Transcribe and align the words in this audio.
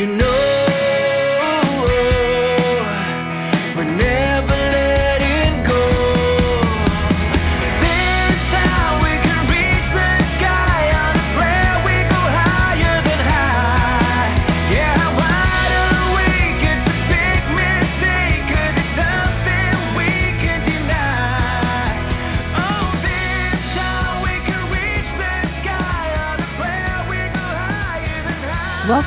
you 0.00 0.06
know 0.06 0.29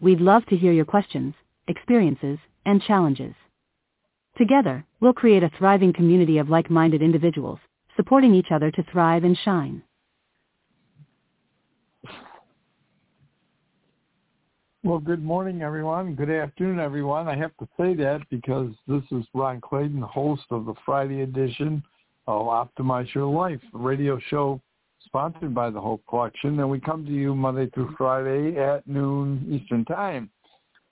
We'd 0.00 0.20
love 0.20 0.46
to 0.46 0.56
hear 0.56 0.72
your 0.72 0.86
questions, 0.86 1.34
experiences, 1.68 2.38
and 2.64 2.82
challenges. 2.82 3.34
Together, 4.38 4.86
we'll 5.00 5.12
create 5.12 5.42
a 5.42 5.50
thriving 5.58 5.92
community 5.92 6.38
of 6.38 6.48
like-minded 6.48 7.02
individuals, 7.02 7.58
supporting 7.96 8.34
each 8.34 8.50
other 8.50 8.70
to 8.70 8.82
thrive 8.90 9.24
and 9.24 9.36
shine. 9.36 9.82
Well, 14.82 14.98
good 14.98 15.22
morning, 15.22 15.60
everyone. 15.60 16.14
Good 16.14 16.30
afternoon, 16.30 16.80
everyone. 16.80 17.28
I 17.28 17.36
have 17.36 17.54
to 17.58 17.68
say 17.78 17.92
that 17.96 18.22
because 18.30 18.70
this 18.88 19.02
is 19.10 19.26
Ron 19.34 19.60
Clayton, 19.60 20.00
host 20.00 20.44
of 20.50 20.64
the 20.64 20.72
Friday 20.86 21.20
edition 21.20 21.82
of 22.26 22.46
Optimize 22.46 23.12
Your 23.14 23.26
Life, 23.26 23.60
radio 23.74 24.18
show 24.30 24.58
sponsored 25.10 25.52
by 25.52 25.70
the 25.70 25.80
Hope 25.80 26.02
Collection. 26.08 26.58
And 26.60 26.70
we 26.70 26.78
come 26.78 27.04
to 27.04 27.10
you 27.10 27.34
Monday 27.34 27.68
through 27.70 27.94
Friday 27.98 28.56
at 28.58 28.86
noon 28.86 29.44
Eastern 29.50 29.84
Time. 29.84 30.30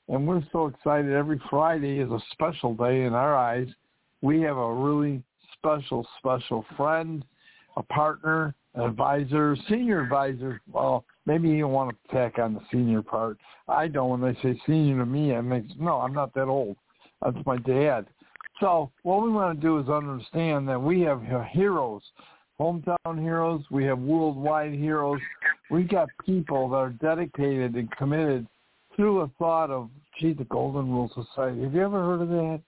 And 0.08 0.27
we're 0.27 0.42
so 0.52 0.66
excited. 0.66 1.12
Every 1.12 1.41
Friday 1.48 2.00
is 2.00 2.11
a 2.11 2.19
special 2.33 2.74
day 2.74 3.05
in 3.05 3.12
our 3.12 3.36
eyes. 3.36 3.69
We 4.20 4.41
have 4.42 4.56
a 4.56 4.74
really 4.74 5.22
special, 5.52 6.06
special 6.19 6.64
friend, 6.77 7.24
a 7.77 7.83
partner, 7.84 8.55
an 8.74 8.83
advisor, 8.83 9.56
senior 9.69 10.00
advisor. 10.00 10.61
Well, 10.72 11.05
maybe 11.24 11.48
you 11.48 11.61
don't 11.61 11.72
want 11.72 11.96
to 11.96 12.12
tack 12.12 12.41
on 12.41 12.55
the 12.55 12.61
senior 12.72 13.02
part. 13.02 13.39
I 13.69 13.86
don't. 13.86 14.20
When 14.20 14.20
they 14.20 14.41
say 14.42 14.61
senior 14.66 14.98
to 14.98 15.06
me, 15.06 15.33
it 15.33 15.42
makes 15.42 15.69
no. 15.78 16.00
I'm 16.00 16.14
not 16.14 16.34
that 16.34 16.46
old. 16.46 16.77
That's 17.22 17.36
my 17.46 17.58
dad. 17.58 18.06
So 18.58 18.91
what 19.02 19.22
we 19.22 19.30
want 19.30 19.61
to 19.61 19.64
do 19.64 19.78
is 19.78 19.89
understand 19.89 20.69
that 20.69 20.80
we 20.80 21.02
have 21.02 21.22
heroes, 21.52 22.02
hometown 22.61 23.20
heroes. 23.20 23.62
We 23.70 23.84
have 23.84 23.98
worldwide 23.98 24.73
heroes. 24.73 25.20
We've 25.70 25.89
got 25.89 26.09
people 26.25 26.69
that 26.70 26.77
are 26.77 26.91
dedicated 26.91 27.74
and 27.74 27.91
committed 27.92 28.46
through 28.96 29.20
a 29.20 29.30
thought 29.39 29.70
of, 29.70 29.91
gee, 30.19 30.33
the 30.33 30.45
Golden 30.45 30.91
Rule 30.91 31.11
Society. 31.14 31.63
Have 31.63 31.74
you 31.74 31.83
ever 31.83 32.02
heard 32.02 32.23
of 32.23 32.29
that? 32.29 32.61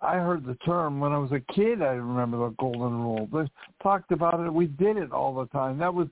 I 0.00 0.16
heard 0.16 0.44
the 0.44 0.56
term 0.64 0.98
when 0.98 1.12
I 1.12 1.18
was 1.18 1.30
a 1.30 1.40
kid. 1.52 1.80
I 1.80 1.92
remember 1.92 2.38
the 2.38 2.54
Golden 2.58 3.02
Rule. 3.02 3.28
They 3.32 3.48
talked 3.82 4.10
about 4.10 4.40
it. 4.44 4.52
We 4.52 4.66
did 4.66 4.96
it 4.96 5.12
all 5.12 5.34
the 5.34 5.46
time. 5.46 5.78
That 5.78 5.94
was 5.94 6.08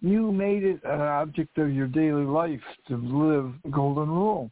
you 0.00 0.32
made 0.32 0.64
it 0.64 0.80
an 0.84 1.00
object 1.00 1.58
of 1.58 1.72
your 1.72 1.86
daily 1.86 2.24
life 2.24 2.60
to 2.88 2.96
live 2.96 3.52
the 3.64 3.70
Golden 3.70 4.08
Rule. 4.08 4.50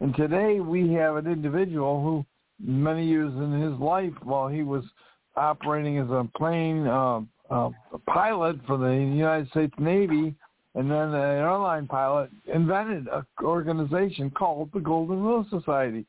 And 0.00 0.14
today 0.14 0.60
we 0.60 0.92
have 0.94 1.16
an 1.16 1.26
individual 1.26 2.02
who, 2.02 2.26
many 2.60 3.06
years 3.06 3.32
in 3.34 3.60
his 3.60 3.78
life, 3.80 4.12
while 4.22 4.48
he 4.48 4.62
was 4.62 4.84
operating 5.36 5.98
as 5.98 6.08
a 6.10 6.28
plane 6.36 6.86
uh, 6.86 7.20
uh, 7.50 7.70
pilot 8.06 8.56
for 8.66 8.76
the 8.76 8.90
United 8.90 9.48
States 9.50 9.74
Navy, 9.78 10.34
and 10.74 10.90
then 10.90 10.98
an 10.98 11.14
airline 11.14 11.86
pilot, 11.86 12.30
invented 12.52 13.08
an 13.08 13.24
organization 13.42 14.30
called 14.30 14.70
the 14.74 14.80
Golden 14.80 15.22
Rule 15.22 15.46
Society. 15.50 16.04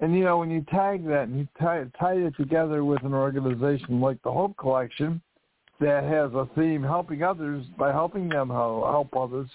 And 0.00 0.14
you 0.16 0.24
know, 0.24 0.38
when 0.38 0.50
you 0.50 0.64
tag 0.70 1.04
that 1.08 1.24
and 1.24 1.38
you 1.38 1.48
tie, 1.60 1.84
tie 1.98 2.14
it 2.14 2.36
together 2.36 2.84
with 2.84 3.02
an 3.02 3.14
organization 3.14 4.00
like 4.00 4.22
the 4.22 4.30
Hope 4.30 4.56
Collection 4.56 5.20
that 5.80 6.04
has 6.04 6.32
a 6.34 6.48
theme 6.56 6.82
helping 6.82 7.22
others 7.22 7.64
by 7.76 7.90
helping 7.90 8.28
them 8.28 8.48
help 8.48 9.16
others, 9.16 9.48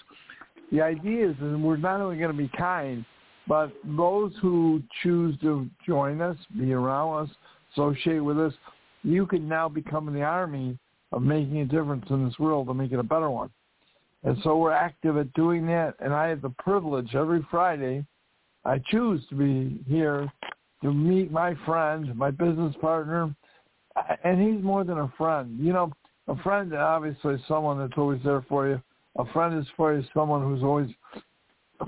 the 0.70 0.82
idea 0.82 1.30
is 1.30 1.36
that 1.40 1.58
we're 1.58 1.76
not 1.76 2.00
only 2.00 2.18
going 2.18 2.30
to 2.30 2.36
be 2.36 2.50
kind, 2.56 3.04
but 3.46 3.72
those 3.96 4.32
who 4.40 4.82
choose 5.02 5.38
to 5.40 5.68
join 5.86 6.20
us, 6.20 6.36
be 6.58 6.72
around 6.72 7.24
us, 7.24 7.34
associate 7.72 8.20
with 8.20 8.38
us, 8.38 8.52
you 9.02 9.26
can 9.26 9.46
now 9.46 9.68
become 9.68 10.08
in 10.08 10.14
the 10.14 10.22
army 10.22 10.78
of 11.14 11.22
making 11.22 11.58
a 11.58 11.64
difference 11.64 12.04
in 12.10 12.24
this 12.24 12.38
world 12.40 12.66
to 12.66 12.74
make 12.74 12.90
it 12.90 12.98
a 12.98 13.04
better 13.04 13.30
one. 13.30 13.48
And 14.24 14.36
so 14.42 14.56
we're 14.56 14.72
active 14.72 15.16
at 15.16 15.32
doing 15.34 15.64
that. 15.66 15.94
And 16.00 16.12
I 16.12 16.28
have 16.28 16.42
the 16.42 16.50
privilege 16.50 17.14
every 17.14 17.46
Friday, 17.50 18.04
I 18.64 18.80
choose 18.90 19.22
to 19.28 19.36
be 19.36 19.80
here 19.86 20.30
to 20.82 20.92
meet 20.92 21.30
my 21.30 21.54
friend, 21.64 22.14
my 22.16 22.30
business 22.30 22.74
partner, 22.80 23.34
and 24.24 24.40
he's 24.40 24.64
more 24.64 24.82
than 24.82 24.98
a 24.98 25.12
friend. 25.16 25.56
You 25.60 25.72
know, 25.72 25.92
a 26.26 26.36
friend 26.42 26.72
is 26.72 26.78
obviously 26.78 27.36
someone 27.46 27.78
that's 27.78 27.96
always 27.96 28.20
there 28.24 28.44
for 28.48 28.68
you. 28.68 28.82
A 29.16 29.24
friend 29.32 29.56
is 29.56 29.66
for 29.76 29.94
you 29.94 30.04
someone 30.12 30.42
who's 30.42 30.64
always 30.64 30.90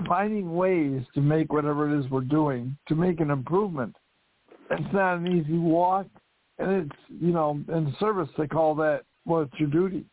finding 0.07 0.55
ways 0.55 1.01
to 1.15 1.21
make 1.21 1.51
whatever 1.51 1.91
it 1.91 1.99
is 1.99 2.09
we're 2.09 2.21
doing 2.21 2.77
to 2.87 2.95
make 2.95 3.19
an 3.19 3.31
improvement. 3.31 3.95
It's 4.71 4.93
not 4.93 5.17
an 5.17 5.27
easy 5.27 5.57
walk, 5.57 6.07
and 6.59 6.71
it's 6.71 6.99
you 7.09 7.33
know 7.33 7.59
in 7.67 7.95
service 7.99 8.29
they 8.37 8.47
call 8.47 8.75
that 8.75 9.03
well 9.27 9.41
it's 9.41 9.59
your 9.59 9.69
duty. 9.69 10.05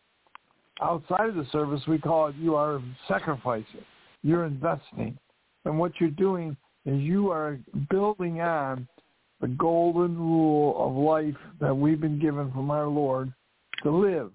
Outside 0.83 1.29
of 1.29 1.37
the 1.37 1.47
service 1.53 1.81
we 1.87 1.99
call 1.99 2.27
it 2.29 2.35
you 2.37 2.55
are 2.55 2.83
sacrificing, 3.09 3.85
you're 4.23 4.45
investing, 4.45 5.17
and 5.65 5.79
what 5.79 5.93
you're 6.01 6.11
doing 6.11 6.57
is 6.85 7.01
you 7.01 7.31
are 7.31 7.59
building 7.91 8.41
on 8.41 8.87
the 9.41 9.49
golden 9.49 10.19
rule 10.19 10.75
of 10.79 10.95
life 10.95 11.41
that 11.61 11.75
we've 11.75 12.01
been 12.01 12.19
given 12.19 12.51
from 12.53 12.71
our 12.71 12.87
Lord 12.87 13.33
to 13.83 13.91
live. 13.91 14.31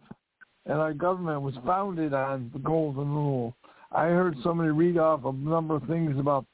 And 0.66 0.78
our 0.78 0.94
government 0.94 1.42
was 1.42 1.56
founded 1.66 2.14
on 2.14 2.52
the 2.54 2.60
golden 2.60 3.10
rule. 3.10 3.56
I 3.92 4.06
heard 4.06 4.36
somebody 4.44 4.70
read 4.70 4.98
off 4.98 5.26
a 5.26 5.32
number 5.32 5.76
of 5.76 5.84
things 5.84 6.20
about 6.20 6.46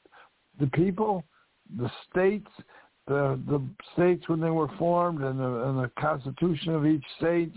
the 0.58 0.68
people, 0.68 1.22
the 1.78 1.90
states, 2.10 2.48
the 3.06 3.38
the 3.46 3.60
states 3.92 4.28
when 4.28 4.40
they 4.40 4.50
were 4.50 4.70
formed, 4.78 5.22
and 5.22 5.38
the, 5.38 5.68
and 5.68 5.78
the 5.78 5.90
constitution 5.98 6.74
of 6.74 6.86
each 6.86 7.04
state. 7.18 7.52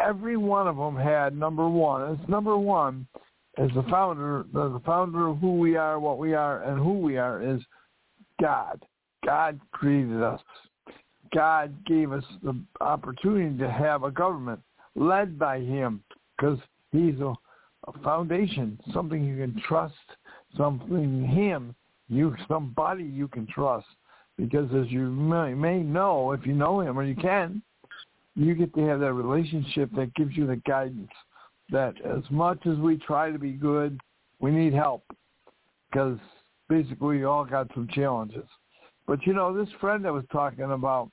Every 0.00 0.36
one 0.36 0.66
of 0.66 0.76
them 0.76 0.96
had 0.96 1.36
number 1.36 1.68
one. 1.68 2.12
It's 2.12 2.28
number 2.28 2.56
one 2.56 3.06
as 3.58 3.68
the 3.74 3.82
founder, 3.90 4.44
the, 4.52 4.80
founder 4.86 5.28
of 5.28 5.38
who 5.38 5.58
we 5.58 5.76
are, 5.76 6.00
what 6.00 6.18
we 6.18 6.34
are, 6.34 6.62
and 6.62 6.78
who 6.78 6.98
we 6.98 7.18
are 7.18 7.42
is 7.42 7.60
God. 8.40 8.84
God 9.24 9.60
created 9.72 10.22
us. 10.22 10.40
God 11.34 11.74
gave 11.84 12.12
us 12.12 12.24
the 12.42 12.58
opportunity 12.80 13.56
to 13.58 13.70
have 13.70 14.02
a 14.02 14.10
government 14.10 14.60
led 14.94 15.38
by 15.38 15.60
him 15.60 16.02
because 16.36 16.58
he's 16.90 17.18
a, 17.20 17.34
a 17.86 17.98
foundation, 18.02 18.78
something 18.92 19.22
you 19.22 19.36
can 19.36 19.60
trust, 19.68 19.94
something 20.56 21.26
him, 21.26 21.74
you 22.08 22.34
somebody 22.48 23.04
you 23.04 23.28
can 23.28 23.46
trust. 23.46 23.86
Because 24.36 24.70
as 24.74 24.90
you 24.90 25.10
may, 25.10 25.54
may 25.54 25.82
know, 25.82 26.32
if 26.32 26.46
you 26.46 26.54
know 26.54 26.80
him 26.80 26.98
or 26.98 27.04
you 27.04 27.14
can, 27.14 27.62
you 28.40 28.54
get 28.54 28.74
to 28.74 28.86
have 28.86 29.00
that 29.00 29.12
relationship 29.12 29.90
that 29.96 30.14
gives 30.14 30.36
you 30.36 30.46
the 30.46 30.56
guidance 30.56 31.10
that 31.70 31.94
as 32.04 32.22
much 32.30 32.58
as 32.66 32.76
we 32.78 32.96
try 32.96 33.30
to 33.30 33.38
be 33.38 33.52
good, 33.52 34.00
we 34.40 34.50
need 34.50 34.72
help 34.72 35.04
because 35.90 36.18
basically 36.68 37.18
we 37.18 37.24
all 37.24 37.44
got 37.44 37.68
some 37.74 37.88
challenges. 37.92 38.46
But 39.06 39.26
you 39.26 39.34
know, 39.34 39.56
this 39.56 39.72
friend 39.80 40.06
I 40.06 40.10
was 40.10 40.24
talking 40.32 40.70
about, 40.70 41.10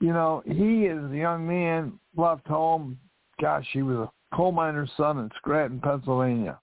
you 0.00 0.12
know, 0.12 0.42
he 0.46 0.84
is 0.84 1.10
a 1.10 1.16
young 1.16 1.46
man, 1.46 1.98
left 2.16 2.46
home. 2.46 2.98
Gosh, 3.40 3.66
he 3.72 3.82
was 3.82 4.08
a 4.08 4.36
coal 4.36 4.52
miner's 4.52 4.90
son 4.96 5.18
in 5.18 5.30
Scranton, 5.36 5.80
Pennsylvania. 5.80 6.58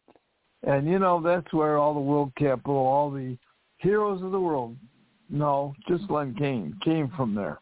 And, 0.64 0.88
you 0.88 1.00
know, 1.00 1.22
that's 1.22 1.52
where 1.54 1.78
all 1.78 1.94
the 1.94 2.00
world 2.00 2.32
capital, 2.38 2.76
all 2.76 3.12
the 3.12 3.38
heroes 3.78 4.22
of 4.22 4.32
the 4.32 4.40
world, 4.40 4.76
no, 5.30 5.74
just 5.88 6.10
Len 6.10 6.36
Kaine, 6.36 6.76
came 6.84 7.12
from 7.16 7.36
there. 7.36 7.60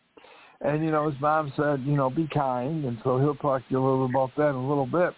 And, 0.63 0.83
you 0.83 0.91
know, 0.91 1.09
his 1.09 1.19
mom 1.19 1.51
said, 1.57 1.81
you 1.85 1.95
know, 1.95 2.09
be 2.09 2.27
kind. 2.33 2.85
And 2.85 2.97
so 3.03 3.19
he'll 3.19 3.35
talk 3.35 3.61
to 3.67 3.71
you 3.71 3.79
a 3.79 3.85
little 3.85 4.05
about 4.05 4.31
that 4.37 4.49
in 4.49 4.55
a 4.55 4.67
little 4.67 4.85
bit. 4.87 5.13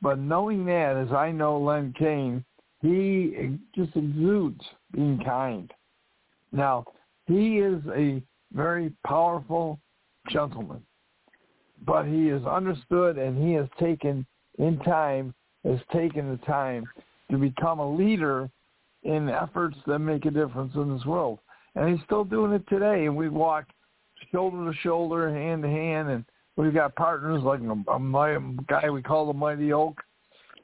But 0.00 0.18
knowing 0.20 0.64
that, 0.66 0.96
as 0.96 1.12
I 1.12 1.32
know 1.32 1.58
Len 1.58 1.92
Kaine, 1.98 2.44
he 2.80 3.58
just 3.74 3.96
exudes 3.96 4.60
being 4.92 5.20
kind. 5.24 5.70
Now, 6.52 6.84
he 7.26 7.58
is 7.58 7.82
a 7.94 8.22
very 8.52 8.92
powerful 9.04 9.80
gentleman, 10.30 10.82
but 11.84 12.04
he 12.04 12.28
is 12.28 12.44
understood 12.46 13.18
and 13.18 13.36
he 13.36 13.54
has 13.54 13.66
taken 13.80 14.24
in 14.58 14.78
time, 14.80 15.34
has 15.64 15.80
taken 15.92 16.30
the 16.30 16.38
time 16.46 16.84
to 17.30 17.36
become 17.36 17.80
a 17.80 17.96
leader 17.96 18.48
in 19.02 19.28
efforts 19.28 19.76
that 19.86 19.98
make 19.98 20.24
a 20.24 20.30
difference 20.30 20.74
in 20.76 20.94
this 20.94 21.04
world. 21.04 21.40
And 21.74 21.88
he's 21.90 22.04
still 22.04 22.24
doing 22.24 22.52
it 22.52 22.66
today. 22.68 23.06
And 23.06 23.16
we 23.16 23.28
walk 23.28 23.66
shoulder 24.32 24.70
to 24.70 24.78
shoulder, 24.78 25.32
hand 25.32 25.62
to 25.62 25.68
hand, 25.68 26.08
and 26.08 26.24
we've 26.56 26.74
got 26.74 26.94
partners 26.96 27.42
like 27.42 27.60
a, 27.60 27.92
a, 27.92 28.40
guy 28.68 28.90
we 28.90 29.02
call 29.02 29.26
the 29.26 29.32
Mighty 29.32 29.72
Oak. 29.72 30.00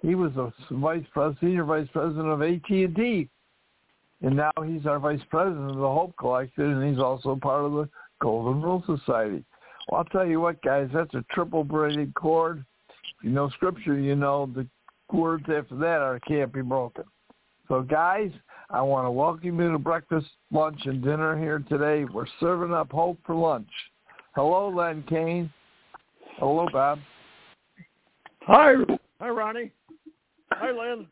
He 0.02 0.14
was 0.14 0.32
a 0.36 0.52
vice 0.70 1.04
president, 1.12 1.38
senior 1.40 1.64
vice 1.64 1.88
president 1.92 2.28
of 2.28 2.42
AT&T, 2.42 3.28
and 4.22 4.36
now 4.36 4.52
he's 4.64 4.86
our 4.86 4.98
vice 4.98 5.22
president 5.30 5.70
of 5.70 5.76
the 5.76 5.82
Hope 5.82 6.14
Collective, 6.18 6.76
and 6.76 6.88
he's 6.88 7.02
also 7.02 7.36
part 7.36 7.64
of 7.64 7.72
the 7.72 7.88
Golden 8.20 8.60
Rule 8.60 8.82
Society. 8.86 9.44
Well, 9.88 9.98
I'll 9.98 10.04
tell 10.04 10.26
you 10.26 10.40
what, 10.40 10.62
guys, 10.62 10.88
that's 10.92 11.14
a 11.14 11.24
triple 11.32 11.64
braided 11.64 12.14
cord. 12.14 12.64
If 13.18 13.24
you 13.24 13.30
know 13.30 13.48
Scripture, 13.50 13.98
you 13.98 14.14
know 14.14 14.50
the 14.54 14.66
words 15.12 15.44
after 15.44 15.76
that 15.76 16.00
are 16.00 16.18
can't 16.20 16.52
be 16.52 16.62
broken. 16.62 17.04
So, 17.68 17.82
guys, 17.82 18.30
I 18.70 18.80
want 18.80 19.06
to 19.06 19.10
welcome 19.10 19.60
you 19.60 19.72
to 19.72 19.78
breakfast, 19.78 20.26
lunch, 20.50 20.80
and 20.86 21.02
dinner 21.02 21.38
here 21.38 21.62
today. 21.68 22.04
We're 22.04 22.26
serving 22.40 22.72
up 22.72 22.90
hope 22.90 23.18
for 23.26 23.34
lunch. 23.34 23.68
Hello, 24.34 24.68
Len 24.68 25.04
Kaine. 25.08 25.52
Hello, 26.38 26.66
Bob. 26.72 26.98
Hi, 28.42 28.74
hi, 29.20 29.28
Ronnie. 29.28 29.70
Hi, 30.52 30.70
Len. 30.70 31.06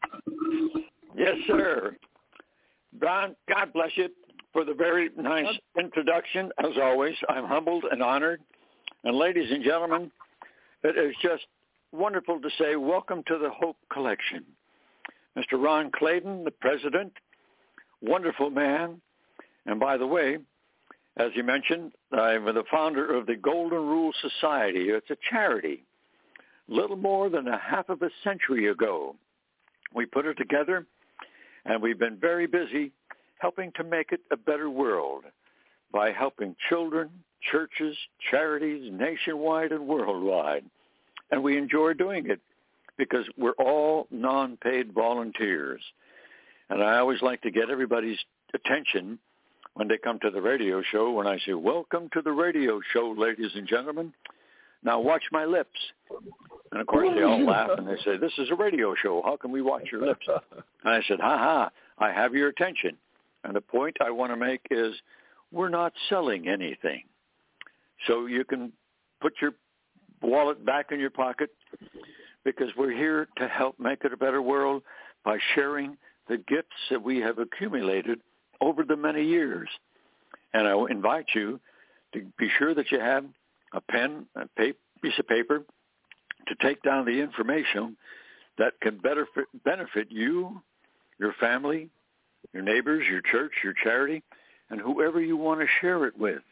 Yes, 1.16 1.34
sir. 1.46 1.96
Don, 3.00 3.36
God 3.48 3.72
bless 3.72 3.90
you 3.96 4.08
for 4.52 4.64
the 4.64 4.74
very 4.74 5.10
nice 5.16 5.46
uh, 5.46 5.80
introduction. 5.80 6.50
As 6.58 6.72
always, 6.82 7.14
I'm 7.28 7.44
humbled 7.46 7.84
and 7.90 8.02
honored. 8.02 8.40
And 9.04 9.16
ladies 9.16 9.50
and 9.50 9.62
gentlemen, 9.62 10.10
it 10.84 10.96
is 10.96 11.14
just 11.22 11.44
wonderful 11.92 12.40
to 12.40 12.48
say 12.58 12.76
welcome 12.76 13.22
to 13.28 13.38
the 13.38 13.50
Hope 13.50 13.76
Collection. 13.92 14.44
Mr. 15.36 15.62
Ron 15.62 15.90
Clayton, 15.90 16.44
the 16.44 16.50
president, 16.50 17.12
wonderful 18.02 18.50
man. 18.50 19.00
And 19.66 19.78
by 19.78 19.96
the 19.96 20.06
way, 20.06 20.38
as 21.16 21.30
you 21.34 21.44
mentioned, 21.44 21.92
I'm 22.12 22.46
the 22.46 22.64
founder 22.70 23.14
of 23.14 23.26
the 23.26 23.36
Golden 23.36 23.78
Rule 23.78 24.12
Society. 24.20 24.88
It's 24.88 25.10
a 25.10 25.16
charity. 25.30 25.84
Little 26.68 26.96
more 26.96 27.28
than 27.28 27.48
a 27.48 27.58
half 27.58 27.88
of 27.88 28.02
a 28.02 28.10
century 28.24 28.68
ago, 28.68 29.14
we 29.94 30.06
put 30.06 30.26
it 30.26 30.34
together, 30.38 30.86
and 31.64 31.82
we've 31.82 31.98
been 31.98 32.16
very 32.16 32.46
busy 32.46 32.92
helping 33.38 33.72
to 33.72 33.84
make 33.84 34.12
it 34.12 34.20
a 34.30 34.36
better 34.36 34.70
world 34.70 35.24
by 35.92 36.12
helping 36.12 36.56
children, 36.68 37.10
churches, 37.50 37.96
charities 38.30 38.90
nationwide 38.92 39.72
and 39.72 39.86
worldwide. 39.86 40.64
And 41.30 41.42
we 41.42 41.58
enjoy 41.58 41.92
doing 41.94 42.30
it 42.30 42.40
because 42.96 43.26
we're 43.36 43.52
all 43.52 44.06
non-paid 44.10 44.92
volunteers. 44.92 45.82
And 46.72 46.82
I 46.82 46.96
always 46.96 47.20
like 47.20 47.42
to 47.42 47.50
get 47.50 47.68
everybody's 47.68 48.16
attention 48.54 49.18
when 49.74 49.88
they 49.88 49.98
come 49.98 50.18
to 50.20 50.30
the 50.30 50.40
radio 50.40 50.82
show 50.90 51.12
when 51.12 51.26
I 51.26 51.38
say, 51.44 51.52
welcome 51.52 52.08
to 52.14 52.22
the 52.22 52.32
radio 52.32 52.80
show, 52.94 53.14
ladies 53.14 53.50
and 53.54 53.68
gentlemen. 53.68 54.10
Now 54.82 54.98
watch 54.98 55.22
my 55.32 55.44
lips. 55.44 55.78
And 56.70 56.80
of 56.80 56.86
course 56.86 57.10
they 57.14 57.24
all 57.24 57.44
laugh 57.44 57.68
and 57.76 57.86
they 57.86 57.96
say, 58.06 58.16
this 58.16 58.32
is 58.38 58.48
a 58.50 58.54
radio 58.54 58.94
show. 58.94 59.20
How 59.22 59.36
can 59.36 59.52
we 59.52 59.60
watch 59.60 59.84
your 59.92 60.06
lips? 60.06 60.26
And 60.84 60.94
I 60.94 61.02
said, 61.06 61.20
ha 61.20 61.36
ha, 61.36 61.70
I 61.98 62.10
have 62.10 62.32
your 62.32 62.48
attention. 62.48 62.96
And 63.44 63.54
the 63.54 63.60
point 63.60 63.98
I 64.00 64.10
want 64.10 64.32
to 64.32 64.36
make 64.36 64.62
is 64.70 64.94
we're 65.52 65.68
not 65.68 65.92
selling 66.08 66.48
anything. 66.48 67.02
So 68.06 68.24
you 68.24 68.46
can 68.46 68.72
put 69.20 69.34
your 69.42 69.52
wallet 70.22 70.64
back 70.64 70.86
in 70.90 70.98
your 70.98 71.10
pocket 71.10 71.50
because 72.44 72.70
we're 72.78 72.96
here 72.96 73.28
to 73.36 73.46
help 73.46 73.78
make 73.78 74.04
it 74.04 74.14
a 74.14 74.16
better 74.16 74.40
world 74.40 74.82
by 75.22 75.36
sharing 75.54 75.98
the 76.28 76.36
gifts 76.36 76.68
that 76.90 77.02
we 77.02 77.18
have 77.18 77.38
accumulated 77.38 78.20
over 78.60 78.84
the 78.84 78.96
many 78.96 79.24
years. 79.24 79.68
And 80.54 80.66
I 80.66 80.74
invite 80.90 81.26
you 81.34 81.60
to 82.14 82.22
be 82.38 82.48
sure 82.58 82.74
that 82.74 82.90
you 82.90 83.00
have 83.00 83.24
a 83.72 83.80
pen, 83.80 84.26
a 84.36 84.46
piece 84.56 85.18
of 85.18 85.26
paper 85.26 85.64
to 86.48 86.54
take 86.60 86.82
down 86.82 87.04
the 87.04 87.20
information 87.20 87.96
that 88.58 88.74
can 88.80 88.98
better 88.98 89.26
benefit 89.64 90.08
you, 90.10 90.60
your 91.18 91.32
family, 91.40 91.88
your 92.52 92.62
neighbors, 92.62 93.04
your 93.08 93.22
church, 93.22 93.52
your 93.64 93.74
charity, 93.82 94.22
and 94.70 94.80
whoever 94.80 95.20
you 95.20 95.36
want 95.36 95.60
to 95.60 95.66
share 95.80 96.06
it 96.06 96.18
with 96.18 96.42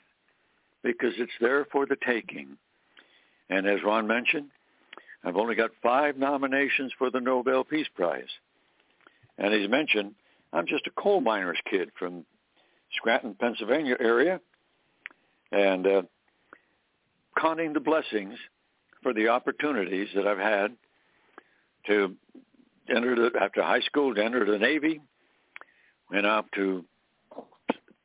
because 0.82 1.12
it's 1.18 1.32
there 1.40 1.66
for 1.66 1.86
the 1.86 1.96
taking. 2.06 2.56
And 3.50 3.66
as 3.66 3.82
Ron 3.84 4.06
mentioned, 4.06 4.48
I've 5.24 5.36
only 5.36 5.54
got 5.54 5.70
five 5.82 6.16
nominations 6.16 6.92
for 6.98 7.10
the 7.10 7.20
Nobel 7.20 7.64
Peace 7.64 7.88
Prize. 7.94 8.28
And 9.38 9.54
he's 9.54 9.68
mentioned, 9.68 10.14
I'm 10.52 10.66
just 10.66 10.86
a 10.86 10.90
coal 10.90 11.20
miner's 11.20 11.58
kid 11.70 11.90
from 11.98 12.24
Scranton, 12.96 13.34
Pennsylvania 13.38 13.96
area, 14.00 14.40
and 15.52 15.86
uh, 15.86 16.02
counting 17.40 17.72
the 17.72 17.80
blessings 17.80 18.34
for 19.02 19.14
the 19.14 19.28
opportunities 19.28 20.08
that 20.14 20.26
I've 20.26 20.38
had 20.38 20.76
to 21.86 22.14
enter 22.94 23.14
the, 23.14 23.30
after 23.40 23.62
high 23.62 23.80
school 23.80 24.14
to 24.14 24.22
enter 24.22 24.44
the 24.44 24.58
Navy, 24.58 25.00
went 26.10 26.26
off 26.26 26.46
to 26.54 26.84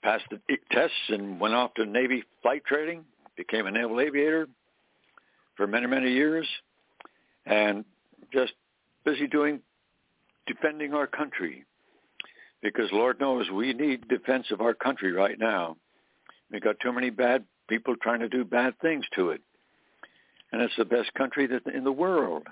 pass 0.03 0.21
the 0.29 0.39
tests 0.71 0.95
and 1.09 1.39
went 1.39 1.55
off 1.55 1.73
to 1.73 1.85
Navy 1.85 2.23
flight 2.41 2.63
training, 2.65 3.03
became 3.35 3.65
a 3.65 3.71
naval 3.71 3.99
aviator 3.99 4.47
for 5.55 5.67
many, 5.67 5.87
many 5.87 6.11
years, 6.11 6.47
and 7.45 7.83
just 8.31 8.53
busy 9.03 9.27
doing 9.27 9.59
defending 10.47 10.93
our 10.93 11.07
country 11.07 11.65
because 12.61 12.89
Lord 12.91 13.19
knows 13.19 13.49
we 13.51 13.73
need 13.73 14.07
defense 14.07 14.47
of 14.51 14.61
our 14.61 14.73
country 14.73 15.11
right 15.11 15.37
now. 15.37 15.77
We 16.51 16.59
got 16.59 16.79
too 16.79 16.91
many 16.91 17.09
bad 17.09 17.45
people 17.67 17.95
trying 18.01 18.21
to 18.21 18.29
do 18.29 18.43
bad 18.43 18.73
things 18.81 19.05
to 19.15 19.29
it. 19.29 19.41
And 20.51 20.61
it's 20.61 20.75
the 20.77 20.85
best 20.85 21.13
country 21.13 21.47
that 21.47 21.67
in 21.73 21.83
the 21.83 21.91
world. 21.91 22.43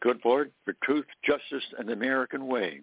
Good 0.00 0.20
Lord, 0.24 0.50
for 0.64 0.74
truth, 0.82 1.06
justice, 1.24 1.64
and 1.78 1.88
the 1.88 1.92
American 1.92 2.46
way. 2.46 2.80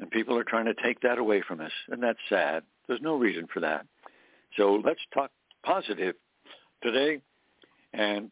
And 0.00 0.10
people 0.10 0.36
are 0.38 0.44
trying 0.44 0.64
to 0.66 0.74
take 0.82 1.00
that 1.02 1.18
away 1.18 1.42
from 1.46 1.60
us. 1.60 1.72
And 1.88 2.02
that's 2.02 2.18
sad. 2.28 2.62
There's 2.88 3.02
no 3.02 3.16
reason 3.16 3.46
for 3.52 3.60
that. 3.60 3.86
So 4.56 4.80
let's 4.84 5.00
talk 5.12 5.30
positive 5.64 6.14
today 6.82 7.20
and 7.92 8.30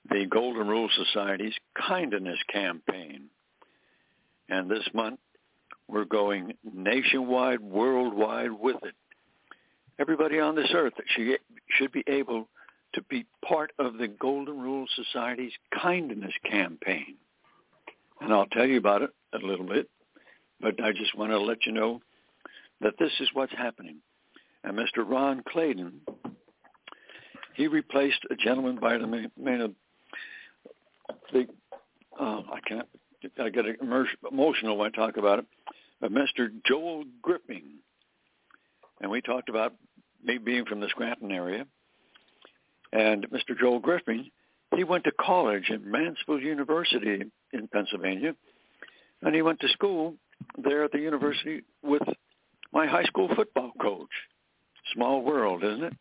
the 0.08 0.26
Golden 0.26 0.68
Rule 0.68 0.88
Society's 0.94 1.56
kindness 1.86 2.38
campaign. 2.52 3.24
And 4.48 4.70
this 4.70 4.88
month, 4.94 5.18
we're 5.88 6.04
going 6.04 6.54
nationwide, 6.62 7.60
worldwide 7.60 8.52
with 8.52 8.76
it. 8.82 8.94
Everybody 9.98 10.38
on 10.38 10.54
this 10.54 10.70
earth 10.74 10.92
should 11.76 11.92
be 11.92 12.04
able 12.06 12.48
to 12.94 13.02
be 13.02 13.26
part 13.46 13.72
of 13.78 13.98
the 13.98 14.08
Golden 14.08 14.60
Rule 14.60 14.86
Society's 14.94 15.52
kindness 15.74 16.32
campaign. 16.48 17.16
And 18.20 18.32
I'll 18.32 18.46
tell 18.46 18.66
you 18.66 18.78
about 18.78 19.02
it 19.02 19.10
a 19.32 19.44
little 19.44 19.66
bit, 19.66 19.88
but 20.60 20.82
I 20.82 20.92
just 20.92 21.16
want 21.16 21.32
to 21.32 21.38
let 21.38 21.66
you 21.66 21.72
know 21.72 22.00
that 22.80 22.94
this 22.98 23.12
is 23.20 23.28
what's 23.32 23.52
happening. 23.52 23.96
And 24.64 24.76
Mr. 24.76 25.08
Ron 25.08 25.42
Clayton, 25.48 26.00
he 27.54 27.66
replaced 27.66 28.20
a 28.30 28.36
gentleman 28.36 28.78
by 28.80 28.98
the 28.98 29.06
name 29.06 29.60
of 29.60 29.74
the 31.32 31.46
uh, 32.18 32.42
I 32.52 32.60
can't 32.66 32.88
I 33.40 33.48
get 33.48 33.64
emotional 34.30 34.76
when 34.76 34.92
I 34.92 34.96
talk 34.96 35.16
about 35.16 35.40
it, 35.40 35.46
but 36.00 36.12
Mr. 36.12 36.50
Joel 36.66 37.04
Gripping, 37.22 37.64
and 39.00 39.10
we 39.10 39.20
talked 39.20 39.48
about 39.48 39.74
me 40.22 40.38
being 40.38 40.64
from 40.64 40.80
the 40.80 40.88
Scranton 40.88 41.32
area, 41.32 41.66
and 42.92 43.26
Mr. 43.30 43.58
Joel 43.58 43.80
Gripping, 43.80 44.30
he 44.76 44.84
went 44.84 45.04
to 45.04 45.12
college 45.12 45.70
at 45.70 45.82
Mansfield 45.82 46.42
University 46.42 47.22
in 47.52 47.68
Pennsylvania, 47.68 48.34
and 49.22 49.34
he 49.34 49.42
went 49.42 49.60
to 49.60 49.68
school 49.68 50.14
there 50.56 50.84
at 50.84 50.92
the 50.92 50.98
university 50.98 51.62
with 51.82 52.02
my 52.72 52.86
high 52.86 53.04
school 53.04 53.28
football 53.34 53.72
coach. 53.80 54.10
Small 54.94 55.22
world, 55.22 55.64
isn't 55.64 55.84
it? 55.84 55.96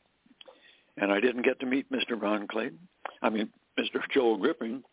And 0.97 1.11
I 1.11 1.19
didn't 1.19 1.43
get 1.43 1.59
to 1.59 1.65
meet 1.65 1.91
Mr. 1.91 2.19
Ron 2.19 2.47
Clayton. 2.47 2.79
I 3.21 3.29
mean, 3.29 3.49
Mr. 3.79 3.99
Joel 4.13 4.37
Gripping. 4.37 4.83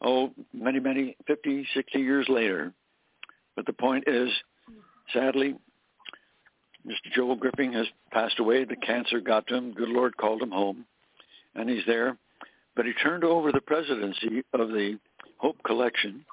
Oh, 0.00 0.30
many, 0.52 0.80
many, 0.80 1.16
50, 1.26 1.66
60 1.74 1.98
years 1.98 2.26
later. 2.28 2.72
But 3.54 3.66
the 3.66 3.72
point 3.72 4.04
is, 4.06 4.30
sadly, 5.12 5.56
Mr. 6.86 7.12
Joel 7.14 7.36
Gripping 7.36 7.72
has 7.72 7.86
passed 8.12 8.38
away. 8.38 8.64
The 8.64 8.76
cancer 8.76 9.20
got 9.20 9.46
to 9.48 9.56
him. 9.56 9.72
Good 9.72 9.88
Lord 9.88 10.16
called 10.16 10.42
him 10.42 10.50
home, 10.50 10.84
and 11.54 11.68
he's 11.68 11.84
there. 11.86 12.16
But 12.76 12.84
he 12.84 12.92
turned 13.02 13.24
over 13.24 13.50
the 13.50 13.60
presidency 13.60 14.44
of 14.52 14.68
the 14.68 14.98
Hope 15.38 15.56
Collection 15.64 16.24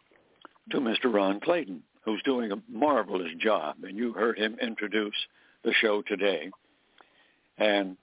to 0.71 0.77
Mr. 0.79 1.11
Ron 1.11 1.39
Clayton, 1.39 1.81
who's 2.03 2.21
doing 2.23 2.51
a 2.51 2.61
marvelous 2.69 3.31
job. 3.39 3.77
And 3.83 3.97
you 3.97 4.13
heard 4.13 4.37
him 4.37 4.57
introduce 4.61 5.15
the 5.63 5.73
show 5.81 6.01
today. 6.01 6.51
And 7.57 7.97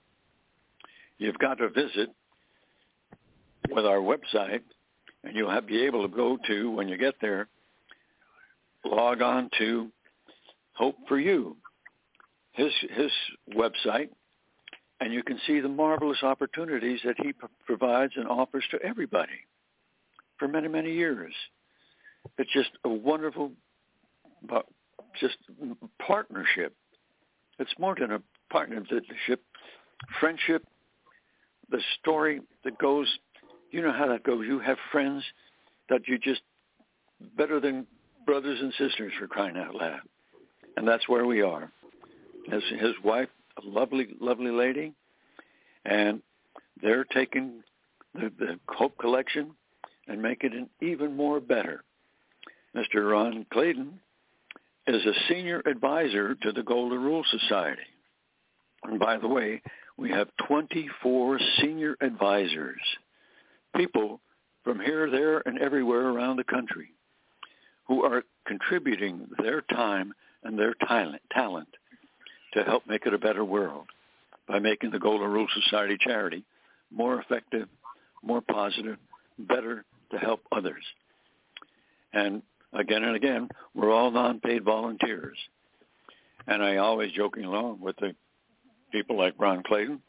you've 1.18 1.38
got 1.38 1.58
to 1.58 1.68
visit 1.68 2.10
with 3.70 3.84
our 3.84 3.98
website, 3.98 4.62
and 5.24 5.36
you'll 5.36 5.60
be 5.62 5.84
able 5.84 6.08
to 6.08 6.14
go 6.14 6.38
to, 6.46 6.70
when 6.70 6.88
you 6.88 6.96
get 6.96 7.14
there, 7.20 7.48
log 8.84 9.22
on 9.22 9.50
to 9.58 9.90
Hope 10.74 10.96
for 11.08 11.18
You, 11.18 11.56
his, 12.52 12.72
his 12.90 13.10
website, 13.54 14.08
and 15.00 15.12
you 15.12 15.22
can 15.22 15.38
see 15.46 15.60
the 15.60 15.68
marvelous 15.68 16.22
opportunities 16.22 17.00
that 17.04 17.16
he 17.18 17.32
p- 17.32 17.46
provides 17.66 18.12
and 18.16 18.26
offers 18.26 18.64
to 18.70 18.80
everybody 18.82 19.46
for 20.38 20.48
many, 20.48 20.68
many 20.68 20.92
years. 20.92 21.32
It's 22.38 22.52
just 22.52 22.70
a 22.84 22.88
wonderful, 22.88 23.52
just 25.20 25.36
partnership. 26.06 26.74
It's 27.58 27.72
more 27.78 27.94
than 27.98 28.12
a 28.12 28.22
partnership, 28.50 29.42
friendship. 30.18 30.64
The 31.70 31.80
story 32.00 32.40
that 32.64 32.78
goes, 32.78 33.06
you 33.70 33.82
know 33.82 33.92
how 33.92 34.08
that 34.08 34.22
goes. 34.22 34.46
You 34.46 34.58
have 34.60 34.78
friends 34.92 35.22
that 35.88 36.08
you 36.08 36.18
just 36.18 36.42
better 37.36 37.60
than 37.60 37.86
brothers 38.26 38.58
and 38.60 38.72
sisters 38.72 39.12
for 39.18 39.26
crying 39.26 39.56
out 39.56 39.74
loud, 39.74 40.00
and 40.76 40.86
that's 40.86 41.08
where 41.08 41.26
we 41.26 41.42
are. 41.42 41.70
His 42.46 42.62
his 42.78 42.94
wife, 43.04 43.28
a 43.62 43.66
lovely, 43.66 44.08
lovely 44.20 44.50
lady, 44.50 44.92
and 45.84 46.22
they're 46.82 47.04
taking 47.04 47.62
the, 48.14 48.32
the 48.38 48.58
Hope 48.68 48.96
Collection 48.98 49.52
and 50.08 50.20
making 50.20 50.52
it 50.52 50.84
even 50.84 51.16
more 51.16 51.40
better. 51.40 51.84
Mr. 52.74 53.10
Ron 53.10 53.46
Clayton 53.52 54.00
is 54.86 55.04
a 55.04 55.12
senior 55.28 55.62
advisor 55.66 56.34
to 56.36 56.52
the 56.52 56.62
Golden 56.62 57.00
Rule 57.00 57.24
Society. 57.30 57.82
And 58.84 58.98
by 58.98 59.18
the 59.18 59.28
way, 59.28 59.62
we 59.96 60.10
have 60.10 60.28
24 60.48 61.38
senior 61.60 61.96
advisors, 62.00 62.80
people 63.76 64.20
from 64.64 64.80
here, 64.80 65.10
there, 65.10 65.42
and 65.46 65.58
everywhere 65.58 66.08
around 66.08 66.36
the 66.36 66.44
country 66.44 66.92
who 67.86 68.04
are 68.04 68.22
contributing 68.46 69.26
their 69.42 69.62
time 69.62 70.12
and 70.44 70.58
their 70.58 70.74
talent, 70.74 71.68
to 72.52 72.62
help 72.64 72.86
make 72.86 73.06
it 73.06 73.14
a 73.14 73.18
better 73.18 73.44
world 73.44 73.86
by 74.48 74.58
making 74.58 74.90
the 74.90 74.98
Golden 74.98 75.30
Rule 75.30 75.46
Society 75.62 75.96
charity 76.00 76.44
more 76.90 77.20
effective, 77.20 77.68
more 78.22 78.40
positive, 78.40 78.96
better 79.38 79.84
to 80.10 80.18
help 80.18 80.40
others. 80.50 80.84
And 82.12 82.42
again 82.72 83.04
and 83.04 83.14
again, 83.14 83.48
we're 83.74 83.92
all 83.92 84.10
non-paid 84.10 84.64
volunteers. 84.64 85.38
And 86.46 86.62
I 86.62 86.76
always 86.78 87.12
joking 87.12 87.44
along 87.44 87.80
with 87.80 87.96
the 87.96 88.14
people 88.90 89.16
like 89.16 89.34
Ron 89.38 89.62
Clayton, 89.62 90.00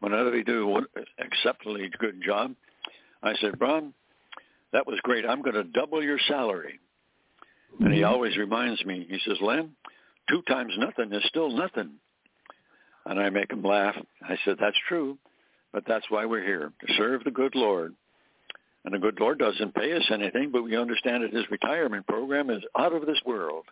whenever 0.00 0.30
they 0.30 0.42
do 0.42 0.76
an 0.76 0.86
exceptionally 1.18 1.90
good 1.98 2.22
job, 2.24 2.54
I 3.24 3.34
said, 3.40 3.60
Ron, 3.60 3.94
that 4.72 4.86
was 4.86 4.98
great. 5.02 5.24
I'm 5.26 5.42
going 5.42 5.54
to 5.54 5.64
double 5.64 6.02
your 6.02 6.18
salary. 6.28 6.80
And 7.80 7.92
he 7.92 8.00
mm-hmm. 8.00 8.12
always 8.12 8.36
reminds 8.36 8.84
me, 8.84 9.06
he 9.08 9.18
says, 9.24 9.38
Len, 9.40 9.70
two 10.28 10.42
times 10.42 10.72
nothing 10.78 11.12
is 11.12 11.24
still 11.26 11.50
nothing. 11.50 11.94
And 13.06 13.20
I 13.20 13.30
make 13.30 13.50
him 13.50 13.62
laugh. 13.62 13.96
I 14.22 14.36
said, 14.44 14.56
that's 14.60 14.76
true, 14.88 15.18
but 15.72 15.84
that's 15.86 16.06
why 16.08 16.24
we're 16.24 16.44
here, 16.44 16.72
to 16.86 16.94
serve 16.94 17.24
the 17.24 17.30
good 17.30 17.54
Lord. 17.54 17.94
And 18.84 18.94
the 18.94 18.98
good 18.98 19.18
Lord 19.18 19.38
doesn't 19.38 19.74
pay 19.74 19.92
us 19.94 20.04
anything, 20.12 20.50
but 20.52 20.62
we 20.62 20.76
understand 20.76 21.24
that 21.24 21.32
his 21.32 21.50
retirement 21.50 22.06
program 22.06 22.50
is 22.50 22.62
out 22.78 22.92
of 22.92 23.06
this 23.06 23.20
world. 23.24 23.64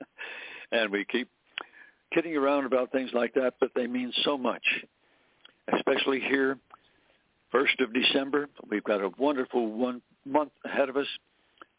and 0.72 0.90
we 0.90 1.04
keep 1.04 1.28
kidding 2.12 2.36
around 2.36 2.64
about 2.64 2.90
things 2.90 3.10
like 3.12 3.34
that, 3.34 3.54
but 3.60 3.70
they 3.74 3.86
mean 3.86 4.12
so 4.24 4.38
much, 4.38 4.64
especially 5.74 6.20
here, 6.20 6.58
1st 7.52 7.80
of 7.80 7.94
December. 7.94 8.48
We've 8.68 8.84
got 8.84 9.00
a 9.00 9.10
wonderful 9.18 9.66
one 9.70 10.02
month 10.24 10.52
ahead 10.64 10.88
of 10.88 10.96
us 10.96 11.06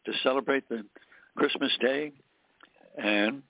to 0.06 0.12
celebrate 0.22 0.68
the 0.68 0.84
Christmas 1.36 1.70
Day, 1.80 2.12
and 2.96 3.42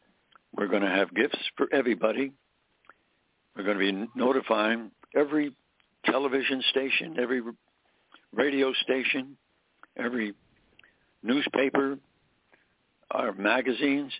we're 0.56 0.68
going 0.68 0.82
to 0.82 0.88
have 0.88 1.14
gifts 1.14 1.38
for 1.56 1.66
everybody. 1.72 2.32
We're 3.56 3.64
going 3.64 3.78
to 3.78 3.92
be 3.92 4.08
notifying 4.14 4.90
every 5.14 5.54
television 6.04 6.62
station, 6.70 7.16
every 7.20 7.42
radio 8.32 8.72
station, 8.82 9.36
every 9.96 10.34
newspaper, 11.22 11.98
our 13.10 13.32
magazines, 13.32 14.12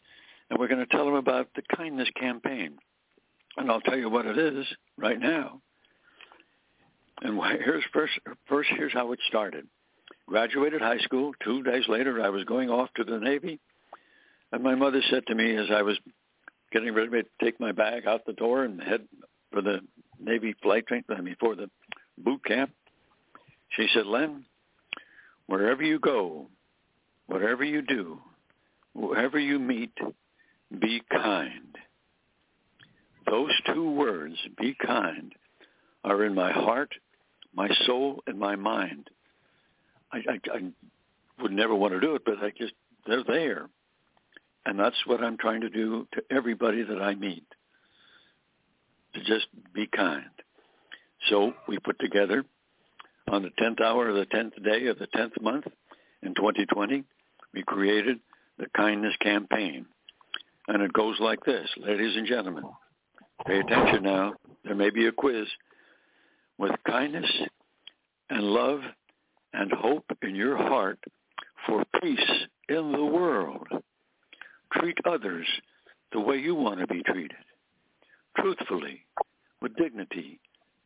and 0.49 0.59
we're 0.59 0.69
going 0.69 0.85
to 0.85 0.97
tell 0.97 1.05
them 1.05 1.15
about 1.15 1.49
the 1.55 1.63
kindness 1.77 2.09
campaign. 2.19 2.79
And 3.57 3.71
I'll 3.71 3.81
tell 3.81 3.99
you 3.99 4.09
what 4.09 4.27
it 4.27 4.39
is 4.39 4.67
right 4.97 5.19
now. 5.19 5.61
And 7.23 7.41
here's 7.63 7.85
first, 7.93 8.13
first 8.49 8.71
here's 8.77 8.93
how 8.93 9.13
it 9.13 9.19
started. 9.29 9.67
Graduated 10.27 10.81
high 10.81 10.99
school. 10.99 11.33
Two 11.45 11.63
days 11.63 11.85
later, 11.89 12.23
I 12.23 12.29
was 12.29 12.45
going 12.45 12.71
off 12.71 12.89
to 12.97 13.05
the 13.05 13.19
Navy, 13.19 13.59
and 14.53 14.63
my 14.63 14.75
mother 14.75 15.03
said 15.11 15.27
to 15.27 15.35
me 15.35 15.57
as 15.57 15.67
I 15.73 15.83
was 15.83 15.99
getting 16.73 16.95
ready 16.95 17.11
to 17.11 17.25
take 17.43 17.59
my 17.61 17.73
bag 17.73 18.07
out 18.07 18.25
the 18.27 18.33
door 18.33 18.65
and 18.65 18.81
head 18.81 19.03
for 19.53 19.61
the 19.61 19.81
Navy 20.21 20.55
flight 20.63 20.87
train, 20.87 21.05
I 21.09 21.21
mean, 21.21 21.37
for 21.41 21.57
the 21.57 21.69
boot 22.19 22.45
camp, 22.45 22.71
she 23.71 23.89
said, 23.93 24.07
Len, 24.07 24.45
wherever 25.47 25.83
you 25.83 25.99
go, 25.99 26.47
whatever 27.27 27.65
you 27.65 27.83
do, 27.83 28.19
whoever 28.95 29.39
you 29.39 29.59
meet, 29.59 29.97
be 30.81 31.03
kind. 31.11 31.77
Those 33.27 33.51
two 33.73 33.91
words, 33.91 34.37
be 34.59 34.77
kind, 34.85 35.33
are 36.05 36.25
in 36.25 36.35
my 36.35 36.53
heart, 36.53 36.93
my 37.55 37.69
soul, 37.87 38.23
and 38.27 38.39
my 38.39 38.57
mind. 38.57 39.11
I, 40.13 40.19
I, 40.19 40.41
I 40.53 41.43
would 41.43 41.53
never 41.53 41.75
want 41.75 41.95
to 41.95 42.01
do 42.01 42.15
it, 42.15 42.23
but 42.25 42.39
I 42.43 42.51
just, 42.51 42.75
they're 43.07 43.25
there. 43.25 43.69
And 44.67 44.79
that's 44.79 45.07
what 45.07 45.23
I'm 45.23 45.39
trying 45.39 45.63
to 45.63 45.71
do 45.71 46.07
to 46.13 46.23
everybody 46.31 46.83
that 46.83 47.01
I 47.01 47.15
meet, 47.15 47.47
to 49.15 49.21
just 49.21 49.47
be 49.73 49.87
kind. 49.87 50.25
So 51.29 51.53
we 51.67 51.79
put 51.79 51.99
together 51.99 52.45
on 53.29 53.43
the 53.43 53.51
10th 53.63 53.81
hour 53.81 54.09
of 54.09 54.17
the 54.17 54.27
10th 54.27 54.63
day 54.63 54.87
of 54.87 54.99
the 54.99 55.07
10th 55.07 55.41
month 55.41 55.67
in 56.23 56.35
2020, 56.35 57.05
we 57.55 57.63
created 57.63 58.19
the 58.59 58.67
Kindness 58.77 59.15
Campaign. 59.23 59.87
And 60.69 60.83
it 60.83 60.93
goes 60.93 61.17
like 61.21 61.45
this, 61.45 61.69
ladies 61.77 62.17
and 62.17 62.27
gentlemen. 62.27 62.65
Pay 63.47 63.61
attention 63.61 64.03
now. 64.03 64.35
There 64.65 64.75
may 64.75 64.91
be 64.91 65.07
a 65.07 65.13
quiz. 65.13 65.47
With 66.61 66.73
kindness 66.87 67.31
and 68.29 68.43
love 68.43 68.81
and 69.55 69.73
hope 69.73 70.05
in 70.21 70.35
your 70.35 70.59
heart 70.59 70.99
for 71.67 71.85
peace 72.03 72.31
in 72.69 72.93
the 72.93 73.03
world, 73.03 73.67
treat 74.75 74.99
others 75.07 75.47
the 76.13 76.21
way 76.21 76.37
you 76.37 76.55
want 76.55 76.81
to 76.81 76.87
be 76.87 77.03
treated, 77.03 77.39
truthfully, 78.37 79.07
with 79.63 79.75
dignity 79.77 80.39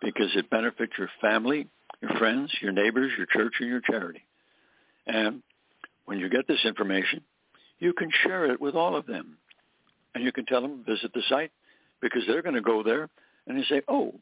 because 0.00 0.30
it 0.36 0.48
benefits 0.48 0.92
your 0.96 1.10
family, 1.20 1.66
your 2.00 2.12
friends, 2.18 2.52
your 2.62 2.72
neighbors, 2.72 3.12
your 3.16 3.26
church, 3.26 3.54
and 3.60 3.68
your 3.68 3.80
charity. 3.80 4.22
And 5.06 5.42
when 6.06 6.18
you 6.18 6.28
get 6.28 6.46
this 6.46 6.64
information, 6.64 7.22
you 7.78 7.92
can 7.92 8.10
share 8.22 8.46
it 8.46 8.60
with 8.60 8.74
all 8.74 8.96
of 8.96 9.06
them. 9.06 9.36
And 10.14 10.22
you 10.22 10.32
can 10.32 10.46
tell 10.46 10.62
them, 10.62 10.84
visit 10.86 11.12
the 11.12 11.22
site, 11.28 11.50
because 12.00 12.22
they're 12.26 12.42
going 12.42 12.54
to 12.54 12.60
go 12.60 12.82
there 12.82 13.08
and 13.46 13.58
they 13.58 13.64
say, 13.64 13.82
oh, 13.88 14.14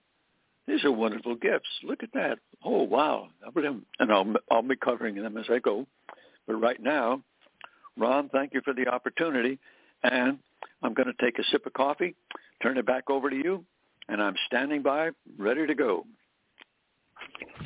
these 0.67 0.85
are 0.85 0.93
wonderful 0.93 1.35
gifts. 1.35 1.69
Look 1.85 2.03
at 2.03 2.13
that. 2.15 2.39
Oh, 2.65 2.83
wow. 2.85 3.29
And 3.55 4.13
I'll, 4.13 4.33
I'll 4.51 4.63
be 4.63 4.77
covering 4.77 5.17
them 5.17 5.37
as 5.37 5.47
I 5.51 5.59
go. 5.59 5.87
But 6.47 6.55
right 6.55 6.81
now, 6.81 7.23
Ron, 7.97 8.29
thank 8.31 8.55
you 8.55 8.61
for 8.65 8.75
the 8.75 8.89
opportunity. 8.89 9.59
And 10.03 10.39
I'm 10.83 10.95
going 10.95 11.07
to 11.07 11.25
take 11.25 11.39
a 11.39 11.45
sip 11.51 11.67
of 11.67 11.73
coffee, 11.73 12.15
turn 12.63 12.79
it 12.79 12.87
back 12.87 13.11
over 13.11 13.31
to 13.31 13.37
you, 13.37 13.65
and 14.09 14.23
I'm 14.23 14.35
standing 14.47 14.83
by, 14.83 15.11
ready 15.39 15.67
to 15.67 15.75
go. 15.75 16.05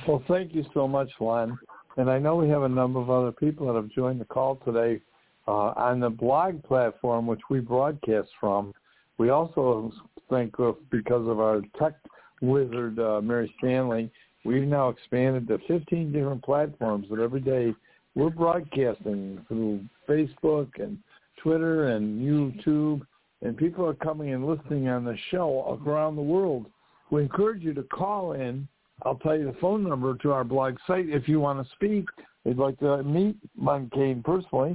Well, 0.07 0.23
thank 0.29 0.55
you 0.55 0.65
so 0.75 0.87
much, 0.87 1.09
Len. 1.21 1.59
And 1.97 2.11
I 2.11 2.19
know 2.19 2.37
we 2.37 2.49
have 2.51 2.63
a 2.63 2.69
number 2.69 3.01
of 3.01 3.09
other 3.09 3.33
people 3.33 3.67
that 3.69 3.75
have 3.75 3.89
joined 3.91 4.21
the 4.21 4.27
call 4.27 4.57
today 4.65 5.01
uh, 5.49 5.73
on 5.77 6.01
the 6.01 6.11
blog 6.11 6.63
platform, 6.65 7.27
which 7.27 7.41
we 7.49 7.61
broadcast 7.61 8.29
from. 8.39 8.75
We 9.19 9.31
also 9.31 9.93
think 10.29 10.59
of, 10.59 10.77
because 10.91 11.27
of 11.27 11.41
our 11.41 11.63
tech 11.79 11.95
wizard, 12.43 12.99
uh, 12.99 13.21
Mary 13.23 13.53
Stanley, 13.59 14.11
we've 14.45 14.67
now 14.67 14.91
expanded 14.91 15.49
to 15.49 15.59
15 15.67 16.13
different 16.13 16.45
platforms 16.45 17.07
that 17.11 17.21
every 17.21 17.41
day 17.41 17.75
we're 18.17 18.31
broadcasting 18.31 19.45
through 19.47 19.85
Facebook 20.09 20.69
and 20.83 20.99
Twitter 21.41 21.89
and 21.89 22.21
YouTube, 22.21 23.03
and 23.43 23.57
people 23.57 23.87
are 23.87 23.95
coming 23.95 24.33
and 24.33 24.47
listening 24.47 24.89
on 24.89 25.05
the 25.05 25.17
show 25.31 25.79
around 25.87 26.17
the 26.17 26.23
world. 26.23 26.67
We 27.11 27.23
encourage 27.23 27.63
you 27.63 27.75
to 27.75 27.83
call 27.83 28.33
in. 28.33 28.67
I'll 29.03 29.17
tell 29.17 29.37
you 29.37 29.45
the 29.45 29.59
phone 29.61 29.87
number 29.87 30.17
to 30.17 30.33
our 30.33 30.43
blog 30.43 30.77
site 30.87 31.11
if 31.11 31.29
you 31.29 31.41
want 31.41 31.65
to 31.65 31.75
speak. 31.75 32.07
They'd 32.45 32.57
like 32.57 32.79
to 32.79 33.03
meet 33.03 33.37
Mon 33.55 33.91
Kaine 33.95 34.23
personally. 34.25 34.73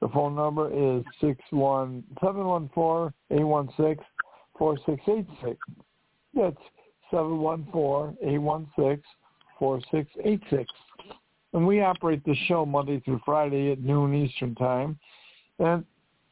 The 0.00 0.08
phone 0.08 0.36
number 0.36 0.70
is 0.72 1.02
six 1.20 1.40
one 1.50 2.04
seven 2.22 2.44
one 2.44 2.70
four 2.74 3.12
eight 3.32 3.42
one 3.42 3.68
six 3.76 4.04
four 4.56 4.78
six 4.86 5.02
eight 5.08 5.26
six. 5.44 5.58
That's 6.32 6.56
seven 7.10 7.38
one 7.38 7.66
four 7.72 8.14
eight 8.22 8.38
one 8.38 8.68
six 8.78 9.02
four 9.58 9.80
six 9.90 10.08
eight 10.24 10.42
six. 10.48 10.70
And 11.54 11.66
we 11.66 11.80
operate 11.80 12.24
the 12.24 12.34
show 12.46 12.66
Monday 12.66 13.00
through 13.00 13.20
Friday 13.24 13.70
at 13.70 13.80
noon 13.80 14.12
Eastern 14.12 14.54
Time. 14.56 14.98
And 15.60 15.84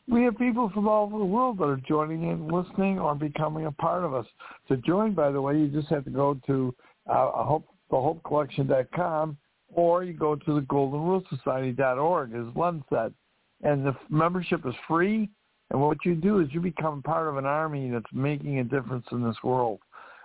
we 0.09 0.25
have 0.25 0.37
people 0.37 0.69
from 0.75 0.89
all 0.89 1.07
over 1.07 1.19
the 1.19 1.25
world 1.25 1.59
that 1.59 1.65
are 1.65 1.81
joining 1.89 2.25
in, 2.25 2.49
listening, 2.49 2.99
or 2.99 3.15
becoming 3.15 3.67
a 3.67 3.73
part 3.73 4.03
of 4.03 4.13
us. 4.13 4.27
To 4.67 4.77
join, 4.79 5.15
by 5.15 5.31
the 5.31 5.41
way, 5.41 5.57
you 5.57 5.69
just 5.69 5.89
have 5.89 6.05
to 6.05 6.11
go 6.11 6.39
to 6.47 6.75
uh, 7.09 7.45
hope, 7.45 7.69
thehopecollection.com 7.91 9.37
or 9.75 10.05
you 10.05 10.13
go 10.13 10.35
to 10.35 10.55
the 10.55 10.61
goldenrulesociety.org, 10.63 12.35
as 12.35 12.57
Len 12.57 12.85
said. 12.93 13.15
And 13.63 13.87
the 13.87 13.97
membership 14.11 14.67
is 14.67 14.75
free. 14.87 15.31
And 15.71 15.81
what 15.81 15.99
you 16.05 16.15
do 16.15 16.41
is 16.41 16.49
you 16.51 16.61
become 16.61 17.03
part 17.03 17.29
of 17.29 17.37
an 17.37 17.47
army 17.47 17.91
that's 17.91 18.05
making 18.13 18.59
a 18.59 18.65
difference 18.65 19.07
in 19.13 19.23
this 19.23 19.37
world. 19.43 19.79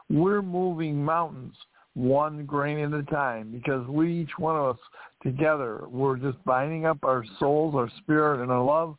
We're 0.09 0.41
moving 0.41 1.03
mountains 1.03 1.55
one 1.97 2.45
grain 2.45 2.77
at 2.77 2.93
a 2.93 3.01
time 3.03 3.51
because 3.51 3.87
we 3.87 4.21
each 4.21 4.37
one 4.37 4.55
of 4.55 4.75
us 4.75 4.81
together 5.23 5.81
we're 5.89 6.15
just 6.15 6.37
binding 6.45 6.85
up 6.85 6.99
our 7.01 7.25
souls 7.39 7.73
our 7.73 7.89
spirit 7.97 8.39
and 8.39 8.51
our 8.51 8.63
love 8.63 8.95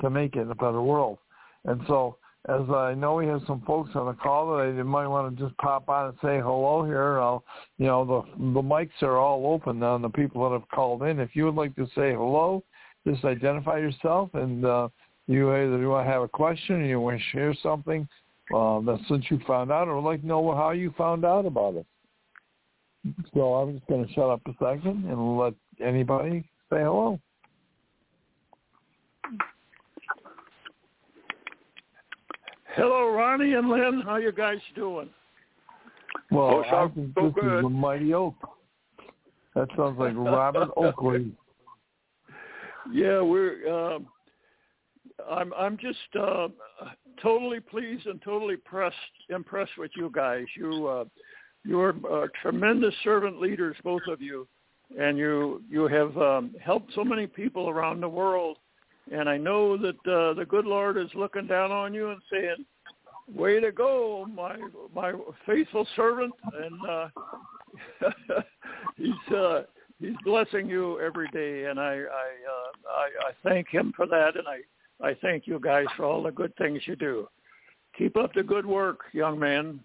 to 0.00 0.08
make 0.08 0.34
it 0.34 0.50
a 0.50 0.54
better 0.54 0.80
world. 0.80 1.18
And 1.66 1.82
so 1.86 2.16
as 2.48 2.62
i 2.70 2.94
know 2.94 3.16
we 3.16 3.26
have 3.26 3.42
some 3.46 3.60
folks 3.66 3.90
on 3.94 4.06
the 4.06 4.14
call 4.14 4.56
that 4.56 4.62
i 4.62 4.82
might 4.82 5.06
want 5.08 5.36
to 5.36 5.44
just 5.44 5.54
pop 5.58 5.90
on 5.90 6.06
and 6.08 6.14
say 6.22 6.38
hello 6.38 6.86
here. 6.86 7.20
I'll 7.20 7.44
you 7.76 7.84
know 7.84 8.04
the 8.06 8.44
the 8.54 8.62
mics 8.62 9.02
are 9.02 9.18
all 9.18 9.52
open 9.52 9.82
on 9.82 10.00
the 10.00 10.08
people 10.08 10.48
that 10.48 10.58
have 10.58 10.68
called 10.70 11.02
in. 11.02 11.20
If 11.20 11.36
you 11.36 11.44
would 11.44 11.54
like 11.54 11.76
to 11.76 11.86
say 11.88 12.14
hello 12.14 12.64
just 13.06 13.26
identify 13.26 13.76
yourself 13.76 14.30
and 14.32 14.64
uh 14.64 14.88
you 15.26 15.52
either 15.52 15.78
you 15.78 15.90
want 15.90 16.06
to 16.06 16.10
have 16.10 16.22
a 16.22 16.28
question 16.28 16.76
or 16.76 16.86
you 16.86 16.98
want 16.98 17.18
to 17.18 17.24
share 17.36 17.54
something 17.62 18.08
uh, 18.54 18.80
that 18.80 18.98
since 19.06 19.26
you 19.30 19.38
found 19.46 19.70
out 19.70 19.86
or 19.86 20.00
like 20.00 20.22
to 20.22 20.26
know 20.26 20.54
how 20.54 20.70
you 20.70 20.94
found 20.96 21.26
out 21.26 21.44
about 21.44 21.74
it 21.74 21.84
so 23.34 23.54
I'm 23.54 23.74
just 23.76 23.86
going 23.86 24.06
to 24.06 24.12
shut 24.12 24.30
up 24.30 24.40
a 24.46 24.52
second 24.52 25.04
and 25.06 25.38
let 25.38 25.54
anybody 25.80 26.40
say 26.70 26.78
hello. 26.80 27.18
Hello, 32.74 33.10
Ronnie 33.12 33.54
and 33.54 33.68
Lynn. 33.68 34.02
How 34.04 34.16
you 34.16 34.32
guys 34.32 34.58
doing? 34.74 35.08
Well, 36.30 36.46
Oh, 36.46 36.62
I 36.62 36.70
sounds 36.70 36.94
think 36.94 37.12
so 37.16 37.24
this 37.26 37.34
good. 37.42 37.56
is 37.58 37.62
the 37.62 37.68
Mighty 37.68 38.14
Oak. 38.14 38.34
That 39.54 39.68
sounds 39.76 39.98
like 39.98 40.12
Robert 40.16 40.68
Oakley. 40.76 41.32
Yeah, 42.92 43.20
we're. 43.20 43.68
Um, 43.68 44.06
I'm. 45.28 45.52
I'm 45.54 45.76
just 45.78 45.98
uh, 46.18 46.48
totally 47.22 47.60
pleased 47.60 48.06
and 48.06 48.20
totally 48.22 48.56
pressed, 48.56 48.96
impressed 49.30 49.76
with 49.78 49.90
you 49.96 50.10
guys. 50.14 50.44
You. 50.56 50.86
Uh, 50.86 51.04
you're 51.64 51.94
uh, 52.10 52.26
tremendous 52.40 52.94
servant 53.04 53.40
leaders, 53.40 53.76
both 53.84 54.02
of 54.08 54.20
you, 54.20 54.46
and 54.98 55.18
you 55.18 55.62
you 55.68 55.86
have 55.88 56.16
um, 56.18 56.54
helped 56.62 56.92
so 56.94 57.04
many 57.04 57.26
people 57.26 57.68
around 57.68 58.00
the 58.00 58.08
world. 58.08 58.58
And 59.12 59.28
I 59.28 59.38
know 59.38 59.76
that 59.76 59.96
uh, 60.06 60.34
the 60.34 60.44
good 60.46 60.66
Lord 60.66 60.98
is 60.98 61.08
looking 61.14 61.46
down 61.46 61.72
on 61.72 61.94
you 61.94 62.10
and 62.10 62.20
saying, 62.30 62.64
"Way 63.34 63.60
to 63.60 63.72
go, 63.72 64.26
my 64.34 64.56
my 64.94 65.12
faithful 65.46 65.86
servant!" 65.96 66.34
And 66.54 66.88
uh, 66.88 67.08
he's 68.96 69.34
uh, 69.34 69.62
he's 70.00 70.16
blessing 70.24 70.68
you 70.68 71.00
every 71.00 71.28
day, 71.28 71.64
and 71.70 71.78
I 71.80 71.92
I, 71.92 71.96
uh, 71.96 72.90
I 72.90 73.28
I 73.28 73.32
thank 73.42 73.68
him 73.68 73.92
for 73.96 74.06
that, 74.06 74.36
and 74.36 74.46
I 74.46 74.60
I 75.06 75.14
thank 75.22 75.46
you 75.46 75.58
guys 75.60 75.86
for 75.96 76.04
all 76.04 76.22
the 76.22 76.30
good 76.30 76.54
things 76.56 76.82
you 76.86 76.96
do. 76.96 77.28
Keep 77.96 78.16
up 78.16 78.32
the 78.34 78.42
good 78.42 78.66
work, 78.66 79.00
young 79.12 79.38
man. 79.38 79.80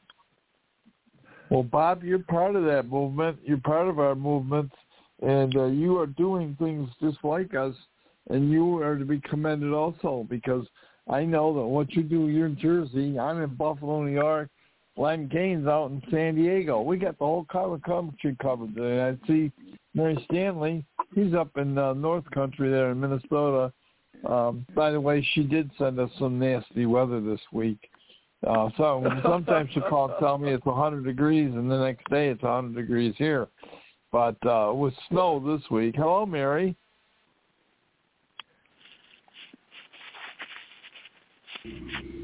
Well, 1.54 1.62
Bob, 1.62 2.04
you're 2.04 2.18
part 2.18 2.56
of 2.56 2.64
that 2.64 2.90
movement. 2.90 3.38
You're 3.44 3.60
part 3.60 3.88
of 3.88 4.00
our 4.00 4.16
movement, 4.16 4.72
and 5.22 5.56
uh, 5.56 5.66
you 5.66 6.00
are 6.00 6.08
doing 6.08 6.58
things 6.60 6.90
just 7.00 7.18
like 7.24 7.54
us, 7.54 7.76
and 8.32 8.50
you 8.50 8.82
are 8.82 8.98
to 8.98 9.06
be 9.06 9.20
commended 9.20 9.72
also 9.72 10.26
because 10.32 10.66
I 11.08 11.26
know 11.26 11.54
that 11.54 11.62
what 11.62 11.94
you 11.94 12.02
do, 12.02 12.28
you're 12.30 12.48
in 12.48 12.58
Jersey, 12.58 13.20
I'm 13.20 13.40
in 13.40 13.54
Buffalo, 13.54 14.02
New 14.02 14.12
York, 14.12 14.50
Len 14.98 15.30
Kaine's 15.30 15.68
out 15.68 15.92
in 15.92 16.02
San 16.10 16.34
Diego. 16.34 16.82
We 16.82 16.98
got 16.98 17.20
the 17.20 17.26
whole 17.26 17.46
country 17.46 18.36
covered. 18.42 18.76
And 18.76 19.02
I 19.24 19.28
see 19.28 19.52
Mary 19.94 20.18
Stanley, 20.32 20.84
he's 21.14 21.36
up 21.36 21.56
in 21.58 21.78
uh, 21.78 21.94
North 21.94 22.26
Country 22.32 22.72
there 22.72 22.90
in 22.90 23.00
Minnesota. 23.00 23.72
Um, 24.28 24.66
by 24.74 24.90
the 24.90 25.00
way, 25.00 25.24
she 25.36 25.44
did 25.44 25.70
send 25.78 26.00
us 26.00 26.10
some 26.18 26.40
nasty 26.40 26.88
weather 26.88 27.22
this 27.22 27.42
week. 27.52 27.78
Uh, 28.46 28.70
so 28.78 29.04
sometimes 29.24 29.70
she'll 29.74 29.84
call 29.84 30.10
and 30.10 30.20
tell 30.20 30.38
me 30.38 30.52
it's 30.52 30.66
100 30.66 31.06
degrees, 31.06 31.54
and 31.54 31.70
the 31.70 31.78
next 31.78 32.10
day 32.10 32.30
it's 32.30 32.44
100 32.44 32.76
degrees 32.76 33.14
here. 33.18 33.48
But 34.12 34.36
uh, 34.46 34.72
with 34.74 34.94
snow 35.10 35.40
this 35.40 35.70
week. 35.72 35.96
Hello, 35.96 36.26
Mary. 36.26 36.76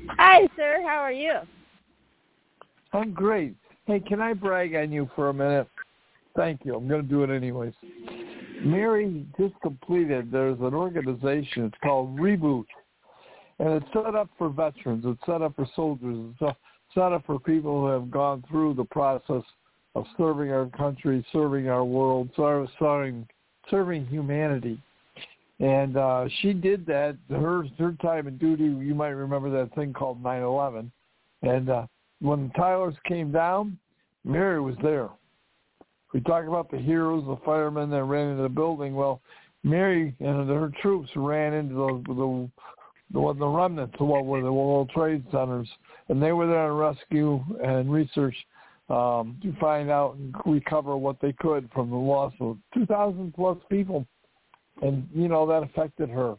Hi, 0.09 0.47
sir. 0.55 0.79
How 0.85 0.97
are 0.97 1.11
you? 1.11 1.33
I'm 2.93 3.13
great. 3.13 3.55
Hey, 3.85 3.99
can 3.99 4.21
I 4.21 4.33
brag 4.33 4.75
on 4.75 4.91
you 4.91 5.09
for 5.15 5.29
a 5.29 5.33
minute? 5.33 5.67
Thank 6.35 6.65
you. 6.65 6.75
I'm 6.75 6.87
going 6.87 7.01
to 7.01 7.07
do 7.07 7.23
it 7.23 7.35
anyways. 7.35 7.73
Mary 8.63 9.25
just 9.39 9.53
completed, 9.61 10.31
there's 10.31 10.59
an 10.59 10.73
organization, 10.73 11.65
it's 11.65 11.77
called 11.81 12.17
Reboot. 12.17 12.65
And 13.59 13.69
it's 13.73 13.85
set 13.93 14.15
up 14.15 14.29
for 14.37 14.49
veterans. 14.49 15.03
It's 15.05 15.19
set 15.25 15.41
up 15.41 15.55
for 15.55 15.67
soldiers. 15.75 16.33
It's 16.39 16.57
set 16.93 17.11
up 17.11 17.25
for 17.25 17.39
people 17.39 17.81
who 17.81 17.87
have 17.87 18.09
gone 18.09 18.43
through 18.49 18.75
the 18.75 18.85
process 18.85 19.43
of 19.95 20.05
serving 20.17 20.51
our 20.51 20.67
country, 20.67 21.25
serving 21.33 21.67
our 21.67 21.83
world, 21.83 22.29
serving, 22.37 23.27
serving 23.69 24.05
humanity. 24.05 24.81
And 25.59 25.97
uh, 25.97 26.25
she 26.41 26.53
did 26.53 26.85
that. 26.85 27.17
Her 27.29 27.65
her 27.77 27.91
time 28.01 28.27
in 28.27 28.37
duty, 28.37 28.63
you 28.63 28.95
might 28.95 29.09
remember 29.09 29.49
that 29.51 29.75
thing 29.75 29.91
called 29.91 30.23
9/11. 30.23 30.89
And 31.41 31.69
uh, 31.69 31.85
when 32.21 32.47
the 32.47 32.53
Tyler's 32.53 32.95
came 33.05 33.31
down, 33.31 33.77
Mary 34.23 34.61
was 34.61 34.75
there. 34.81 35.09
We 36.13 36.21
talk 36.21 36.45
about 36.47 36.71
the 36.71 36.77
heroes, 36.77 37.25
the 37.25 37.37
firemen 37.45 37.89
that 37.89 38.03
ran 38.03 38.29
into 38.29 38.43
the 38.43 38.49
building. 38.49 38.95
Well, 38.95 39.21
Mary 39.63 40.15
and 40.19 40.49
her 40.49 40.71
troops 40.81 41.09
ran 41.15 41.53
into 41.53 41.75
the 41.75 42.13
the 42.13 42.49
the, 43.11 43.33
the 43.37 43.47
remnants 43.47 43.95
of 43.99 44.07
what 44.07 44.25
were 44.25 44.41
the 44.41 44.51
World 44.51 44.89
Trade 44.89 45.23
Centers, 45.31 45.69
and 46.09 46.21
they 46.21 46.31
were 46.31 46.47
there 46.47 46.67
to 46.67 46.73
rescue 46.73 47.43
and 47.63 47.91
research 47.91 48.35
um, 48.89 49.37
to 49.43 49.53
find 49.59 49.89
out 49.89 50.15
and 50.15 50.33
recover 50.45 50.97
what 50.97 51.17
they 51.21 51.33
could 51.33 51.69
from 51.73 51.89
the 51.89 51.95
loss 51.95 52.33
of 52.39 52.57
2,000 52.73 53.33
plus 53.33 53.57
people, 53.69 54.05
and 54.81 55.07
you 55.13 55.27
know 55.27 55.45
that 55.47 55.63
affected 55.63 56.09
her. 56.09 56.35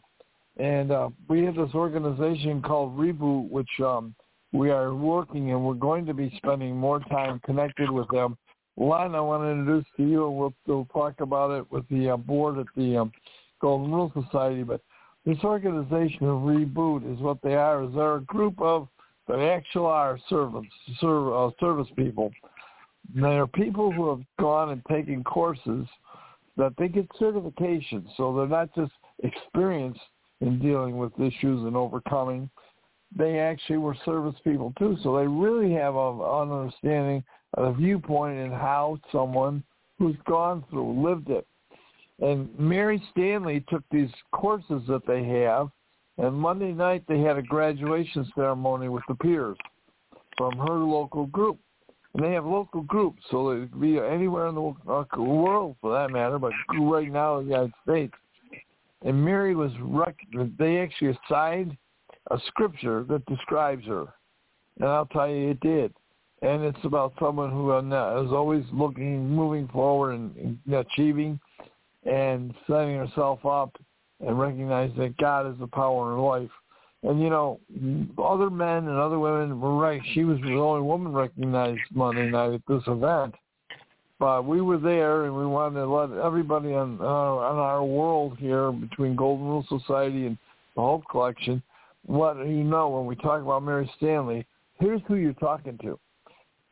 And 0.57 0.91
uh, 0.91 1.09
we 1.29 1.43
have 1.45 1.55
this 1.55 1.73
organization 1.73 2.61
called 2.61 2.97
Reboot, 2.97 3.49
which 3.49 3.69
um, 3.79 4.13
we 4.51 4.69
are 4.69 4.93
working, 4.93 5.51
and 5.51 5.63
we're 5.63 5.73
going 5.73 6.05
to 6.05 6.13
be 6.13 6.33
spending 6.37 6.75
more 6.75 6.99
time 6.99 7.39
connected 7.45 7.89
with 7.89 8.07
them. 8.09 8.37
Lon, 8.77 9.15
I 9.15 9.21
want 9.21 9.43
to 9.43 9.49
introduce 9.49 9.85
to 9.97 10.03
you, 10.03 10.27
and 10.27 10.37
we'll, 10.37 10.53
we'll 10.67 10.85
talk 10.85 11.21
about 11.21 11.51
it 11.51 11.71
with 11.71 11.87
the 11.89 12.11
uh, 12.11 12.17
board 12.17 12.57
at 12.57 12.65
the 12.75 12.97
um, 12.97 13.11
Golden 13.61 13.91
Rule 13.91 14.11
Society. 14.13 14.63
But 14.63 14.81
this 15.25 15.37
organization 15.43 16.27
of 16.27 16.41
Reboot 16.41 17.11
is 17.11 17.19
what 17.19 17.41
they 17.41 17.55
are. 17.55 17.83
Is 17.83 17.93
they're 17.93 18.15
a 18.15 18.21
group 18.21 18.59
of 18.61 18.87
that 19.27 19.39
actually 19.39 19.85
are 19.85 20.19
servants, 20.29 20.71
serv, 20.99 21.33
uh, 21.33 21.51
service 21.59 21.87
people. 21.95 22.31
And 23.15 23.23
they 23.23 23.37
are 23.37 23.47
people 23.47 23.91
who 23.91 24.09
have 24.09 24.21
gone 24.39 24.69
and 24.71 24.81
taken 24.85 25.23
courses 25.23 25.87
that 26.57 26.73
they 26.77 26.87
get 26.87 27.09
certifications, 27.19 28.05
so 28.17 28.35
they're 28.35 28.47
not 28.47 28.73
just 28.75 28.91
experienced 29.23 30.01
in 30.41 30.59
dealing 30.59 30.97
with 30.97 31.13
issues 31.19 31.65
and 31.65 31.75
overcoming. 31.75 32.49
They 33.15 33.39
actually 33.39 33.77
were 33.77 33.95
service 34.05 34.35
people 34.43 34.73
too, 34.77 34.97
so 35.03 35.17
they 35.17 35.27
really 35.27 35.73
have 35.73 35.95
a, 35.95 36.41
an 36.41 36.51
understanding, 36.51 37.23
a 37.55 37.73
viewpoint 37.73 38.37
in 38.37 38.51
how 38.51 38.97
someone 39.11 39.63
who's 39.97 40.15
gone 40.27 40.63
through 40.69 41.07
lived 41.07 41.29
it. 41.29 41.45
And 42.21 42.47
Mary 42.57 43.01
Stanley 43.11 43.65
took 43.69 43.83
these 43.91 44.11
courses 44.31 44.83
that 44.87 45.05
they 45.07 45.23
have, 45.23 45.69
and 46.17 46.35
Monday 46.35 46.71
night 46.71 47.03
they 47.07 47.19
had 47.19 47.37
a 47.37 47.41
graduation 47.41 48.31
ceremony 48.35 48.89
with 48.89 49.03
the 49.07 49.15
peers 49.15 49.57
from 50.37 50.57
her 50.57 50.77
local 50.77 51.25
group. 51.25 51.57
And 52.13 52.23
they 52.23 52.33
have 52.33 52.45
local 52.45 52.81
groups, 52.81 53.23
so 53.31 53.49
it 53.51 53.71
could 53.71 53.81
be 53.81 53.97
anywhere 53.97 54.47
in 54.47 54.55
the 54.55 54.73
uh, 54.87 55.05
world 55.17 55.77
for 55.81 55.93
that 55.93 56.11
matter, 56.11 56.37
but 56.37 56.51
right 56.77 57.11
now 57.11 57.39
in 57.39 57.45
the 57.45 57.51
United 57.51 57.73
States. 57.83 58.13
And 59.03 59.23
Mary 59.23 59.55
was, 59.55 59.71
rec- 59.79 60.27
they 60.59 60.79
actually 60.79 61.17
assigned 61.25 61.75
a 62.29 62.37
scripture 62.47 63.03
that 63.05 63.25
describes 63.25 63.85
her. 63.87 64.07
And 64.79 64.89
I'll 64.89 65.07
tell 65.07 65.29
you, 65.29 65.51
it 65.51 65.59
did. 65.61 65.93
And 66.41 66.63
it's 66.63 66.83
about 66.83 67.13
someone 67.19 67.51
who 67.51 67.71
uh, 67.71 68.23
is 68.25 68.31
always 68.31 68.65
looking, 68.73 69.29
moving 69.29 69.67
forward 69.69 70.13
and 70.13 70.59
achieving 70.73 71.39
and 72.05 72.53
setting 72.67 72.95
herself 72.95 73.45
up 73.45 73.75
and 74.25 74.39
recognizing 74.39 74.97
that 74.97 75.17
God 75.17 75.51
is 75.51 75.59
the 75.59 75.67
power 75.67 76.11
in 76.11 76.17
her 76.17 76.23
life. 76.23 76.49
And 77.03 77.21
you 77.21 77.29
know, 77.29 77.59
other 78.23 78.49
men 78.49 78.87
and 78.87 78.97
other 78.97 79.19
women 79.19 79.59
were 79.59 79.77
right. 79.77 80.01
She 80.13 80.23
was 80.23 80.39
the 80.41 80.53
only 80.53 80.81
woman 80.81 81.13
recognized 81.13 81.81
Monday 81.93 82.29
night 82.29 82.53
at 82.53 82.61
this 82.67 82.83
event. 82.87 83.33
But 84.19 84.45
we 84.45 84.61
were 84.61 84.77
there, 84.77 85.25
and 85.25 85.35
we 85.35 85.47
wanted 85.47 85.79
to 85.79 85.87
let 85.87 86.23
everybody 86.23 86.73
on 86.73 86.99
uh, 87.01 87.03
on 87.03 87.57
our 87.57 87.83
world 87.83 88.37
here 88.37 88.71
between 88.71 89.15
Golden 89.15 89.47
Rule 89.47 89.65
Society 89.67 90.27
and 90.27 90.37
the 90.75 90.81
Hope 90.81 91.03
Collection 91.09 91.63
let 92.07 92.37
you 92.37 92.63
know 92.63 92.89
when 92.89 93.05
we 93.05 93.15
talk 93.15 93.41
about 93.41 93.63
Mary 93.63 93.89
Stanley. 93.97 94.45
Here's 94.79 95.01
who 95.07 95.15
you're 95.15 95.33
talking 95.33 95.77
to. 95.79 95.99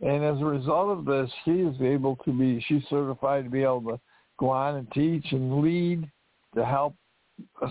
And 0.02 0.24
as 0.24 0.39
a 0.42 0.46
result 0.46 0.98
of 0.98 1.06
this, 1.06 1.30
she 1.46 1.52
is 1.52 1.76
able 1.82 2.15
to 2.18 2.32
be, 2.32 2.63
she's 2.68 2.84
certified 2.89 3.44
to 3.44 3.50
be 3.50 3.63
able 3.63 3.82
to 3.82 4.00
go 4.39 4.49
on 4.49 4.75
and 4.75 4.91
teach 4.91 5.32
and 5.32 5.62
lead 5.62 6.10
to 6.56 6.65
help 6.65 6.95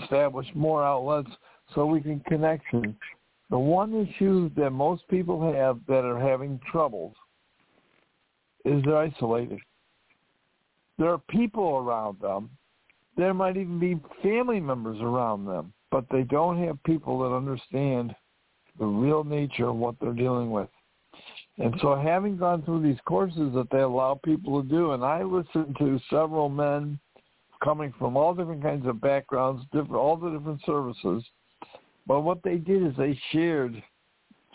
establish 0.03 0.47
more 0.55 0.85
outlets 0.85 1.31
so 1.75 1.87
we 1.87 2.01
can 2.01 2.21
connect. 2.21 2.65
The 3.51 3.59
one 3.59 3.95
issue 3.95 4.51
that 4.57 4.71
most 4.71 5.07
people 5.09 5.53
have 5.53 5.79
that 5.89 6.05
are 6.05 6.21
having 6.21 6.61
troubles 6.71 7.15
is 8.65 8.83
they're 8.85 8.99
isolated. 8.99 9.59
There 10.99 11.11
are 11.11 11.19
people 11.31 11.77
around 11.77 12.21
them. 12.21 12.51
There 13.17 13.33
might 13.35 13.57
even 13.57 13.79
be 13.79 13.99
family 14.23 14.61
members 14.61 14.99
around 15.01 15.47
them, 15.47 15.73
but 15.91 16.05
they 16.11 16.23
don't 16.23 16.63
have 16.65 16.83
people 16.85 17.21
that 17.21 17.35
understand 17.35 18.15
the 18.79 18.87
real 18.87 19.25
nature 19.25 19.69
of 19.69 19.77
what 19.77 19.97
they're 20.01 20.13
dealing 20.13 20.51
with. 20.51 20.69
And 21.59 21.75
so 21.83 21.97
having 21.97 22.37
gone 22.37 22.63
through 22.63 22.83
these 22.83 23.01
courses 23.05 23.53
that 23.55 23.69
they 23.73 23.81
allow 23.81 24.21
people 24.25 24.63
to 24.63 24.69
do, 24.69 24.93
and 24.93 25.05
I 25.05 25.23
listened 25.25 25.77
to 25.79 25.99
several 26.09 26.49
men 26.49 26.99
coming 27.63 27.93
from 27.99 28.17
all 28.17 28.33
different 28.33 28.63
kinds 28.63 28.87
of 28.87 29.01
backgrounds, 29.01 29.65
different, 29.73 29.97
all 29.97 30.17
the 30.17 30.31
different 30.31 30.61
services. 30.65 31.25
But 32.07 32.21
what 32.21 32.43
they 32.45 32.57
did 32.57 32.87
is 32.87 32.93
they 32.97 33.19
shared, 33.33 33.83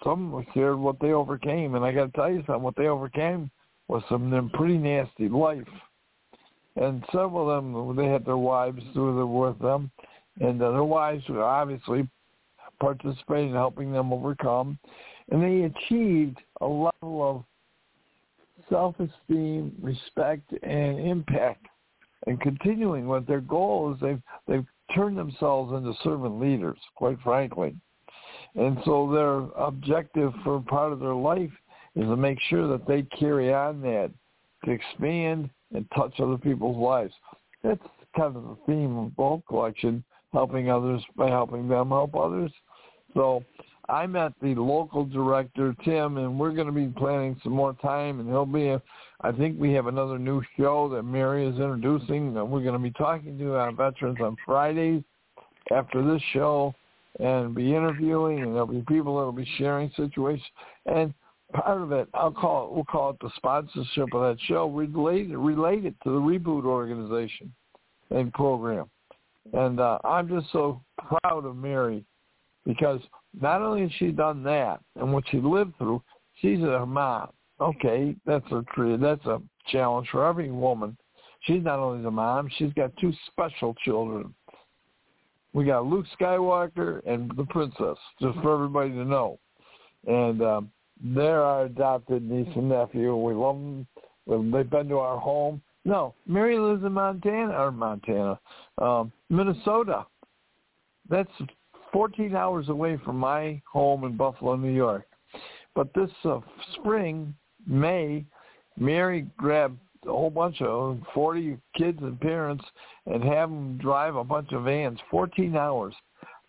some 0.04 0.46
shared 0.54 0.80
what 0.80 1.00
they 1.02 1.12
overcame. 1.12 1.76
And 1.76 1.84
I 1.84 1.92
got 1.92 2.06
to 2.06 2.12
tell 2.14 2.32
you 2.32 2.44
something, 2.48 2.64
what 2.64 2.78
they 2.78 2.88
overcame 2.88 3.52
was 3.90 4.02
some 4.08 4.50
pretty 4.54 4.78
nasty 4.78 5.28
life. 5.28 5.68
And 6.78 7.04
several 7.12 7.52
of 7.52 7.64
them, 7.64 7.96
they 7.98 8.08
had 8.08 8.26
their 8.26 8.38
wives 8.38 8.82
with 8.96 9.60
them. 9.60 9.92
And 10.40 10.60
their 10.60 10.84
wives 10.84 11.24
were 11.28 11.44
obviously 11.44 12.08
participating 12.80 13.50
in 13.50 13.56
helping 13.56 13.92
them 13.92 14.12
overcome 14.12 14.80
and 15.32 15.42
they 15.42 15.64
achieved 15.64 16.38
a 16.62 16.68
level 16.68 16.92
of 17.02 17.44
self-esteem, 18.70 19.74
respect, 19.82 20.52
and 20.64 21.00
impact. 21.00 21.66
And 22.26 22.40
continuing 22.40 23.08
with 23.08 23.28
their 23.28 23.42
goal 23.42 23.98
they've 24.02 24.22
they've 24.48 24.66
turned 24.96 25.18
themselves 25.18 25.74
into 25.74 25.94
servant 26.04 26.40
leaders, 26.40 26.78
quite 26.96 27.20
frankly. 27.22 27.76
And 28.56 28.78
so 28.86 29.12
their 29.12 29.40
objective 29.62 30.32
for 30.44 30.62
part 30.62 30.94
of 30.94 31.00
their 31.00 31.16
life 31.16 31.52
is 31.96 32.04
to 32.04 32.16
make 32.16 32.40
sure 32.50 32.68
that 32.68 32.88
they 32.88 33.04
carry 33.18 33.54
on 33.54 33.82
that, 33.82 34.12
to 34.66 34.72
expand 34.72 35.50
and 35.74 35.86
touch 35.96 36.20
other 36.20 36.38
people's 36.38 36.78
lives. 36.78 37.14
That's 37.64 37.82
kind 38.16 38.36
of 38.36 38.44
the 38.44 38.58
theme 38.68 38.98
of 38.98 39.12
Hope 39.18 39.46
Collection, 39.48 40.04
helping 40.32 40.70
others 40.70 41.02
by 41.16 41.30
helping 41.30 41.68
them 41.68 41.90
help 41.90 42.16
others. 42.16 42.52
So 43.14 43.44
I 43.90 44.08
met 44.08 44.32
the 44.42 44.56
local 44.56 45.06
director, 45.06 45.76
Tim, 45.84 46.18
and 46.18 46.40
we're 46.40 46.52
going 46.52 46.68
to 46.68 46.74
be 46.74 46.88
planning 46.88 47.40
some 47.44 47.54
more 47.54 47.74
time, 47.82 48.20
and 48.20 48.30
he'll 48.30 48.46
be, 48.46 48.76
I 49.22 49.32
think 49.32 49.60
we 49.60 49.74
have 49.74 49.88
another 49.88 50.18
new 50.18 50.42
show 50.58 50.88
that 50.90 51.04
Mary 51.04 51.46
is 51.46 51.56
introducing 51.56 52.34
that 52.34 52.46
we're 52.46 52.64
going 52.64 52.74
to 52.74 52.80
be 52.80 52.92
talking 52.92 53.38
to 53.38 53.56
our 53.56 53.72
veterans 53.72 54.20
on 54.22 54.38
Fridays 54.46 55.04
after 55.72 56.04
this 56.04 56.22
show, 56.32 56.74
and 57.20 57.54
be 57.54 57.76
interviewing, 57.76 58.40
and 58.40 58.54
there'll 58.54 58.68
be 58.68 58.84
people 58.88 59.18
that 59.18 59.26
will 59.26 59.32
be 59.32 59.50
sharing 59.58 59.92
situations. 59.96 60.48
And 60.86 61.14
part 61.54 61.82
of 61.82 61.92
it, 61.92 62.08
I'll 62.14 62.32
call 62.32 62.68
it, 62.68 62.74
we'll 62.74 62.86
call 62.86 63.12
it 63.12 63.18
the 63.22 63.30
sponsorship 63.36 64.14
of 64.14 64.22
that 64.22 64.38
show, 64.48 64.68
related 64.68 65.38
related 65.38 65.96
to 66.04 66.10
the 66.10 66.20
Reboot 66.20 66.66
organization 66.66 67.54
and 68.10 68.34
program. 68.34 68.90
And 69.54 69.80
uh, 69.80 70.00
I'm 70.04 70.28
just 70.28 70.52
so 70.52 70.82
proud 70.98 71.46
of 71.46 71.56
Mary 71.56 72.04
because 72.66 73.00
not 73.40 73.62
only 73.62 73.82
has 73.82 73.92
she 73.98 74.12
done 74.12 74.44
that 74.44 74.80
and 74.96 75.12
what 75.12 75.24
she 75.30 75.38
lived 75.38 75.78
through, 75.78 76.02
she's 76.42 76.60
a 76.60 76.86
mom. 76.86 77.30
Okay, 77.60 78.16
that's 78.26 78.46
a 78.52 78.64
that's 78.98 79.26
a 79.26 79.42
challenge 79.72 80.08
for 80.12 80.26
every 80.26 80.52
woman. 80.52 80.98
She's 81.42 81.64
not 81.64 81.80
only 81.80 82.04
the 82.04 82.12
mom, 82.12 82.50
she's 82.58 82.74
got 82.74 82.96
two 82.98 83.14
special 83.28 83.76
children. 83.86 84.34
We 85.54 85.66
got 85.66 85.86
Luke 85.86 86.06
Skywalker 86.20 87.02
and 87.06 87.32
the 87.38 87.46
princess, 87.46 87.98
just 88.20 88.40
for 88.42 88.54
everybody 88.54 88.90
to 88.90 89.06
know. 89.06 89.40
And 90.08 90.42
um, 90.42 90.72
they're 91.04 91.44
our 91.44 91.66
adopted 91.66 92.24
niece 92.24 92.50
and 92.56 92.70
nephew. 92.70 93.16
We 93.16 93.34
love 93.34 93.56
them. 93.56 94.52
They've 94.52 94.70
been 94.70 94.90
to 94.90 94.98
our 94.98 95.20
home. 95.20 95.62
No, 95.86 96.16
Mary 96.26 96.58
lives 96.58 96.84
in 96.84 96.94
Montana 96.94 97.54
or 97.54 97.72
Montana, 97.72 98.40
um, 98.78 99.12
Minnesota. 99.30 100.06
That's 101.10 101.30
14 101.94 102.36
hours 102.36 102.70
away 102.70 102.98
from 103.06 103.18
my 103.18 103.62
home 103.72 104.04
in 104.04 104.18
Buffalo, 104.18 104.56
New 104.56 104.74
York. 104.74 105.06
But 105.76 105.94
this 105.94 106.10
uh, 106.26 106.40
spring, 106.76 107.34
May, 107.66 108.26
Mary 108.78 109.28
grabbed 109.38 109.78
a 110.06 110.10
whole 110.10 110.30
bunch 110.30 110.62
of 110.62 111.00
40 111.14 111.58
kids 111.78 112.00
and 112.02 112.20
parents 112.20 112.66
and 113.06 113.24
have 113.24 113.50
them 113.50 113.78
drive 113.78 114.16
a 114.16 114.24
bunch 114.24 114.52
of 114.52 114.64
vans, 114.64 115.00
14 115.10 115.56
hours, 115.56 115.94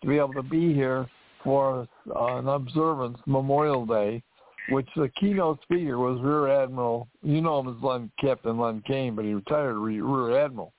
to 0.01 0.07
be 0.07 0.17
able 0.17 0.33
to 0.33 0.43
be 0.43 0.73
here 0.73 1.07
for 1.43 1.87
uh, 2.13 2.37
an 2.37 2.47
observance 2.47 3.17
Memorial 3.25 3.85
Day, 3.85 4.21
which 4.69 4.87
the 4.95 5.09
keynote 5.19 5.61
speaker 5.61 5.97
was 5.97 6.19
Rear 6.21 6.63
Admiral. 6.63 7.07
You 7.21 7.41
know 7.41 7.59
him 7.59 7.75
as 7.75 7.83
Len, 7.83 8.11
Captain 8.19 8.57
Len 8.57 8.83
Kaine, 8.85 9.15
but 9.15 9.25
he 9.25 9.33
retired 9.33 9.75
Rear 9.77 10.43
Admiral. 10.43 10.73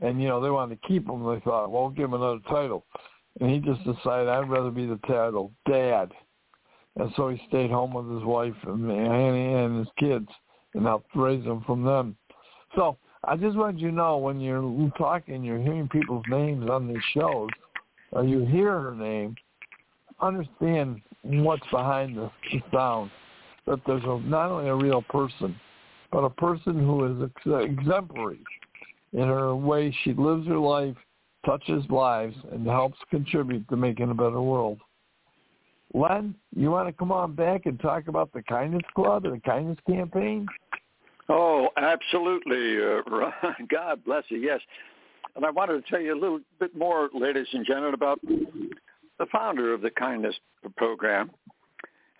And 0.00 0.22
you 0.22 0.28
know 0.28 0.40
they 0.40 0.50
wanted 0.50 0.80
to 0.80 0.88
keep 0.88 1.08
him. 1.08 1.24
They 1.24 1.40
thought, 1.40 1.72
we'll 1.72 1.90
give 1.90 2.06
him 2.06 2.14
another 2.14 2.40
title, 2.48 2.84
and 3.40 3.50
he 3.50 3.58
just 3.58 3.84
decided 3.84 4.28
I'd 4.28 4.48
rather 4.48 4.70
be 4.70 4.86
the 4.86 5.00
title 5.06 5.52
Dad. 5.68 6.12
And 6.96 7.12
so 7.16 7.28
he 7.28 7.40
stayed 7.48 7.70
home 7.70 7.92
with 7.92 8.10
his 8.10 8.24
wife 8.24 8.54
and 8.66 8.90
Annie 8.90 9.52
and 9.52 9.78
his 9.78 9.88
kids 9.98 10.28
and 10.74 10.84
helped 10.84 11.10
raise 11.14 11.44
them 11.44 11.62
from 11.66 11.84
them. 11.84 12.16
So 12.74 12.96
I 13.24 13.36
just 13.36 13.56
want 13.56 13.78
you 13.78 13.90
to 13.90 13.94
know 13.94 14.18
when 14.18 14.40
you're 14.40 14.90
talking, 14.96 15.44
you're 15.44 15.60
hearing 15.60 15.88
people's 15.88 16.24
names 16.28 16.70
on 16.70 16.88
these 16.88 17.02
shows, 17.12 17.48
or 18.12 18.24
you 18.24 18.46
hear 18.46 18.80
her 18.80 18.94
name, 18.94 19.34
understand 20.20 21.02
what's 21.22 21.66
behind 21.70 22.16
the, 22.16 22.30
the 22.52 22.62
sound. 22.72 23.10
That 23.66 23.80
there's 23.86 24.04
a, 24.04 24.20
not 24.20 24.50
only 24.50 24.68
a 24.68 24.74
real 24.74 25.02
person, 25.02 25.58
but 26.12 26.20
a 26.20 26.30
person 26.30 26.78
who 26.78 27.04
is 27.04 27.30
ex- 27.30 27.68
exemplary 27.68 28.38
in 29.12 29.26
her 29.26 29.56
way 29.56 29.94
she 30.04 30.12
lives 30.12 30.46
her 30.46 30.58
life, 30.58 30.96
touches 31.46 31.84
lives, 31.88 32.36
and 32.52 32.66
helps 32.66 32.98
contribute 33.10 33.66
to 33.68 33.76
making 33.76 34.10
a 34.10 34.14
better 34.14 34.42
world. 34.42 34.78
Len, 35.94 36.34
you 36.54 36.70
want 36.70 36.88
to 36.88 36.92
come 36.92 37.12
on 37.12 37.34
back 37.34 37.64
and 37.64 37.80
talk 37.80 38.08
about 38.08 38.32
the 38.32 38.42
Kindness 38.42 38.82
Club 38.94 39.24
and 39.24 39.36
the 39.36 39.40
Kindness 39.40 39.78
Campaign? 39.88 40.46
Oh, 41.28 41.68
absolutely, 41.76 42.78
uh, 42.84 43.30
God 43.70 44.04
bless 44.04 44.24
you. 44.28 44.38
Yes, 44.38 44.60
and 45.36 45.44
I 45.44 45.50
wanted 45.50 45.84
to 45.84 45.90
tell 45.90 46.00
you 46.00 46.12
a 46.12 46.20
little 46.20 46.40
bit 46.60 46.76
more, 46.76 47.08
ladies 47.14 47.46
and 47.52 47.64
gentlemen, 47.64 47.94
about 47.94 48.20
the 48.22 49.26
founder 49.32 49.72
of 49.72 49.80
the 49.80 49.90
Kindness 49.90 50.34
Program 50.76 51.30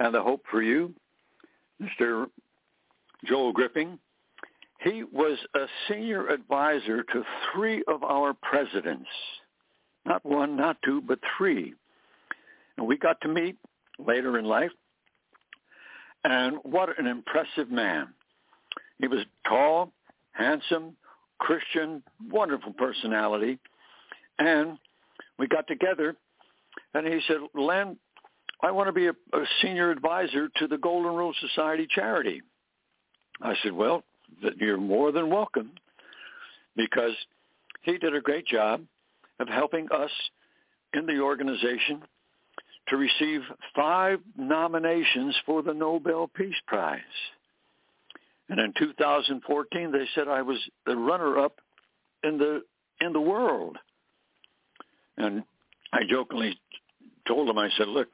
and 0.00 0.14
the 0.14 0.22
Hope 0.22 0.42
for 0.50 0.62
You, 0.62 0.94
Mr. 1.82 2.26
Joel 3.26 3.52
Gripping. 3.52 3.98
He 4.86 5.02
was 5.02 5.36
a 5.56 5.66
senior 5.88 6.28
advisor 6.28 7.02
to 7.02 7.24
three 7.52 7.82
of 7.88 8.04
our 8.04 8.34
presidents, 8.34 9.08
not 10.04 10.24
one, 10.24 10.56
not 10.56 10.76
two, 10.84 11.00
but 11.00 11.18
three. 11.36 11.74
And 12.78 12.86
we 12.86 12.96
got 12.96 13.20
to 13.22 13.28
meet 13.28 13.56
later 13.98 14.38
in 14.38 14.44
life. 14.44 14.70
And 16.22 16.58
what 16.62 16.96
an 17.00 17.08
impressive 17.08 17.68
man. 17.68 18.14
He 18.98 19.08
was 19.08 19.24
tall, 19.48 19.90
handsome, 20.30 20.96
Christian, 21.40 22.00
wonderful 22.30 22.72
personality. 22.72 23.58
And 24.38 24.78
we 25.36 25.48
got 25.48 25.66
together 25.66 26.14
and 26.94 27.08
he 27.08 27.20
said, 27.26 27.38
Len, 27.56 27.96
I 28.62 28.70
want 28.70 28.86
to 28.86 28.92
be 28.92 29.08
a, 29.08 29.14
a 29.32 29.44
senior 29.62 29.90
advisor 29.90 30.48
to 30.58 30.68
the 30.68 30.78
Golden 30.78 31.12
Rule 31.12 31.34
Society 31.40 31.88
charity. 31.92 32.42
I 33.42 33.54
said, 33.64 33.72
well, 33.72 34.04
you're 34.58 34.78
more 34.78 35.12
than 35.12 35.30
welcome 35.30 35.72
because 36.76 37.12
he 37.82 37.98
did 37.98 38.14
a 38.14 38.20
great 38.20 38.46
job 38.46 38.82
of 39.40 39.48
helping 39.48 39.88
us 39.90 40.10
in 40.94 41.06
the 41.06 41.20
organization 41.20 42.02
to 42.88 42.96
receive 42.96 43.40
five 43.74 44.20
nominations 44.36 45.36
for 45.44 45.62
the 45.62 45.74
Nobel 45.74 46.30
Peace 46.34 46.54
Prize. 46.66 47.00
And 48.48 48.60
in 48.60 48.72
2014, 48.78 49.92
they 49.92 50.06
said 50.14 50.28
I 50.28 50.42
was 50.42 50.58
the 50.86 50.96
runner-up 50.96 51.58
in 52.22 52.38
the 52.38 52.62
in 53.00 53.12
the 53.12 53.20
world. 53.20 53.76
And 55.18 55.42
I 55.92 56.00
jokingly 56.08 56.58
told 57.26 57.48
them, 57.48 57.58
I 57.58 57.68
said, 57.76 57.88
look, 57.88 58.08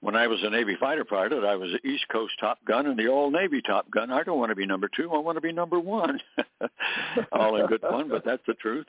when 0.00 0.14
I 0.14 0.28
was 0.28 0.38
a 0.42 0.50
Navy 0.50 0.76
fighter 0.78 1.04
pilot, 1.04 1.44
I 1.44 1.56
was 1.56 1.70
the 1.72 1.88
East 1.88 2.06
Coast 2.08 2.34
Top 2.38 2.64
Gun 2.64 2.86
and 2.86 2.98
the 2.98 3.08
All 3.08 3.30
Navy 3.30 3.60
Top 3.60 3.90
Gun. 3.90 4.12
I 4.12 4.22
don't 4.22 4.38
want 4.38 4.50
to 4.50 4.56
be 4.56 4.66
number 4.66 4.88
two. 4.94 5.12
I 5.12 5.18
want 5.18 5.36
to 5.36 5.40
be 5.40 5.52
number 5.52 5.80
one. 5.80 6.20
All 7.32 7.56
in 7.56 7.66
good 7.66 7.80
fun, 7.80 8.08
but 8.08 8.24
that's 8.24 8.42
the 8.46 8.54
truth. 8.54 8.86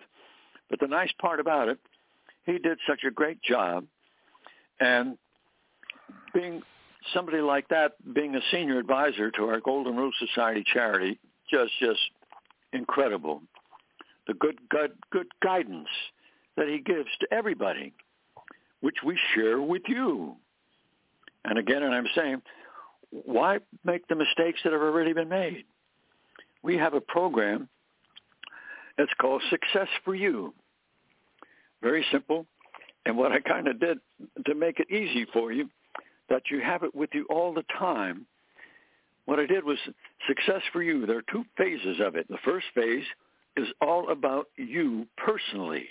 But 0.69 0.79
the 0.79 0.87
nice 0.87 1.11
part 1.19 1.39
about 1.39 1.67
it, 1.67 1.79
he 2.45 2.59
did 2.59 2.77
such 2.87 3.03
a 3.07 3.11
great 3.11 3.41
job. 3.41 3.85
And 4.79 5.17
being 6.33 6.61
somebody 7.13 7.41
like 7.41 7.67
that, 7.69 7.93
being 8.13 8.35
a 8.35 8.41
senior 8.51 8.77
advisor 8.77 9.31
to 9.31 9.45
our 9.45 9.59
Golden 9.59 9.95
Rule 9.95 10.11
Society 10.19 10.63
charity, 10.71 11.19
just, 11.49 11.71
just 11.79 11.99
incredible. 12.71 13.41
The 14.27 14.35
good, 14.35 14.59
good, 14.69 14.91
good 15.11 15.27
guidance 15.41 15.87
that 16.55 16.67
he 16.67 16.79
gives 16.79 17.09
to 17.21 17.33
everybody, 17.33 17.93
which 18.81 18.97
we 19.03 19.17
share 19.33 19.59
with 19.59 19.83
you. 19.87 20.35
And 21.45 21.57
again, 21.57 21.83
and 21.83 21.93
I'm 21.93 22.07
saying, 22.15 22.41
why 23.11 23.59
make 23.83 24.07
the 24.07 24.15
mistakes 24.15 24.59
that 24.63 24.73
have 24.73 24.81
already 24.81 25.13
been 25.13 25.29
made? 25.29 25.65
We 26.61 26.77
have 26.77 26.93
a 26.93 27.01
program 27.01 27.69
that's 28.97 29.13
called 29.19 29.41
Success 29.49 29.87
for 30.03 30.13
You. 30.13 30.53
Very 31.81 32.05
simple. 32.11 32.45
And 33.05 33.17
what 33.17 33.31
I 33.31 33.39
kind 33.39 33.67
of 33.67 33.79
did 33.79 33.99
to 34.45 34.55
make 34.55 34.79
it 34.79 34.91
easy 34.91 35.25
for 35.31 35.51
you, 35.51 35.69
that 36.29 36.43
you 36.51 36.59
have 36.61 36.83
it 36.83 36.93
with 36.93 37.09
you 37.13 37.25
all 37.29 37.53
the 37.53 37.63
time, 37.79 38.25
what 39.25 39.39
I 39.39 39.45
did 39.45 39.63
was 39.63 39.77
Success 40.27 40.61
for 40.73 40.83
You. 40.83 41.05
There 41.05 41.17
are 41.17 41.31
two 41.31 41.45
phases 41.57 41.99
of 42.01 42.15
it. 42.15 42.27
The 42.27 42.37
first 42.43 42.67
phase 42.75 43.05
is 43.55 43.67
all 43.81 44.11
about 44.11 44.47
you 44.57 45.07
personally, 45.17 45.87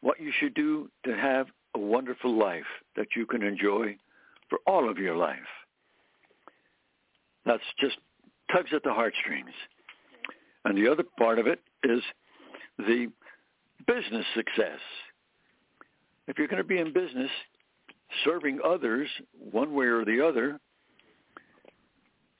what 0.00 0.20
you 0.20 0.32
should 0.40 0.54
do 0.54 0.90
to 1.04 1.16
have 1.16 1.46
a 1.74 1.78
wonderful 1.78 2.36
life 2.36 2.66
that 2.96 3.08
you 3.16 3.24
can 3.26 3.42
enjoy 3.42 3.96
for 4.52 4.58
all 4.70 4.90
of 4.90 4.98
your 4.98 5.16
life. 5.16 5.38
That's 7.46 7.62
just 7.80 7.96
tugs 8.54 8.68
at 8.74 8.82
the 8.82 8.92
heartstrings. 8.92 9.54
And 10.66 10.76
the 10.76 10.92
other 10.92 11.04
part 11.18 11.38
of 11.38 11.46
it 11.46 11.60
is 11.82 12.02
the 12.76 13.10
business 13.86 14.26
success. 14.36 14.78
If 16.28 16.36
you're 16.36 16.48
going 16.48 16.62
to 16.62 16.68
be 16.68 16.78
in 16.78 16.92
business 16.92 17.30
serving 18.24 18.60
others 18.62 19.08
one 19.50 19.74
way 19.74 19.86
or 19.86 20.04
the 20.04 20.20
other, 20.22 20.60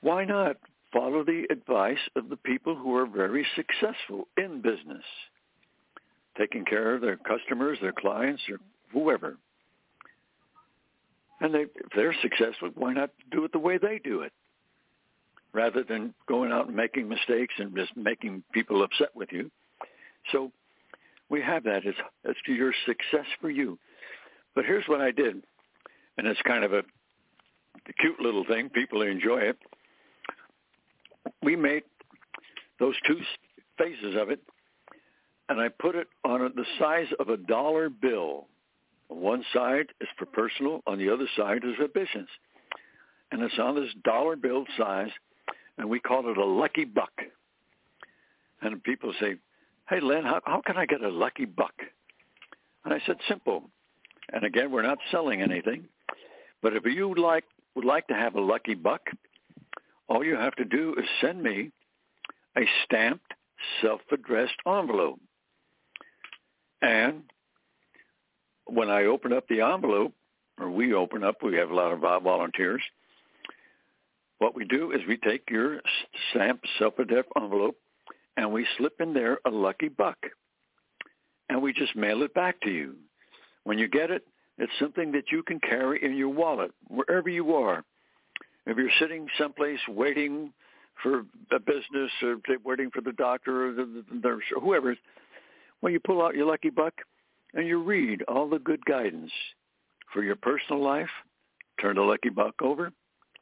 why 0.02 0.26
not 0.26 0.58
follow 0.92 1.24
the 1.24 1.46
advice 1.50 1.96
of 2.14 2.28
the 2.28 2.36
people 2.36 2.76
who 2.76 2.94
are 2.94 3.06
very 3.06 3.46
successful 3.56 4.28
in 4.36 4.60
business, 4.60 5.04
taking 6.36 6.66
care 6.66 6.94
of 6.94 7.00
their 7.00 7.16
customers, 7.16 7.78
their 7.80 7.94
clients, 7.94 8.42
or 8.50 8.58
whoever. 8.92 9.38
And 11.42 11.52
they, 11.52 11.62
if 11.62 11.90
they're 11.94 12.14
successful, 12.22 12.70
why 12.74 12.94
not 12.94 13.10
do 13.32 13.44
it 13.44 13.52
the 13.52 13.58
way 13.58 13.76
they 13.76 14.00
do 14.02 14.20
it? 14.22 14.32
Rather 15.52 15.82
than 15.82 16.14
going 16.26 16.52
out 16.52 16.68
and 16.68 16.76
making 16.76 17.08
mistakes 17.08 17.52
and 17.58 17.76
just 17.76 17.94
making 17.96 18.42
people 18.54 18.82
upset 18.82 19.08
with 19.14 19.30
you. 19.32 19.50
So 20.30 20.52
we 21.28 21.42
have 21.42 21.64
that. 21.64 21.84
as 21.86 21.94
it's 22.24 22.38
your 22.46 22.72
success 22.86 23.26
for 23.40 23.50
you. 23.50 23.78
But 24.54 24.64
here's 24.64 24.86
what 24.86 25.00
I 25.00 25.10
did, 25.10 25.42
and 26.16 26.26
it's 26.26 26.40
kind 26.42 26.62
of 26.62 26.72
a, 26.72 26.82
cute 27.98 28.20
little 28.20 28.44
thing. 28.44 28.68
People 28.68 29.02
enjoy 29.02 29.38
it. 29.40 29.58
We 31.42 31.56
made 31.56 31.82
those 32.78 32.94
two 33.06 33.18
phases 33.78 34.14
of 34.16 34.30
it, 34.30 34.40
and 35.48 35.60
I 35.60 35.68
put 35.68 35.96
it 35.96 36.06
on 36.24 36.40
the 36.54 36.64
size 36.78 37.08
of 37.18 37.30
a 37.30 37.36
dollar 37.36 37.88
bill. 37.88 38.46
One 39.16 39.44
side 39.52 39.86
is 40.00 40.08
for 40.18 40.26
personal, 40.26 40.80
on 40.86 40.98
the 40.98 41.10
other 41.10 41.26
side 41.36 41.64
is 41.64 41.76
for 41.76 41.88
business. 41.88 42.28
And 43.30 43.42
it's 43.42 43.58
on 43.58 43.74
this 43.74 43.90
dollar 44.04 44.36
bill 44.36 44.64
size, 44.76 45.10
and 45.78 45.88
we 45.88 46.00
call 46.00 46.28
it 46.30 46.36
a 46.36 46.44
lucky 46.44 46.84
buck. 46.84 47.12
And 48.60 48.82
people 48.82 49.12
say, 49.20 49.36
hey, 49.88 50.00
Len, 50.00 50.24
how, 50.24 50.40
how 50.44 50.62
can 50.64 50.76
I 50.76 50.86
get 50.86 51.02
a 51.02 51.08
lucky 51.08 51.44
buck? 51.44 51.74
And 52.84 52.92
I 52.92 53.00
said, 53.06 53.16
simple. 53.28 53.70
And 54.32 54.44
again, 54.44 54.70
we're 54.70 54.82
not 54.82 54.98
selling 55.10 55.42
anything. 55.42 55.84
But 56.62 56.74
if 56.74 56.84
you 56.84 57.14
like 57.14 57.44
would 57.74 57.84
like 57.84 58.06
to 58.08 58.14
have 58.14 58.34
a 58.34 58.40
lucky 58.40 58.74
buck, 58.74 59.00
all 60.08 60.24
you 60.24 60.36
have 60.36 60.54
to 60.56 60.64
do 60.64 60.94
is 60.98 61.04
send 61.20 61.42
me 61.42 61.70
a 62.56 62.62
stamped, 62.84 63.32
self-addressed 63.80 64.54
envelope. 64.66 65.18
And 66.82 67.22
when 68.72 68.88
I 68.88 69.04
open 69.04 69.32
up 69.32 69.46
the 69.48 69.60
envelope, 69.60 70.14
or 70.58 70.70
we 70.70 70.94
open 70.94 71.22
up, 71.22 71.42
we 71.42 71.56
have 71.56 71.70
a 71.70 71.74
lot 71.74 71.92
of 71.92 72.00
volunteers. 72.00 72.82
What 74.38 74.54
we 74.54 74.64
do 74.64 74.92
is 74.92 75.00
we 75.06 75.18
take 75.18 75.50
your 75.50 75.80
stamped 76.30 76.66
self-addressed 76.78 77.28
envelope 77.36 77.76
and 78.36 78.50
we 78.50 78.66
slip 78.78 79.00
in 79.00 79.12
there 79.12 79.38
a 79.44 79.50
lucky 79.50 79.88
buck. 79.88 80.16
And 81.48 81.60
we 81.60 81.72
just 81.72 81.94
mail 81.94 82.22
it 82.22 82.32
back 82.32 82.60
to 82.62 82.70
you. 82.70 82.96
When 83.64 83.78
you 83.78 83.88
get 83.88 84.10
it, 84.10 84.24
It's 84.58 84.72
something 84.78 85.12
that 85.12 85.24
you 85.30 85.42
can 85.42 85.58
carry 85.60 86.02
in 86.04 86.16
your 86.16 86.28
wallet 86.28 86.72
wherever 86.88 87.28
you 87.28 87.54
are. 87.54 87.84
If 88.66 88.76
you're 88.76 88.90
sitting 88.98 89.26
someplace 89.38 89.80
waiting 89.88 90.52
for 91.02 91.24
a 91.50 91.58
business 91.58 92.10
or 92.22 92.36
waiting 92.64 92.90
for 92.90 93.00
the 93.00 93.12
doctor 93.12 93.68
or 93.68 93.72
the, 93.72 94.04
nurse 94.12 94.44
or 94.54 94.60
whoever, 94.60 94.96
well, 95.80 95.92
you 95.92 96.00
pull 96.00 96.22
out 96.22 96.36
your 96.36 96.46
lucky 96.46 96.70
buck 96.70 96.94
and 97.54 97.66
you 97.66 97.82
read 97.82 98.22
all 98.22 98.48
the 98.48 98.58
good 98.58 98.84
guidance 98.84 99.32
for 100.12 100.22
your 100.22 100.36
personal 100.36 100.82
life. 100.82 101.10
Turn 101.80 101.96
the 101.96 102.02
lucky 102.02 102.28
buck 102.28 102.54
over, 102.62 102.92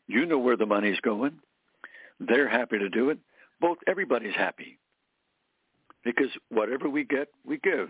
you 0.06 0.26
know 0.26 0.38
where 0.38 0.56
the 0.56 0.66
money's 0.66 1.00
going. 1.00 1.40
They're 2.20 2.48
happy 2.48 2.78
to 2.78 2.88
do 2.88 3.10
it. 3.10 3.18
Both 3.60 3.78
everybody's 3.86 4.34
happy 4.34 4.78
because 6.04 6.30
whatever 6.48 6.88
we 6.88 7.04
get, 7.04 7.28
we 7.44 7.58
give. 7.58 7.88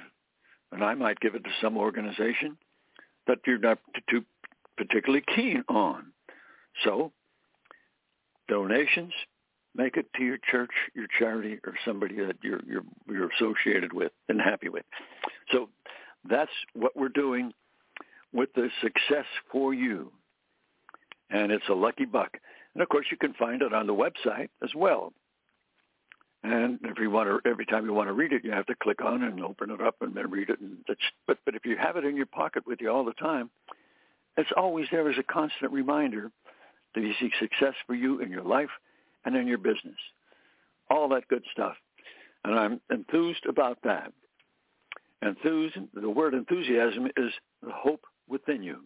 And 0.72 0.84
I 0.84 0.94
might 0.94 1.20
give 1.20 1.34
it 1.34 1.44
to 1.44 1.50
some 1.60 1.76
organization 1.76 2.56
that 3.26 3.38
you're 3.46 3.58
not 3.58 3.78
too 4.08 4.24
particularly 4.76 5.24
keen 5.34 5.64
on. 5.68 6.12
So 6.84 7.12
donations, 8.48 9.12
make 9.74 9.96
it 9.96 10.06
to 10.16 10.24
your 10.24 10.38
church, 10.50 10.70
your 10.94 11.06
charity, 11.18 11.58
or 11.64 11.74
somebody 11.84 12.16
that 12.16 12.36
you're 12.42 12.60
you're 12.66 12.84
you're 13.08 13.30
associated 13.30 13.92
with 13.92 14.12
and 14.28 14.40
happy 14.40 14.68
with. 14.68 14.84
So 15.52 15.68
that's 16.28 16.50
what 16.74 16.96
we're 16.96 17.08
doing 17.08 17.52
with 18.32 18.52
the 18.54 18.68
success 18.82 19.26
for 19.50 19.74
you. 19.74 20.12
And 21.30 21.52
it's 21.52 21.68
a 21.68 21.74
lucky 21.74 22.04
buck. 22.04 22.36
And 22.74 22.82
of 22.82 22.88
course 22.88 23.06
you 23.10 23.16
can 23.16 23.34
find 23.34 23.62
it 23.62 23.72
on 23.72 23.86
the 23.86 23.94
website 23.94 24.48
as 24.62 24.70
well. 24.74 25.12
And 26.42 26.78
if 26.84 26.98
you 26.98 27.10
want 27.10 27.28
to, 27.28 27.50
every 27.50 27.66
time 27.66 27.84
you 27.84 27.92
want 27.92 28.08
to 28.08 28.14
read 28.14 28.32
it, 28.32 28.44
you 28.44 28.50
have 28.50 28.66
to 28.66 28.74
click 28.74 29.02
on 29.02 29.22
and 29.22 29.42
open 29.44 29.70
it 29.70 29.80
up 29.80 29.96
and 30.00 30.14
then 30.14 30.30
read 30.30 30.48
it. 30.48 30.58
And 30.60 30.78
but 31.26 31.38
but 31.44 31.54
if 31.54 31.66
you 31.66 31.76
have 31.76 31.96
it 31.96 32.04
in 32.04 32.16
your 32.16 32.26
pocket 32.26 32.66
with 32.66 32.80
you 32.80 32.90
all 32.90 33.04
the 33.04 33.12
time, 33.12 33.50
it's 34.36 34.50
always 34.56 34.86
there 34.90 35.10
as 35.10 35.18
a 35.18 35.22
constant 35.22 35.70
reminder 35.72 36.30
that 36.94 37.02
you 37.02 37.12
seek 37.20 37.32
success 37.38 37.74
for 37.86 37.94
you 37.94 38.20
in 38.20 38.30
your 38.30 38.42
life 38.42 38.70
and 39.24 39.36
in 39.36 39.46
your 39.46 39.58
business. 39.58 39.98
All 40.90 41.08
that 41.10 41.28
good 41.28 41.44
stuff. 41.52 41.76
And 42.44 42.58
I'm 42.58 42.80
enthused 42.90 43.44
about 43.46 43.78
that. 43.84 44.12
Enthused, 45.22 45.76
the 45.92 46.08
word 46.08 46.32
enthusiasm 46.32 47.06
is 47.16 47.32
the 47.62 47.70
hope 47.70 48.04
within 48.28 48.62
you 48.62 48.78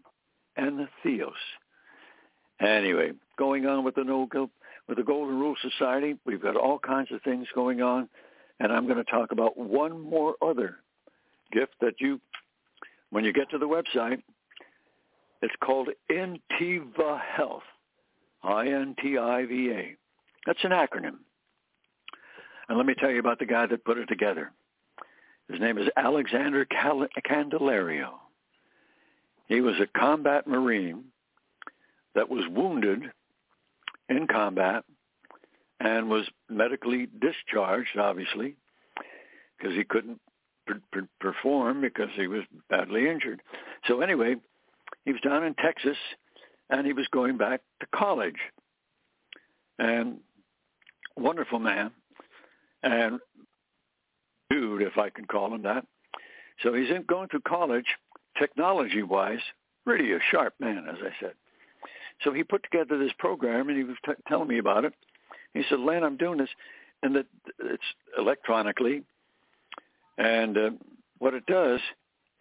and 0.57 0.79
the 0.79 0.89
theos. 1.03 1.33
Anyway, 2.61 3.13
going 3.39 3.67
on 3.67 3.85
with 3.85 3.95
the 3.95 4.05
no 4.05 4.27
with 4.89 4.99
the 4.99 5.05
Golden 5.05 5.39
Rule 5.39 5.57
Society, 5.63 6.17
we've 6.25 6.43
got 6.43 6.57
all 6.57 6.79
kinds 6.79 7.11
of 7.13 7.23
things 7.23 7.47
going 7.55 7.83
on, 7.83 8.09
and 8.61 8.73
I'm 8.73 8.87
going 8.87 9.03
to 9.03 9.11
talk 9.11 9.33
about 9.33 9.57
one 9.57 10.01
more 10.01 10.35
other 10.43 10.77
gift 11.53 11.75
that 11.81 11.95
you, 12.01 12.21
when 13.11 13.25
you 13.25 13.33
get 13.33 13.51
to 13.51 13.59
the 13.59 13.67
website, 13.67 14.23
it's 15.43 15.55
called 15.63 15.89
Intiva 16.11 17.21
Health, 17.21 17.63
I-N-T-I-V-A. 18.43 19.97
That's 20.47 20.65
an 20.65 20.71
acronym. 20.71 21.17
And 22.69 22.79
let 22.79 22.87
me 22.87 22.95
tell 22.95 23.11
you 23.11 23.21
about 23.21 23.39
the 23.39 23.47
guy 23.47 23.67
that 23.67 23.85
put 23.85 23.99
it 23.99 24.07
together. 24.07 24.53
His 25.51 25.61
name 25.61 25.77
is 25.77 25.89
Alexander 25.97 26.65
Cal- 26.65 27.07
Candelario. 27.27 28.13
He 29.49 29.61
was 29.61 29.75
a 29.81 29.99
combat 29.99 30.47
Marine 30.47 31.05
that 32.15 32.31
was 32.31 32.45
wounded 32.51 33.03
in 34.09 34.27
combat 34.27 34.85
and 35.81 36.09
was 36.09 36.29
medically 36.49 37.09
discharged, 37.21 37.99
obviously, 37.99 38.57
because 39.59 39.75
he 39.75 39.85
couldn't 39.85 40.21
per- 40.67 40.81
per- 40.93 41.09
perform 41.21 41.81
because 41.81 42.11
he 42.15 42.27
was 42.27 42.43
badly 42.71 43.09
injured. 43.09 43.43
So 43.87 44.01
anyway, 44.01 44.37
he 45.05 45.13
was 45.13 45.21
down 45.21 45.45
in 45.45 45.55
Texas, 45.55 45.97
and 46.71 46.87
he 46.87 46.93
was 46.93 47.07
going 47.13 47.37
back 47.37 47.61
to 47.81 47.87
college. 47.95 48.39
And 49.79 50.19
wonderful 51.17 51.59
man, 51.59 51.91
and 52.83 53.19
dude, 54.51 54.83
if 54.83 54.99
I 54.99 55.11
can 55.11 55.27
call 55.27 55.53
him 55.53 55.63
that. 55.63 55.85
So 56.63 56.73
he's 56.73 56.91
in 56.91 57.03
going 57.03 57.29
through 57.29 57.41
college, 57.41 57.87
technology-wise, 58.39 59.41
really 59.85 60.13
a 60.13 60.19
sharp 60.31 60.55
man, 60.61 60.87
as 60.89 60.99
I 61.03 61.11
said. 61.21 61.35
So 62.23 62.33
he 62.33 62.45
put 62.45 62.63
together 62.63 62.99
this 62.99 63.13
program, 63.19 63.69
and 63.69 63.77
he 63.77 63.85
was 63.85 63.97
t- 64.05 64.13
telling 64.29 64.49
me 64.49 64.59
about 64.59 64.85
it. 64.85 64.95
He 65.53 65.63
said, 65.69 65.81
"Len, 65.81 66.05
I'm 66.05 66.17
doing 66.17 66.39
this, 66.39 66.49
and 67.03 67.15
that 67.17 67.27
it's 67.59 67.83
electronically, 68.19 69.03
and 70.19 70.57
uh, 70.57 70.71
what 71.19 71.35
it 71.35 71.47
does 71.47 71.81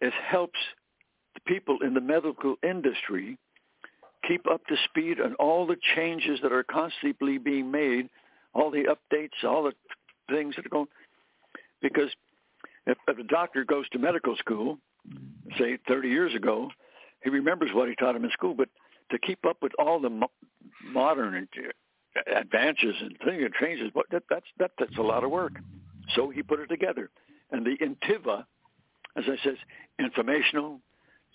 is 0.00 0.12
helps 0.26 0.58
the 1.34 1.40
people 1.40 1.78
in 1.84 1.94
the 1.94 2.00
medical 2.00 2.56
industry 2.62 3.38
keep 4.26 4.46
up 4.50 4.64
to 4.66 4.76
speed 4.88 5.20
on 5.20 5.34
all 5.34 5.66
the 5.66 5.76
changes 5.94 6.40
that 6.42 6.52
are 6.52 6.64
constantly 6.64 7.38
being 7.38 7.70
made, 7.70 8.08
all 8.54 8.70
the 8.70 8.84
updates, 8.84 9.44
all 9.46 9.64
the 9.64 9.72
things 10.30 10.56
that 10.56 10.66
are 10.66 10.70
going. 10.70 10.86
Because 11.82 12.10
if, 12.86 12.96
if 13.08 13.18
a 13.18 13.22
doctor 13.24 13.64
goes 13.64 13.88
to 13.90 13.98
medical 13.98 14.36
school, 14.36 14.78
say 15.58 15.78
30 15.88 16.08
years 16.08 16.34
ago, 16.34 16.70
he 17.22 17.30
remembers 17.30 17.70
what 17.72 17.88
he 17.88 17.94
taught 17.94 18.16
him 18.16 18.24
in 18.24 18.30
school, 18.30 18.54
but 18.54 18.68
to 19.10 19.18
keep 19.18 19.44
up 19.46 19.58
with 19.62 19.72
all 19.78 20.00
the 20.00 20.10
mo- 20.10 20.30
modern 20.84 21.48
uh, 21.56 22.20
advances 22.34 22.94
and 23.00 23.16
things 23.24 23.42
and 23.44 23.54
changes, 23.60 23.90
but 23.94 24.06
that, 24.10 24.22
that's 24.30 24.46
that, 24.58 24.70
that's 24.78 24.96
a 24.98 25.02
lot 25.02 25.24
of 25.24 25.30
work. 25.30 25.52
So 26.14 26.30
he 26.30 26.42
put 26.42 26.60
it 26.60 26.68
together, 26.68 27.10
and 27.50 27.64
the 27.64 27.76
Intiva, 27.78 28.44
as 29.16 29.24
I 29.26 29.36
says, 29.42 29.56
informational, 29.98 30.80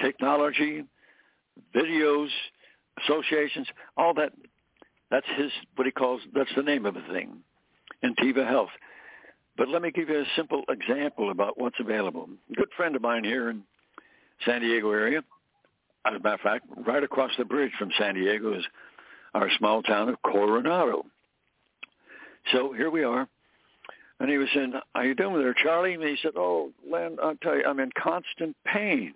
technology, 0.02 0.84
videos, 1.76 2.30
associations, 3.04 3.68
all 3.98 4.14
that. 4.16 4.34
That's 5.12 5.26
his 5.38 5.52
what 5.76 5.86
he 5.86 5.92
calls. 5.92 6.22
That's 6.34 6.52
the 6.56 6.62
name 6.64 6.86
of 6.86 6.94
the 6.94 7.02
thing, 7.12 7.38
Intiva 8.04 8.48
Health. 8.48 8.70
But 9.58 9.68
let 9.68 9.82
me 9.82 9.92
give 9.92 10.08
you 10.08 10.20
a 10.20 10.26
simple 10.36 10.64
example 10.70 11.32
about 11.32 11.60
what's 11.60 11.76
available. 11.80 12.30
A 12.52 12.54
good 12.54 12.70
friend 12.78 12.96
of 12.96 13.02
mine 13.02 13.24
here 13.24 13.50
in 13.50 13.64
San 14.46 14.62
Diego 14.62 14.92
area, 14.92 15.22
as 16.06 16.16
a 16.16 16.20
matter 16.20 16.36
of 16.36 16.42
fact, 16.42 16.66
right 16.86 17.04
across 17.04 17.32
the 17.38 17.46
bridge 17.46 17.72
from 17.78 17.92
San 17.98 18.16
Diego 18.16 18.58
is 18.58 18.64
our 19.34 19.50
small 19.58 19.84
town 19.84 20.10
of 20.10 20.22
Coronado. 20.22 21.06
So 22.52 22.74
here 22.74 22.90
we 22.90 23.04
are. 23.04 23.28
And 24.20 24.30
he 24.30 24.38
was 24.38 24.50
saying, 24.54 24.74
how 24.94 25.02
you 25.02 25.16
doing 25.16 25.42
there, 25.42 25.54
Charlie? 25.54 25.94
And 25.94 26.04
he 26.04 26.18
said, 26.22 26.32
oh, 26.36 26.72
Len, 26.90 27.18
I'll 27.22 27.36
tell 27.36 27.56
you, 27.56 27.64
I'm 27.66 27.80
in 27.80 27.92
constant 27.98 28.56
pain. 28.66 29.14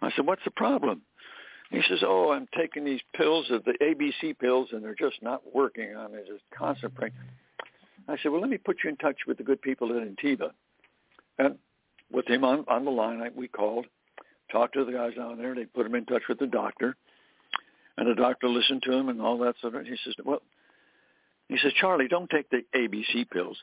I 0.00 0.10
said, 0.14 0.26
what's 0.26 0.44
the 0.44 0.50
problem? 0.52 1.02
He 1.70 1.82
says, 1.88 2.00
oh, 2.04 2.30
I'm 2.30 2.46
taking 2.56 2.84
these 2.84 3.00
pills, 3.16 3.46
of 3.50 3.64
the 3.64 3.74
ABC 3.82 4.38
pills, 4.38 4.68
and 4.70 4.84
they're 4.84 4.94
just 4.94 5.20
not 5.22 5.42
working 5.52 5.96
on 5.96 6.12
me. 6.12 6.18
Just 6.26 6.44
constant 6.56 6.96
pain. 6.96 7.10
I 8.08 8.16
said, 8.22 8.30
well, 8.30 8.40
let 8.40 8.50
me 8.50 8.58
put 8.58 8.78
you 8.84 8.90
in 8.90 8.96
touch 8.96 9.16
with 9.26 9.38
the 9.38 9.42
good 9.42 9.60
people 9.60 9.90
at 9.90 10.06
Intiva. 10.06 10.50
And 11.38 11.56
with 12.12 12.28
him 12.28 12.44
on, 12.44 12.64
on 12.68 12.84
the 12.84 12.90
line. 12.90 13.20
I, 13.20 13.30
we 13.34 13.48
called, 13.48 13.86
talked 14.50 14.74
to 14.74 14.84
the 14.84 14.92
guys 14.92 15.14
down 15.14 15.38
there. 15.38 15.54
They 15.54 15.64
put 15.64 15.86
him 15.86 15.94
in 15.94 16.04
touch 16.06 16.22
with 16.28 16.38
the 16.38 16.46
doctor. 16.46 16.96
And 17.96 18.08
the 18.08 18.14
doctor 18.14 18.48
listened 18.48 18.82
to 18.82 18.92
him 18.92 19.08
and 19.08 19.20
all 19.20 19.38
that 19.38 19.54
sort 19.60 19.74
of. 19.74 19.84
He 19.84 19.96
says, 20.04 20.14
well, 20.24 20.42
he 21.48 21.56
says, 21.58 21.72
Charlie, 21.80 22.08
don't 22.08 22.30
take 22.30 22.50
the 22.50 22.62
ABC 22.74 23.30
pills. 23.30 23.56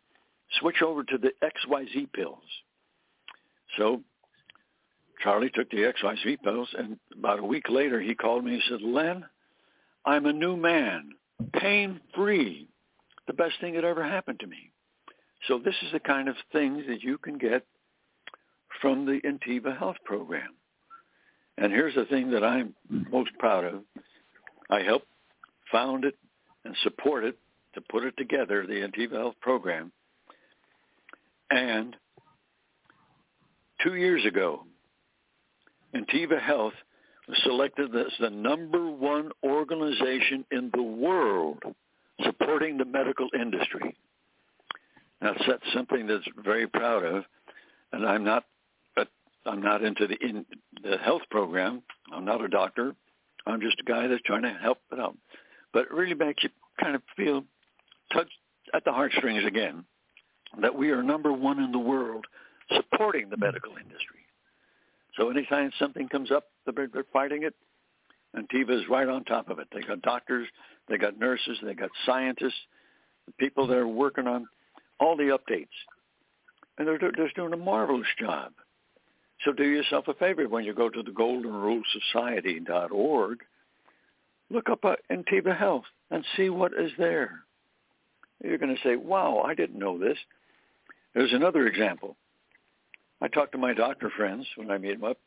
Switch 0.60 0.82
over 0.82 1.04
to 1.04 1.18
the 1.18 1.32
XYZ 1.44 2.12
pills. 2.14 2.44
So 3.78 4.02
Charlie 5.22 5.52
took 5.54 5.70
the 5.70 5.92
XYZ 5.94 6.42
pills, 6.44 6.70
and 6.78 6.98
about 7.18 7.40
a 7.40 7.46
week 7.46 7.70
later, 7.70 8.00
he 8.02 8.16
called 8.16 8.44
me 8.44 8.56
and 8.56 8.64
said, 8.70 8.82
Len, 8.82 9.26
I'm 10.06 10.26
a 10.26 10.34
new 10.34 10.58
man, 10.58 11.12
pain-free, 11.54 12.68
the 13.28 13.34
best 13.34 13.56
thing 13.62 13.76
that 13.76 13.86
ever 13.86 14.04
happened 14.04 14.40
to 14.42 14.48
me. 14.48 14.72
So 15.48 15.60
this 15.60 15.76
is 15.82 15.92
the 15.92 16.00
kind 16.00 16.28
of 16.28 16.36
things 16.52 16.84
that 16.88 17.04
you 17.04 17.18
can 17.18 17.38
get 17.38 17.66
from 18.82 19.06
the 19.06 19.22
Intiva 19.22 19.78
Health 19.78 19.98
Program. 20.04 20.56
And 21.58 21.72
here's 21.72 21.96
the 21.96 22.06
thing 22.06 22.32
that 22.32 22.44
I'm 22.44 22.74
most 22.90 23.32
proud 23.40 23.66
of. 23.66 23.84
I 24.70 24.82
helped 24.82 25.08
found 25.72 26.06
it 26.06 26.16
and 26.66 26.76
support 26.84 27.24
it 27.24 27.38
to 27.76 27.82
put 27.82 28.04
it 28.04 28.16
together, 28.18 28.66
the 28.66 28.74
Intiva 28.88 29.14
Health 29.14 29.36
Program. 29.42 29.92
And 31.50 31.96
two 33.84 33.96
years 33.96 34.26
ago, 34.26 34.64
Intiva 35.96 36.42
Health 36.42 36.74
was 37.28 37.38
selected 37.44 37.96
as 37.96 38.12
the 38.20 38.30
number 38.30 38.90
one 38.90 39.32
organization 39.44 40.46
in 40.52 40.72
the 40.74 40.84
world 40.84 41.62
supporting 42.24 42.78
the 42.78 42.86
medical 42.86 43.28
industry. 43.34 43.96
Now, 45.22 45.34
that's 45.48 45.64
something 45.74 46.06
that's 46.06 46.28
very 46.44 46.68
proud 46.68 47.04
of, 47.04 47.24
and 47.92 48.06
I'm 48.06 48.24
not, 48.24 48.44
I'm 49.46 49.62
not 49.62 49.84
into 49.84 50.08
the 50.08 50.16
in 50.22 50.46
the 50.84 50.98
health 50.98 51.24
program. 51.30 51.84
I'm 52.14 52.26
not 52.26 52.44
a 52.44 52.48
doctor. 52.48 52.96
I'm 53.46 53.62
just 53.62 53.80
a 53.80 53.84
guy 53.84 54.08
that's 54.08 54.22
trying 54.26 54.44
to 54.44 54.58
help 54.62 54.80
it 54.92 55.00
out. 55.00 55.18
But 55.74 55.84
it 55.84 55.92
really 55.92 56.14
makes 56.14 56.44
you 56.44 56.50
kind 56.80 56.96
of 56.96 57.02
feel 57.18 57.44
touched 58.14 58.32
at 58.74 58.86
the 58.86 58.92
heartstrings 58.92 59.46
again 59.46 59.84
that 60.62 60.76
we 60.76 60.92
are 60.92 61.04
number 61.04 61.34
one 61.34 61.60
in 61.60 61.72
the 61.72 61.80
world 61.80 62.26
supporting 62.76 63.30
the 63.30 63.38
medical 63.38 63.72
industry. 63.72 64.20
So 65.18 65.30
anytime 65.30 65.72
something 65.78 66.08
comes 66.08 66.32
up, 66.32 66.46
they're, 66.66 66.88
fighting 67.12 67.44
it. 67.44 67.54
Intiva 68.36 68.88
right 68.90 69.08
on 69.08 69.24
top 69.26 69.50
of 69.50 69.60
it. 69.60 69.68
They 69.72 69.82
got 69.82 70.02
doctors, 70.02 70.48
they 70.90 70.98
got 70.98 71.20
nurses, 71.20 71.58
they 71.62 71.76
got 71.76 71.92
scientists, 72.06 72.58
people 73.38 73.68
that 73.68 73.78
are 73.78 73.88
working 73.88 74.28
on 74.28 74.48
all 75.00 75.16
the 75.16 75.38
updates. 75.38 75.68
And 76.78 76.88
they're 76.88 76.98
just 76.98 77.36
doing 77.36 77.54
a 77.54 77.58
marvelous 77.58 78.08
job. 78.20 78.54
So 79.44 79.52
do 79.52 79.64
yourself 79.64 80.08
a 80.08 80.14
favor 80.14 80.48
when 80.48 80.64
you 80.64 80.74
go 80.74 80.90
to 80.90 81.04
the 81.04 81.12
Golden 81.12 81.52
Rule 81.52 81.82
Society.org, 82.12 83.40
look 84.50 84.70
up 84.70 84.86
uh, 84.86 84.96
Intiva 85.12 85.58
Health 85.58 85.84
and 86.12 86.26
see 86.38 86.50
what 86.50 86.72
is 86.74 86.92
there. 86.98 87.42
You're 88.44 88.58
going 88.58 88.76
to 88.76 88.82
say, 88.84 88.96
wow, 88.96 89.44
I 89.46 89.54
didn't 89.54 89.80
know 89.80 89.98
this. 89.98 90.18
There's 91.14 91.34
another 91.34 91.68
example. 91.68 92.16
I 93.22 93.28
talk 93.28 93.52
to 93.54 93.58
my 93.58 93.74
doctor 93.74 94.12
friends 94.16 94.46
when 94.58 94.70
I 94.70 94.78
meet 94.78 95.00
them 95.00 95.10
up 95.10 95.18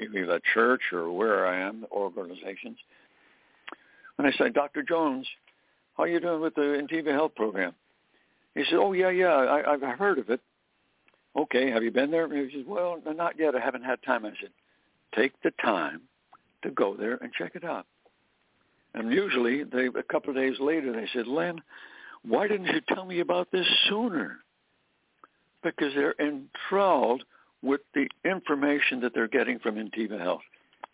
either 0.00 0.32
at 0.32 0.42
church 0.52 0.80
or 0.92 1.12
where 1.12 1.46
I 1.46 1.60
am, 1.60 1.86
organizations. 1.92 2.78
And 4.18 4.26
I 4.26 4.32
say, 4.32 4.50
Dr. 4.50 4.82
Jones, 4.82 5.26
how 5.96 6.04
are 6.04 6.08
you 6.08 6.18
doing 6.18 6.40
with 6.40 6.54
the 6.54 6.60
Intiva 6.60 7.12
Health 7.12 7.34
Program? 7.36 7.72
He 8.54 8.64
said, 8.64 8.78
oh, 8.78 8.92
yeah, 8.92 9.10
yeah, 9.10 9.28
I, 9.28 9.74
I've 9.74 9.98
heard 9.98 10.18
of 10.18 10.30
it. 10.30 10.40
Okay, 11.36 11.70
have 11.70 11.82
you 11.82 11.90
been 11.90 12.10
there? 12.10 12.24
And 12.24 12.50
he 12.50 12.56
says, 12.56 12.66
well, 12.66 12.98
not 13.04 13.38
yet. 13.38 13.54
I 13.54 13.60
haven't 13.60 13.84
had 13.84 14.02
time. 14.02 14.24
I 14.24 14.30
said, 14.40 14.50
take 15.14 15.32
the 15.42 15.50
time 15.62 16.02
to 16.62 16.70
go 16.70 16.96
there 16.96 17.14
and 17.14 17.32
check 17.32 17.52
it 17.54 17.64
out. 17.64 17.86
And 18.94 19.12
usually, 19.12 19.62
they 19.62 19.86
a 19.86 20.02
couple 20.02 20.30
of 20.30 20.36
days 20.36 20.56
later, 20.58 20.92
they 20.92 21.06
said, 21.12 21.26
Len, 21.26 21.60
why 22.22 22.48
didn't 22.48 22.66
you 22.66 22.80
tell 22.88 23.04
me 23.04 23.20
about 23.20 23.52
this 23.52 23.66
sooner? 23.88 24.38
Because 25.62 25.92
they're 25.94 26.14
enthralled 26.18 27.22
with 27.62 27.82
the 27.94 28.08
information 28.24 29.00
that 29.00 29.12
they're 29.14 29.28
getting 29.28 29.58
from 29.58 29.74
Intiva 29.74 30.18
Health. 30.18 30.42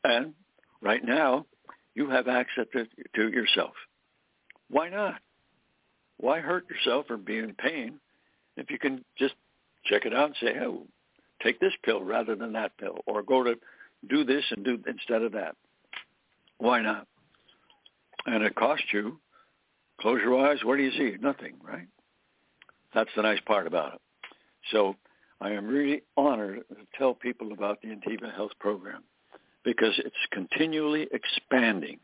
And 0.03 0.35
right 0.81 1.05
now, 1.05 1.47
you 1.95 2.11
have 2.11 2.27
access 2.27 2.67
to, 2.73 2.87
to 3.15 3.31
yourself. 3.31 3.75
Why 4.69 4.89
not? 4.89 5.21
Why 6.17 6.41
hurt 6.41 6.65
yourself 6.69 7.07
or 7.11 7.17
be 7.17 7.39
in 7.39 7.55
pain 7.55 8.01
if 8.57 8.71
you 8.71 8.79
can 8.79 9.05
just 9.17 9.35
check 9.85 10.05
it 10.05 10.15
out 10.15 10.27
and 10.27 10.37
say, 10.41 10.55
oh, 10.61 10.87
take 11.43 11.61
this 11.61 11.73
pill 11.85 12.03
rather 12.03 12.35
than 12.35 12.53
that 12.53 12.77
pill, 12.79 12.99
or 13.07 13.23
go 13.23 13.43
to 13.43 13.55
do 14.09 14.25
this 14.25 14.45
and 14.51 14.65
do 14.65 14.79
instead 14.87 15.23
of 15.23 15.33
that. 15.33 15.57
Why 16.59 16.81
not? 16.81 17.07
And 18.27 18.43
it 18.43 18.55
costs 18.55 18.87
you. 18.93 19.19
Close 20.01 20.21
your 20.23 20.47
eyes. 20.47 20.59
What 20.65 20.77
do 20.77 20.83
you 20.83 20.93
see? 20.93 21.17
Nothing, 21.21 21.55
right? 21.63 21.87
That's 22.95 23.11
the 23.17 23.23
nice 23.23 23.41
part 23.47 23.67
about 23.67 23.95
it. 23.95 24.01
So 24.71 24.97
I 25.41 25.51
am 25.53 25.67
really 25.67 26.03
honored 26.17 26.65
to 26.69 26.77
tell 26.97 27.15
people 27.15 27.53
about 27.53 27.81
the 27.83 27.89
Intiva 27.89 28.35
Health 28.35 28.53
Program 28.61 29.03
because 29.65 29.95
it's 29.99 30.15
continually 30.31 31.09
expanding. 31.13 31.99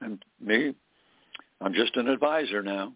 And 0.00 0.22
me, 0.40 0.74
I'm 1.60 1.74
just 1.74 1.96
an 1.96 2.08
advisor 2.08 2.62
now 2.62 2.92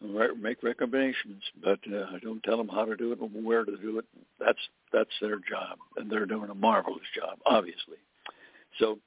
make 0.00 0.62
recommendations, 0.62 1.42
but 1.62 1.78
uh, 1.92 2.06
I 2.14 2.18
don't 2.22 2.42
tell 2.42 2.56
them 2.56 2.68
how 2.68 2.84
to 2.84 2.96
do 2.96 3.12
it 3.12 3.18
or 3.20 3.28
where 3.28 3.64
to 3.64 3.76
do 3.76 3.98
it. 3.98 4.04
That's 4.38 4.58
that's 4.92 5.10
their 5.20 5.36
job, 5.36 5.78
and 5.96 6.10
they're 6.10 6.26
doing 6.26 6.50
a 6.50 6.54
marvelous 6.54 7.02
job, 7.14 7.38
obviously. 7.46 7.96
So, 8.78 8.98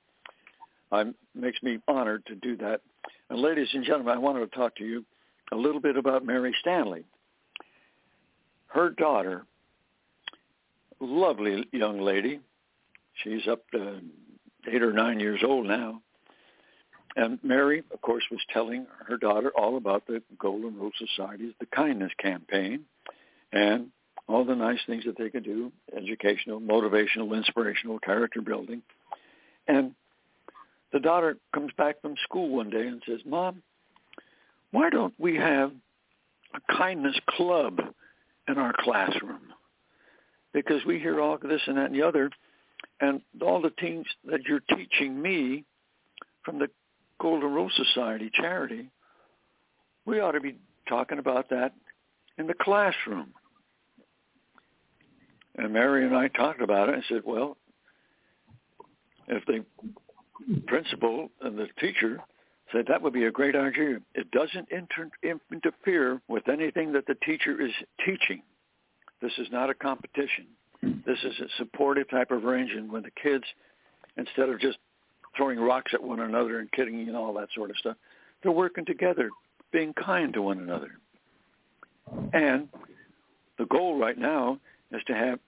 it 0.92 1.16
makes 1.34 1.62
me 1.64 1.80
honored 1.88 2.26
to 2.28 2.36
do 2.36 2.56
that. 2.58 2.82
And 3.30 3.40
ladies 3.40 3.70
and 3.74 3.84
gentlemen, 3.84 4.16
I 4.16 4.20
wanted 4.20 4.52
to 4.52 4.56
talk 4.56 4.76
to 4.76 4.86
you 4.86 5.04
a 5.52 5.56
little 5.56 5.82
bit 5.82 5.98
about 5.98 6.26
Mary 6.26 6.56
Stanley. 6.60 7.04
Her 8.68 8.90
daughter, 8.92 9.46
lovely 11.00 11.68
young 11.72 12.00
lady, 12.00 12.40
she's 13.24 13.48
up 13.48 13.62
to 13.72 14.00
eight 14.72 14.84
or 14.84 14.94
nine 14.94 15.20
years 15.20 15.42
old 15.44 15.66
now 15.68 16.02
and 17.16 17.40
Mary, 17.44 17.84
of 17.92 18.02
course, 18.02 18.24
was 18.32 18.42
telling 18.52 18.88
her 19.08 19.18
daughter 19.18 19.52
all 19.56 19.78
about 19.78 20.08
the 20.08 20.22
Golden 20.40 20.76
Rule 20.76 20.92
Society's 20.98 21.54
The 21.60 21.68
Kindness 21.68 22.12
Campaign 22.20 22.86
and 23.52 23.88
all 24.28 24.46
the 24.46 24.56
nice 24.56 24.80
things 24.88 25.04
that 25.06 25.18
they 25.18 25.30
could 25.30 25.44
do, 25.44 25.72
educational, 25.96 26.60
motivational, 26.60 27.36
inspirational, 27.36 28.00
character 28.00 28.42
building. 28.42 28.82
And 29.68 29.94
the 30.92 31.00
daughter 31.00 31.38
comes 31.54 31.72
back 31.78 32.02
from 32.02 32.16
school 32.24 32.50
one 32.50 32.70
day 32.70 32.88
and 32.88 33.02
says, 33.08 33.20
Mom, 33.26 33.62
why 34.72 34.90
don't 34.90 35.14
we 35.20 35.36
have 35.36 35.72
a 36.56 36.74
kindness 36.78 37.16
club 37.30 37.80
in 38.48 38.58
our 38.58 38.74
classroom? 38.80 39.42
Because 40.54 40.84
we 40.86 41.00
hear 41.00 41.20
all 41.20 41.38
this 41.38 41.62
and 41.68 41.78
that 41.78 41.88
and 41.88 41.96
the 41.96 42.04
other, 42.04 42.30
and 43.02 43.22
all 43.42 43.62
the 43.62 43.74
things 43.80 44.06
that 44.26 44.42
you're 44.48 44.62
teaching 44.76 45.22
me 45.22 45.64
from 46.44 46.60
the 46.60 46.70
Golden 47.24 47.54
Rule 47.54 47.72
Society 47.74 48.30
charity, 48.34 48.90
we 50.06 50.20
ought 50.20 50.34
to 50.34 50.42
be 50.42 50.58
talking 50.90 51.20
about 51.20 51.50
that 51.52 51.72
in 52.38 52.48
the 52.48 52.54
classroom. 52.54 53.34
And 55.56 55.72
Mary 55.72 56.06
and 56.06 56.14
I 56.14 56.28
talked 56.28 56.62
about 56.62 56.90
it 56.90 56.96
and 56.96 57.04
said, 57.08 57.22
well, 57.24 57.56
if 59.30 59.46
the 59.46 59.64
principal 60.68 61.30
and 61.42 61.58
the 61.58 61.68
teacher 61.80 62.20
said 62.74 62.88
that 62.90 63.02
would 63.02 63.14
be 63.14 63.24
a 63.24 63.32
great 63.32 63.56
idea, 63.56 64.00
it 64.16 64.30
doesn't 64.32 64.68
inter- 64.70 65.40
interfere 65.50 66.22
with 66.28 66.50
anything 66.50 66.92
that 66.92 67.08
the 67.08 67.16
teacher 67.26 67.62
is 67.62 67.72
teaching. 68.06 68.42
This 69.22 69.32
is 69.38 69.48
not 69.50 69.70
a 69.70 69.74
competition. 69.74 70.48
This 70.82 71.20
is 71.24 71.40
a 71.40 71.48
supportive 71.58 72.10
type 72.10 72.32
of 72.32 72.44
arrangement 72.44 72.92
when 72.92 73.04
the 73.04 73.12
kids, 73.12 73.46
instead 74.18 74.50
of 74.50 74.60
just 74.60 74.78
throwing 75.36 75.60
rocks 75.60 75.94
at 75.94 76.04
one 76.04 76.20
another 76.20 76.60
and 76.60 76.72
kidding 76.72 77.08
and 77.08 77.16
all 77.16 77.34
that 77.34 77.50
sort 77.56 77.70
of 77.70 77.78
stuff. 77.78 77.98
They're 78.42 78.52
working 78.52 78.86
together, 78.86 79.30
being 79.72 79.94
kind 79.94 80.34
to 80.34 80.42
one 80.42 80.60
another. 80.60 80.92
And 82.34 82.68
the 83.58 83.66
goal 83.66 83.98
right 83.98 84.18
now 84.18 84.60
is 84.92 85.02
to 85.08 85.14
have 85.14 85.40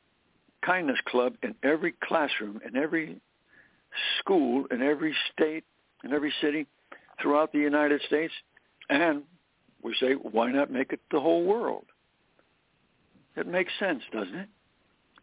kindness 0.65 0.97
club 1.05 1.35
in 1.43 1.55
every 1.63 1.93
classroom, 2.03 2.59
in 2.67 2.75
every 2.75 3.17
school, 4.19 4.65
in 4.71 4.81
every 4.81 5.15
state, 5.33 5.63
in 6.03 6.13
every 6.13 6.33
city 6.41 6.65
throughout 7.21 7.51
the 7.51 7.59
United 7.59 8.01
States. 8.07 8.33
And 8.89 9.23
we 9.83 9.95
say, 9.99 10.13
why 10.13 10.51
not 10.51 10.71
make 10.71 10.93
it 10.93 11.01
the 11.11 11.19
whole 11.19 11.43
world? 11.43 11.85
It 13.35 13.47
makes 13.47 13.71
sense, 13.79 14.01
doesn't 14.11 14.35
it? 14.35 14.49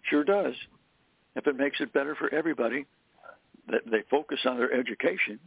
Sure 0.02 0.24
does. 0.24 0.54
If 1.34 1.46
it 1.46 1.56
makes 1.56 1.80
it 1.80 1.92
better 1.92 2.14
for 2.14 2.32
everybody, 2.32 2.86
they 3.68 4.02
focus 4.10 4.40
on 4.44 4.58
their 4.58 4.72
education 4.72 5.38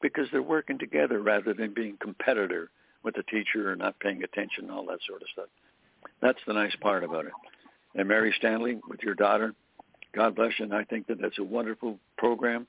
because 0.00 0.26
they're 0.32 0.42
working 0.42 0.78
together 0.78 1.20
rather 1.20 1.54
than 1.54 1.72
being 1.74 1.96
competitor 2.00 2.70
with 3.04 3.14
the 3.14 3.22
teacher 3.24 3.70
or 3.70 3.76
not 3.76 3.98
paying 4.00 4.22
attention 4.22 4.64
and 4.64 4.70
all 4.72 4.86
that 4.86 4.98
sort 5.06 5.22
of 5.22 5.28
stuff. 5.32 5.48
That's 6.20 6.38
the 6.46 6.52
nice 6.52 6.74
part 6.80 7.04
about 7.04 7.26
it. 7.26 7.32
and 7.94 8.08
Mary 8.08 8.34
Stanley 8.38 8.80
with 8.88 9.00
your 9.02 9.14
daughter. 9.14 9.54
God 10.14 10.34
bless 10.34 10.52
you, 10.58 10.64
and 10.66 10.74
I 10.74 10.84
think 10.84 11.06
that 11.06 11.20
that's 11.20 11.38
a 11.38 11.44
wonderful 11.44 11.98
program, 12.18 12.66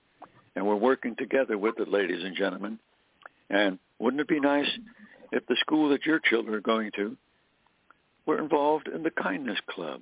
and 0.56 0.66
we're 0.66 0.76
working 0.76 1.16
together 1.16 1.58
with 1.58 1.80
it, 1.80 1.90
ladies 1.90 2.24
and 2.24 2.36
gentlemen. 2.36 2.80
And 3.50 3.80
wouldn't 4.00 4.22
it 4.22 4.28
be 4.28 4.40
nice 4.40 4.70
if 5.32 5.46
the 5.48 5.58
school 5.60 5.90
that 5.90 6.06
your 6.06 6.20
children 6.20 6.56
are 6.56 6.62
going 6.62 6.92
to 6.96 7.18
were 8.26 8.40
involved 8.40 8.88
in 8.88 9.04
the 9.04 9.12
Kindness 9.12 9.60
Club? 9.68 10.02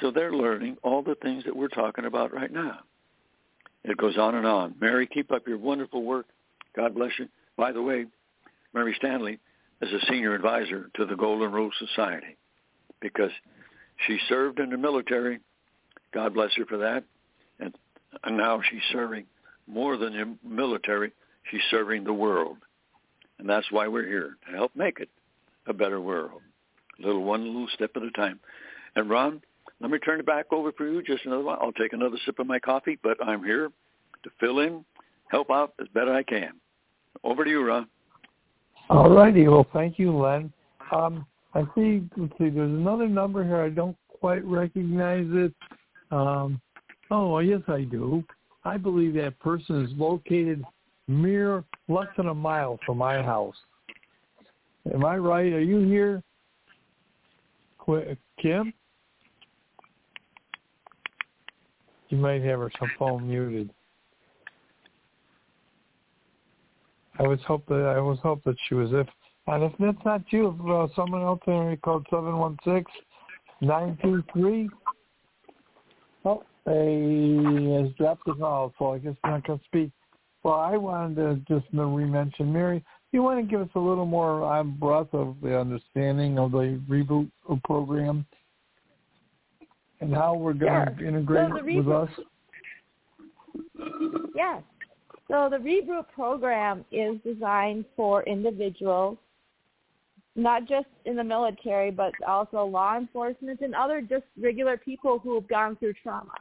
So 0.00 0.10
they're 0.10 0.32
learning 0.32 0.76
all 0.82 1.02
the 1.02 1.14
things 1.14 1.44
that 1.44 1.56
we're 1.56 1.68
talking 1.68 2.04
about 2.04 2.34
right 2.34 2.52
now. 2.52 2.80
It 3.86 3.96
goes 3.96 4.18
on 4.18 4.34
and 4.34 4.46
on. 4.46 4.74
Mary, 4.80 5.06
keep 5.06 5.30
up 5.30 5.46
your 5.46 5.58
wonderful 5.58 6.02
work. 6.02 6.26
God 6.74 6.94
bless 6.94 7.12
you. 7.18 7.28
By 7.56 7.70
the 7.70 7.80
way, 7.80 8.06
Mary 8.74 8.94
Stanley 8.98 9.38
is 9.80 9.92
a 9.92 10.06
senior 10.06 10.34
advisor 10.34 10.90
to 10.96 11.06
the 11.06 11.14
Golden 11.14 11.52
Rule 11.52 11.70
Society 11.78 12.36
because 13.00 13.30
she 14.06 14.18
served 14.28 14.58
in 14.58 14.70
the 14.70 14.76
military. 14.76 15.38
God 16.12 16.34
bless 16.34 16.52
her 16.56 16.66
for 16.66 16.78
that. 16.78 17.04
And, 17.60 17.74
and 18.24 18.36
now 18.36 18.60
she's 18.68 18.82
serving 18.90 19.26
more 19.68 19.96
than 19.96 20.12
the 20.42 20.48
military. 20.48 21.12
She's 21.50 21.62
serving 21.70 22.04
the 22.04 22.12
world. 22.12 22.56
And 23.38 23.48
that's 23.48 23.70
why 23.70 23.86
we're 23.86 24.06
here, 24.06 24.36
to 24.48 24.56
help 24.56 24.74
make 24.74 24.98
it 24.98 25.10
a 25.66 25.72
better 25.72 26.00
world. 26.00 26.40
Little 26.98 27.22
one 27.22 27.44
little 27.44 27.68
step 27.72 27.90
at 27.94 28.02
a 28.02 28.10
time. 28.10 28.40
And 28.96 29.08
Ron, 29.08 29.42
let 29.80 29.90
me 29.90 29.98
turn 29.98 30.20
it 30.20 30.26
back 30.26 30.46
over 30.52 30.72
for 30.72 30.88
you 30.88 31.02
just 31.02 31.24
another 31.26 31.42
while. 31.42 31.58
I'll 31.60 31.72
take 31.72 31.92
another 31.92 32.16
sip 32.24 32.38
of 32.38 32.46
my 32.46 32.58
coffee, 32.58 32.98
but 33.02 33.22
I'm 33.24 33.44
here 33.44 33.70
to 34.22 34.30
fill 34.40 34.60
in, 34.60 34.84
help 35.28 35.50
out 35.50 35.74
as 35.80 35.88
better 35.88 36.14
I 36.14 36.22
can. 36.22 36.52
Over 37.24 37.44
to 37.44 37.50
you, 37.50 37.66
Ron. 37.66 37.86
All 38.88 39.10
righty. 39.10 39.48
Well, 39.48 39.66
thank 39.72 39.98
you, 39.98 40.16
Len. 40.16 40.52
Um, 40.92 41.26
I 41.54 41.62
see. 41.74 42.02
Let's 42.16 42.32
see. 42.38 42.50
There's 42.50 42.70
another 42.70 43.08
number 43.08 43.42
here. 43.44 43.60
I 43.60 43.68
don't 43.68 43.96
quite 44.08 44.44
recognize 44.44 45.26
it. 45.30 45.52
Um, 46.10 46.60
oh, 47.10 47.38
yes, 47.40 47.60
I 47.68 47.82
do. 47.82 48.24
I 48.64 48.76
believe 48.76 49.14
that 49.14 49.38
person 49.40 49.84
is 49.84 49.90
located 49.96 50.62
mere 51.08 51.64
less 51.88 52.08
than 52.16 52.28
a 52.28 52.34
mile 52.34 52.78
from 52.84 52.98
my 52.98 53.22
house. 53.22 53.56
Am 54.92 55.04
I 55.04 55.16
right? 55.16 55.52
Are 55.52 55.60
you 55.60 55.80
here, 55.80 56.22
Kim? 58.40 58.72
You 62.08 62.18
might 62.18 62.42
have 62.42 62.60
her 62.60 62.70
phone 62.98 63.28
muted. 63.28 63.70
I 67.18 67.22
was 67.22 67.40
hope 67.46 67.66
that 67.66 67.94
I 67.96 67.98
was 67.98 68.18
hope 68.22 68.44
that 68.44 68.56
she 68.68 68.74
was 68.74 68.90
if 68.92 69.06
and 69.48 69.62
if 69.62 69.72
that's 69.78 70.04
not 70.04 70.22
you, 70.30 70.48
uh, 70.68 70.88
someone 70.94 71.22
else 71.22 71.40
in 71.46 71.78
called 71.82 72.06
seven 72.10 72.36
one 72.36 72.56
six 72.64 72.90
nine 73.60 73.96
two 74.02 74.22
three. 74.32 74.68
Oh, 76.24 76.42
he 76.66 77.72
has 77.74 77.94
dropped 77.96 78.26
the 78.26 78.34
call, 78.34 78.72
so 78.78 78.92
I 78.92 78.98
guess 78.98 79.14
not 79.24 79.46
going 79.46 79.58
to 79.60 79.64
speak. 79.64 79.90
Well, 80.42 80.54
I 80.54 80.76
wanted 80.76 81.16
to 81.16 81.40
just 81.48 81.66
re-mention, 81.72 82.52
Mary, 82.52 82.84
you 83.12 83.22
want 83.22 83.40
to 83.40 83.50
give 83.50 83.60
us 83.60 83.68
a 83.76 83.80
little 83.80 84.06
more 84.06 84.44
um, 84.52 84.76
breadth 84.78 85.14
of 85.14 85.36
the 85.42 85.58
understanding 85.58 86.38
of 86.38 86.52
the 86.52 86.80
reboot 86.88 87.30
program 87.64 88.26
and 90.00 90.14
how 90.14 90.34
we're 90.34 90.52
going 90.52 90.86
Sure. 90.86 90.94
to 90.98 91.06
integrate 91.06 91.48
So 91.48 91.64
with 91.64 91.88
us? 91.88 92.10
Yes. 94.34 94.62
So 95.28 95.48
the 95.50 95.56
Reboot 95.56 96.08
program 96.14 96.84
is 96.92 97.20
designed 97.22 97.84
for 97.96 98.22
individuals, 98.24 99.18
not 100.36 100.66
just 100.66 100.86
in 101.04 101.16
the 101.16 101.24
military, 101.24 101.90
but 101.90 102.12
also 102.26 102.64
law 102.64 102.96
enforcement 102.96 103.60
and 103.60 103.74
other 103.74 104.00
just 104.00 104.24
regular 104.38 104.76
people 104.76 105.18
who 105.18 105.34
have 105.34 105.48
gone 105.48 105.76
through 105.76 105.94
trauma. 105.94 106.34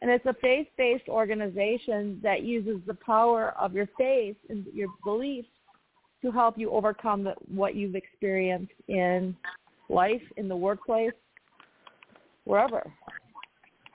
And 0.00 0.10
it's 0.10 0.26
a 0.26 0.34
faith-based 0.34 1.08
organization 1.08 2.20
that 2.22 2.42
uses 2.42 2.80
the 2.86 2.94
power 2.94 3.54
of 3.58 3.74
your 3.74 3.88
faith 3.98 4.36
and 4.48 4.64
your 4.72 4.88
beliefs 5.04 5.48
to 6.22 6.30
help 6.30 6.58
you 6.58 6.70
overcome 6.70 7.24
the, 7.24 7.34
what 7.48 7.74
you've 7.74 7.94
experienced 7.94 8.72
in 8.88 9.36
life, 9.88 10.22
in 10.36 10.48
the 10.48 10.56
workplace, 10.56 11.12
wherever. 12.48 12.90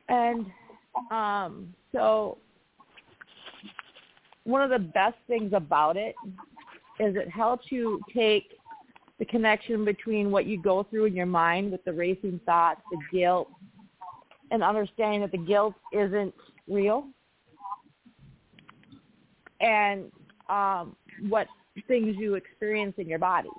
And 0.10 0.46
um, 1.10 1.74
so 1.92 2.38
one 4.44 4.62
of 4.62 4.70
the 4.70 4.80
best 4.80 5.16
things 5.28 5.54
about 5.54 5.98
it 5.98 6.14
is 7.00 7.16
it 7.16 7.30
helps 7.30 7.72
you 7.72 8.00
take 8.14 8.60
the 9.18 9.26
connection 9.26 9.84
between 9.84 10.30
what 10.30 10.46
you 10.46 10.62
go 10.62 10.84
through 10.84 11.06
in 11.06 11.16
your 11.16 11.26
mind 11.26 11.72
with 11.72 11.84
the 11.84 11.94
racing 11.94 12.40
thoughts, 12.46 12.82
the 12.92 13.00
guilt, 13.12 13.50
and 14.52 14.62
understanding 14.62 15.22
that 15.22 15.32
the 15.32 15.38
guilt 15.38 15.74
isn't 15.92 16.34
real, 16.68 17.08
and 19.62 20.12
um, 20.50 20.96
what 21.28 21.48
things 21.88 22.16
you 22.20 22.36
experience 22.36 22.94
in 22.98 23.08
your 23.08 23.20
body. 23.20 23.50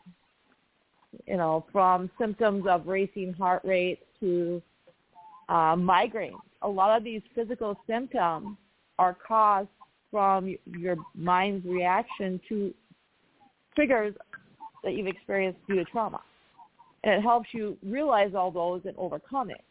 You 1.26 1.36
know, 1.36 1.66
from 1.72 2.10
symptoms 2.16 2.66
of 2.68 2.86
racing 2.86 3.32
heart 3.32 3.62
rate 3.64 4.00
to 4.20 4.62
uh, 5.48 5.74
migraines. 5.76 6.32
A 6.62 6.68
lot 6.68 6.96
of 6.96 7.04
these 7.04 7.22
physical 7.34 7.76
symptoms 7.86 8.56
are 8.98 9.16
caused 9.26 9.68
from 10.10 10.56
your 10.64 10.96
mind's 11.14 11.66
reaction 11.66 12.40
to 12.48 12.72
triggers 13.74 14.14
that 14.84 14.94
you've 14.94 15.06
experienced 15.06 15.58
due 15.68 15.74
to 15.76 15.84
trauma. 15.86 16.20
And 17.02 17.14
it 17.14 17.22
helps 17.22 17.48
you 17.52 17.76
realize 17.84 18.34
all 18.34 18.50
those 18.50 18.82
and 18.84 18.94
overcome 18.96 19.50
it. 19.50 19.62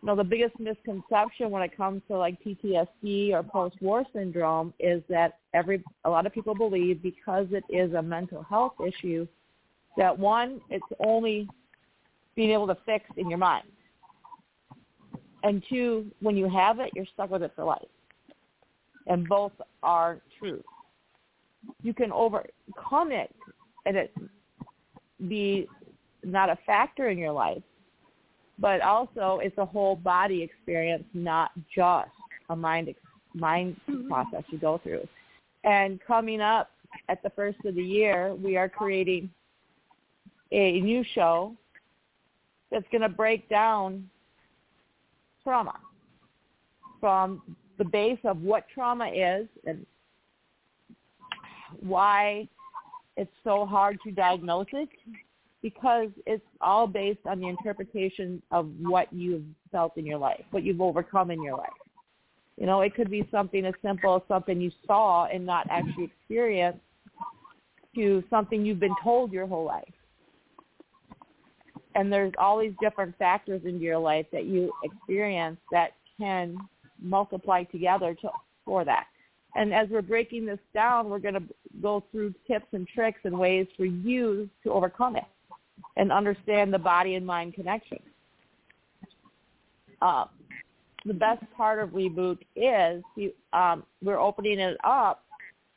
You 0.00 0.06
know, 0.06 0.16
the 0.16 0.24
biggest 0.24 0.58
misconception 0.60 1.50
when 1.50 1.62
it 1.62 1.76
comes 1.76 2.02
to 2.08 2.16
like 2.16 2.38
PTSD 2.42 3.32
or 3.32 3.42
post-war 3.42 4.04
syndrome 4.12 4.72
is 4.78 5.02
that 5.08 5.38
every 5.54 5.82
a 6.04 6.10
lot 6.10 6.24
of 6.24 6.32
people 6.32 6.54
believe 6.54 7.02
because 7.02 7.46
it 7.50 7.64
is 7.68 7.92
a 7.94 8.02
mental 8.02 8.42
health 8.44 8.74
issue 8.86 9.26
that 9.96 10.16
one, 10.16 10.60
it's 10.70 10.86
only 11.04 11.48
being 12.36 12.52
able 12.52 12.68
to 12.68 12.76
fix 12.86 13.04
in 13.16 13.28
your 13.28 13.38
mind. 13.38 13.66
And 15.42 15.62
two, 15.68 16.06
when 16.20 16.36
you 16.36 16.48
have 16.48 16.80
it, 16.80 16.90
you're 16.94 17.06
stuck 17.14 17.30
with 17.30 17.42
it 17.42 17.52
for 17.54 17.64
life 17.64 17.86
and 19.08 19.28
both 19.28 19.52
are 19.82 20.20
true. 20.38 20.62
You 21.82 21.92
can 21.92 22.12
overcome 22.12 23.10
it 23.10 23.34
and 23.84 23.96
it 23.96 24.14
be 25.28 25.66
not 26.22 26.50
a 26.50 26.58
factor 26.66 27.08
in 27.08 27.18
your 27.18 27.32
life, 27.32 27.62
but 28.58 28.80
also 28.80 29.40
it's 29.42 29.56
a 29.58 29.64
whole 29.64 29.96
body 29.96 30.42
experience, 30.42 31.04
not 31.14 31.50
just 31.74 32.10
a 32.50 32.56
mind 32.56 32.94
mind 33.34 33.76
process 34.08 34.42
you 34.50 34.58
go 34.58 34.78
through. 34.82 35.06
And 35.64 36.00
coming 36.06 36.40
up 36.40 36.70
at 37.08 37.22
the 37.22 37.30
first 37.30 37.58
of 37.64 37.74
the 37.74 37.82
year, 37.82 38.34
we 38.34 38.56
are 38.56 38.68
creating 38.68 39.30
a 40.52 40.80
new 40.80 41.04
show 41.14 41.54
that's 42.70 42.86
going 42.90 43.02
to 43.02 43.08
break 43.08 43.48
down 43.48 44.08
trauma 45.48 45.80
from 47.00 47.40
the 47.78 47.84
base 47.84 48.18
of 48.24 48.42
what 48.42 48.66
trauma 48.68 49.08
is 49.08 49.48
and 49.66 49.86
why 51.80 52.46
it's 53.16 53.32
so 53.44 53.64
hard 53.64 53.98
to 54.04 54.10
diagnose 54.10 54.66
it 54.74 54.90
because 55.62 56.08
it's 56.26 56.44
all 56.60 56.86
based 56.86 57.24
on 57.24 57.40
the 57.40 57.48
interpretation 57.48 58.42
of 58.50 58.68
what 58.78 59.10
you've 59.10 59.42
felt 59.72 59.96
in 59.96 60.04
your 60.04 60.18
life, 60.18 60.44
what 60.50 60.64
you've 60.64 60.82
overcome 60.82 61.30
in 61.30 61.42
your 61.42 61.56
life. 61.56 61.70
You 62.58 62.66
know, 62.66 62.82
it 62.82 62.94
could 62.94 63.10
be 63.10 63.26
something 63.30 63.64
as 63.64 63.74
simple 63.80 64.16
as 64.16 64.22
something 64.28 64.60
you 64.60 64.70
saw 64.86 65.28
and 65.32 65.46
not 65.46 65.66
actually 65.70 66.04
experienced 66.04 66.80
to 67.94 68.22
something 68.28 68.66
you've 68.66 68.80
been 68.80 68.94
told 69.02 69.32
your 69.32 69.46
whole 69.46 69.64
life. 69.64 69.94
And 71.98 72.12
there's 72.12 72.32
all 72.38 72.60
these 72.60 72.74
different 72.80 73.18
factors 73.18 73.60
into 73.64 73.80
your 73.80 73.98
life 73.98 74.26
that 74.30 74.44
you 74.44 74.72
experience 74.84 75.58
that 75.72 75.94
can 76.20 76.56
multiply 77.02 77.64
together 77.64 78.14
to, 78.22 78.30
for 78.64 78.84
that. 78.84 79.06
And 79.56 79.74
as 79.74 79.88
we're 79.90 80.00
breaking 80.02 80.46
this 80.46 80.60
down, 80.72 81.10
we're 81.10 81.18
going 81.18 81.34
to 81.34 81.42
go 81.82 82.04
through 82.12 82.34
tips 82.46 82.66
and 82.70 82.86
tricks 82.86 83.18
and 83.24 83.36
ways 83.36 83.66
for 83.76 83.84
you 83.84 84.48
to 84.62 84.70
overcome 84.70 85.16
it 85.16 85.24
and 85.96 86.12
understand 86.12 86.72
the 86.72 86.78
body 86.78 87.16
and 87.16 87.26
mind 87.26 87.54
connection. 87.54 87.98
Uh, 90.00 90.26
the 91.04 91.14
best 91.14 91.42
part 91.56 91.80
of 91.80 91.90
Reboot 91.90 92.38
is 92.54 93.02
you, 93.16 93.32
um, 93.52 93.82
we're 94.04 94.20
opening 94.20 94.60
it 94.60 94.76
up. 94.84 95.24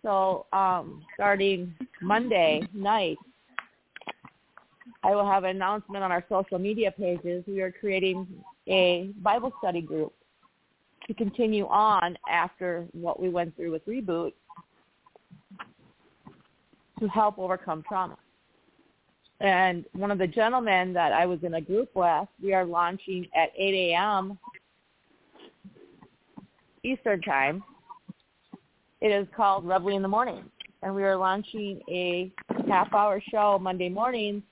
So 0.03 0.45
um, 0.53 1.03
starting 1.15 1.74
Monday 1.99 2.61
night, 2.76 3.17
I 5.04 5.16
will 5.16 5.26
have 5.26 5.43
an 5.43 5.56
announcement 5.56 6.04
on 6.04 6.12
our 6.12 6.24
social 6.30 6.60
media 6.60 6.91
pages. 6.91 7.43
We 7.47 7.62
are 7.62 7.72
creating 7.72 8.28
a 8.68 9.10
Bible 9.22 9.52
study 9.60 9.82
group 9.82 10.14
to 11.08 11.14
continue 11.14 11.66
on 11.68 12.18
after 12.30 12.86
what 12.93 13.20
we 13.20 13.30
went 13.30 13.56
through 13.56 13.72
with 13.72 13.86
Reboot 13.88 14.34
to 16.99 17.08
help 17.08 17.39
overcome 17.39 17.84
trauma. 17.88 18.18
And 19.39 19.86
one 19.93 20.12
of 20.12 20.20
the 20.20 20.28
gentlemen 20.28 20.93
that 20.93 21.14
I 21.14 21.26
was 21.26 21.39
in 21.41 21.56
a 21.56 21.62
group 21.62 21.89
with, 21.95 22.28
we 22.41 22.54
are 22.54 22.64
launching 22.64 23.28
at 23.36 23.49
8 23.58 23.74
a.m. 23.74 24.38
Eastern 26.84 27.22
Time. 27.22 27.64
It 29.02 29.08
is 29.08 29.28
called 29.36 29.66
Reveille 29.66 29.95
in 29.95 30.04
the 30.04 30.08
Morning. 30.08 30.43
And 30.84 30.93
we 30.93 31.04
are 31.04 31.18
launching 31.18 31.82
a 31.89 32.32
half-hour 32.68 33.22
show 33.32 33.58
Monday 33.60 33.89
mornings 33.89 34.43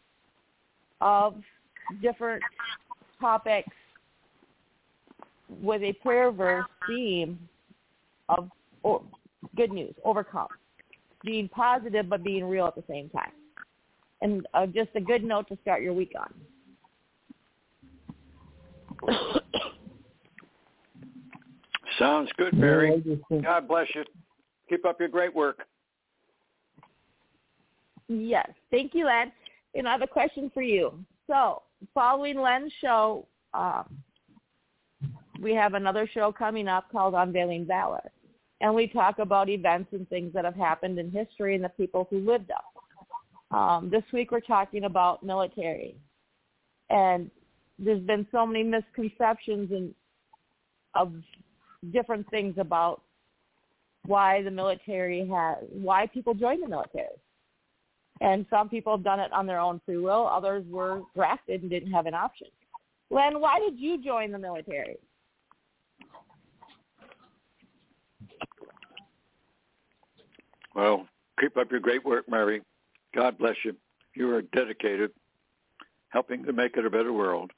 of 1.02 1.36
different 2.02 2.44
topics 3.20 3.70
with 5.62 5.82
a 5.82 5.94
prayer 5.94 6.32
verse 6.32 6.66
theme 6.88 7.40
of 8.30 8.50
or, 8.84 9.02
good 9.56 9.72
news, 9.72 9.94
overcome, 10.04 10.48
being 11.24 11.50
positive 11.50 12.10
but 12.10 12.24
being 12.24 12.46
real 12.46 12.68
at 12.68 12.76
the 12.76 12.84
same 12.90 13.10
time, 13.10 13.32
and 14.22 14.48
uh, 14.54 14.66
just 14.66 14.90
a 14.96 15.02
good 15.02 15.24
note 15.24 15.48
to 15.48 15.58
start 15.62 15.82
your 15.82 15.94
week 15.94 16.14
on. 16.20 16.34
Sounds 22.00 22.30
good, 22.38 22.54
Yeah, 22.54 22.60
I 22.60 22.62
Mary. 22.62 23.20
God 23.42 23.68
bless 23.68 23.88
you. 23.94 24.04
Keep 24.70 24.86
up 24.86 25.00
your 25.00 25.10
great 25.10 25.36
work. 25.36 25.66
Yes, 28.08 28.50
thank 28.72 28.94
you, 28.94 29.08
Len. 29.74 29.80
And 29.80 29.88
I 29.88 29.92
have 29.92 30.02
a 30.02 30.08
question 30.08 30.52
for 30.54 30.62
you. 30.62 30.94
So, 31.28 31.64
following 31.94 32.40
Len's 32.40 32.74
show, 32.82 33.28
um, 33.54 33.98
we 35.42 35.54
have 35.54 35.74
another 35.74 36.10
show 36.14 36.32
coming 36.32 36.68
up 36.68 36.92
called 36.92 37.14
Unveiling 37.14 37.66
Valor. 37.66 38.12
And 38.62 38.76
we 38.76 38.88
talk 38.88 39.20
about 39.20 39.48
events 39.48 39.94
and 39.94 40.08
things 40.10 40.34
that 40.34 40.44
have 40.44 40.56
happened 40.56 41.00
in 41.00 41.12
history 41.12 41.56
and 41.56 41.64
the 41.64 41.70
people 41.70 42.08
who 42.10 42.20
lived 42.20 42.50
them. 42.50 43.58
Um, 43.58 43.90
this 43.90 44.04
week 44.12 44.32
we're 44.32 44.42
talking 44.42 44.84
about 44.84 45.24
military. 45.24 45.96
And 46.90 47.32
there's 47.78 48.02
been 48.02 48.28
so 48.32 48.46
many 48.46 48.64
misconceptions 48.64 49.72
and 49.72 49.94
of 50.96 51.14
different 51.94 52.30
things 52.30 52.56
about 52.58 53.02
why 54.06 54.42
the 54.44 54.52
military 54.52 55.28
has, 55.28 55.58
why 55.72 56.08
people 56.08 56.34
join 56.34 56.60
the 56.60 56.68
military. 56.68 57.08
And 58.22 58.46
some 58.50 58.68
people 58.68 58.94
have 58.96 59.04
done 59.04 59.20
it 59.20 59.32
on 59.32 59.46
their 59.46 59.60
own 59.60 59.80
free 59.86 59.98
will. 59.98 60.28
Others 60.28 60.66
were 60.70 61.04
drafted 61.16 61.62
and 61.62 61.70
didn't 61.70 61.92
have 61.92 62.06
an 62.06 62.14
option. 62.14 62.48
Len, 63.10 63.40
why 63.40 63.60
did 63.60 63.80
you 63.80 64.04
join 64.04 64.32
the 64.32 64.38
military? 64.38 64.98
Well, 70.76 71.08
keep 71.40 71.58
up 71.58 71.72
your 71.72 71.80
great 71.80 72.06
work, 72.06 72.30
Mary. 72.30 72.62
God 73.16 73.38
bless 73.38 73.56
you. 73.64 73.76
You 74.16 74.34
are 74.34 74.42
dedicated, 74.42 75.12
helping 76.10 76.44
to 76.46 76.54
make 76.54 76.78
it 76.78 76.86
a 76.86 76.90
better 76.90 77.14
world. 77.14 77.52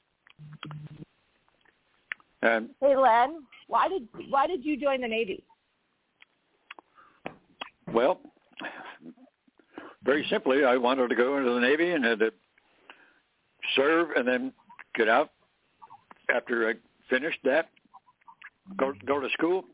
And 2.42 2.70
Hey, 2.80 2.96
Len, 2.96 3.42
why 3.68 3.88
did 3.88 4.08
why 4.30 4.46
did 4.46 4.64
you 4.64 4.76
join 4.76 5.00
the 5.00 5.08
Navy? 5.08 5.44
well, 7.92 8.20
very 10.04 10.26
simply, 10.30 10.64
I 10.64 10.76
wanted 10.76 11.08
to 11.08 11.14
go 11.14 11.36
into 11.38 11.50
the 11.50 11.60
Navy 11.60 11.90
and 11.90 12.04
had 12.04 12.18
to 12.20 12.32
serve 13.76 14.10
and 14.16 14.26
then 14.26 14.52
get 14.94 15.08
out 15.08 15.30
after 16.34 16.68
I 16.68 16.74
finished 17.08 17.38
that, 17.44 17.68
go 18.76 18.92
go 19.06 19.20
to 19.20 19.28
school, 19.30 19.64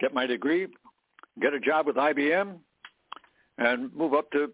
get 0.00 0.14
my 0.14 0.26
degree, 0.26 0.66
get 1.40 1.54
a 1.54 1.60
job 1.60 1.86
with 1.86 1.96
IBM, 1.96 2.56
and 3.58 3.94
move 3.94 4.14
up 4.14 4.30
to 4.32 4.52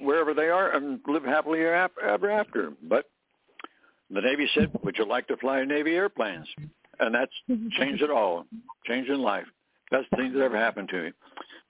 wherever 0.00 0.34
they 0.34 0.48
are 0.48 0.72
and 0.72 1.00
live 1.06 1.24
happily 1.24 1.60
ever 1.60 2.30
after. 2.30 2.72
But 2.82 3.06
the 4.10 4.20
Navy 4.20 4.48
said, 4.54 4.70
"Would 4.82 4.98
you 4.98 5.04
like 5.04 5.26
to 5.28 5.36
fly 5.36 5.64
Navy 5.64 5.94
airplanes?" 5.96 6.48
And 7.00 7.14
that's 7.14 7.34
changed 7.76 8.02
it 8.02 8.10
all, 8.10 8.46
changed 8.86 9.10
in 9.10 9.20
life. 9.20 9.46
Best 9.90 10.10
thing 10.10 10.32
that 10.32 10.42
ever 10.42 10.56
happened 10.56 10.88
to 10.90 11.04
me. 11.04 11.12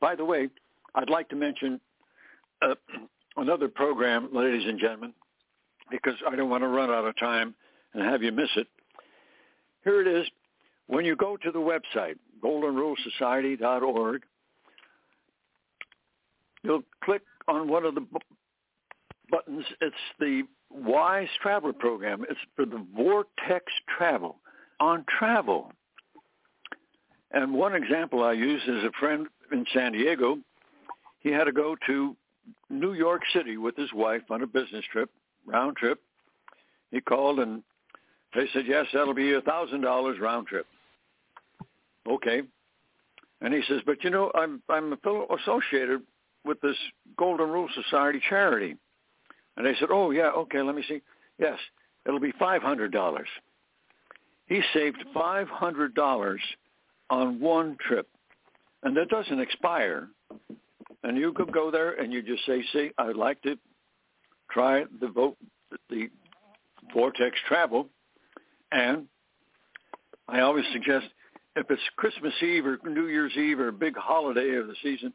By 0.01 0.15
the 0.15 0.25
way, 0.25 0.49
I'd 0.95 1.11
like 1.11 1.29
to 1.29 1.37
mention 1.37 1.81
uh, 2.63 2.75
another 3.37 3.69
program, 3.69 4.29
ladies 4.33 4.67
and 4.67 4.79
gentlemen, 4.79 5.13
because 5.91 6.15
I 6.29 6.37
don't 6.37 6.51
want 6.51 6.63
to 6.63 6.69
run 6.69 6.91
out 6.91 7.05
of 7.05 7.17
time 7.19 7.55
and 7.95 8.03
have 8.03 8.23
you 8.23 8.33
miss 8.33 8.51
it. 8.57 8.67
Here 9.85 10.01
it 10.01 10.07
is. 10.07 10.27
When 10.87 11.05
you 11.05 11.17
go 11.17 11.37
to 11.37 11.51
the 11.51 11.59
website, 11.59 12.17
goldenrulesociety.org, 12.43 14.23
you'll 16.63 16.83
click 17.05 17.23
on 17.47 17.69
one 17.69 17.85
of 17.85 17.95
the 17.95 18.01
bu- 18.01 18.19
buttons. 19.31 19.65
It's 19.81 19.97
the 20.19 20.43
Wise 20.71 21.29
Traveler 21.43 21.73
Program. 21.73 22.25
It's 22.29 22.41
for 22.57 22.65
the 22.65 22.85
Vortex 22.95 23.65
Travel 23.97 24.37
on 24.81 25.05
travel. 25.19 25.73
And 27.31 27.53
one 27.53 27.75
example 27.75 28.23
I 28.25 28.33
use 28.33 28.63
is 28.63 28.85
a 28.85 28.91
friend 28.99 29.27
in 29.53 29.65
San 29.73 29.93
Diego. 29.93 30.39
He 31.21 31.31
had 31.31 31.45
to 31.45 31.53
go 31.53 31.77
to 31.87 32.17
New 32.71 32.95
York 32.95 33.23
City 33.33 33.57
with 33.57 33.77
his 33.77 33.93
wife 33.93 34.23
on 34.31 34.43
a 34.43 34.47
business 34.47 34.85
trip, 34.93 35.11
round 35.47 35.77
trip. 35.77 36.01
He 36.91 37.01
called 37.01 37.41
and 37.41 37.63
they 38.35 38.47
said, 38.53 38.65
yes, 38.67 38.87
that'll 38.93 39.15
be 39.15 39.35
a 39.35 39.41
thousand 39.41 39.81
dollars 39.81 40.19
round 40.21 40.47
trip. 40.47 40.67
Okay. 42.09 42.43
And 43.41 43.55
he 43.55 43.63
says, 43.69 43.81
but 43.87 44.03
you 44.03 44.11
know, 44.11 44.31
I'm 44.35 44.63
I'm 44.69 44.93
a 44.93 44.97
fellow 44.99 45.27
associated 45.41 46.03
with 46.45 46.61
this 46.61 46.77
Golden 47.17 47.49
Rule 47.49 47.69
Society 47.75 48.21
charity. 48.29 48.77
And 49.57 49.67
they 49.67 49.75
said, 49.79 49.89
oh 49.91 50.11
yeah, 50.11 50.31
okay, 50.31 50.63
let 50.63 50.75
me 50.75 50.85
see. 50.89 51.01
Yes, 51.39 51.59
it'll 52.07 52.21
be 52.21 52.33
five 52.39 52.63
hundred 52.63 52.93
dollars. 52.93 53.29
He 54.47 54.63
saved 54.73 55.05
five 55.13 55.49
hundred 55.49 55.95
dollars 55.95 56.41
on 57.11 57.41
one 57.41 57.77
trip, 57.87 58.09
and 58.83 58.97
that 58.97 59.09
doesn't 59.09 59.41
expire. 59.41 60.09
And 61.05 61.17
you 61.17 61.33
could 61.33 61.53
go 61.53 61.71
there 61.71 61.93
and 61.93 62.13
you 62.13 62.23
just 62.23 62.45
say, 62.47 62.63
see, 62.73 62.91
I'd 62.99 63.17
like 63.17 63.41
to 63.43 63.57
try 64.51 64.85
the 65.01 65.09
vote, 65.09 65.37
the 65.91 66.09
Vortex 66.93 67.37
travel, 67.47 67.89
and 68.73 69.07
I 70.29 70.41
always 70.41 70.65
suggest 70.73 71.07
if 71.57 71.71
it's 71.71 71.83
Christmas 71.97 72.35
Eve 72.43 72.67
or 72.67 72.79
New 72.85 73.07
Year's 73.07 73.37
Eve 73.37 73.61
or 73.61 73.69
a 73.69 73.73
big 73.73 73.97
holiday 73.97 74.55
of 74.57 74.67
the 74.67 74.75
season, 74.83 75.13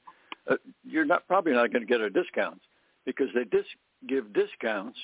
uh, 0.50 0.56
you're 0.84 1.06
not 1.06 1.28
probably 1.28 1.54
not 1.54 1.72
going 1.72 1.86
to 1.86 1.92
get 1.92 2.02
a 2.02 2.10
discount 2.10 2.60
because 3.06 3.28
they 3.34 3.44
dis- 3.46 3.66
give 4.08 4.34
discounts 4.34 4.98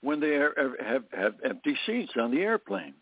when 0.00 0.20
they 0.20 0.34
are, 0.34 0.76
have 0.84 1.04
have 1.12 1.34
empty 1.44 1.76
seats 1.86 2.12
on 2.20 2.30
the 2.30 2.40
airplane. 2.40 2.94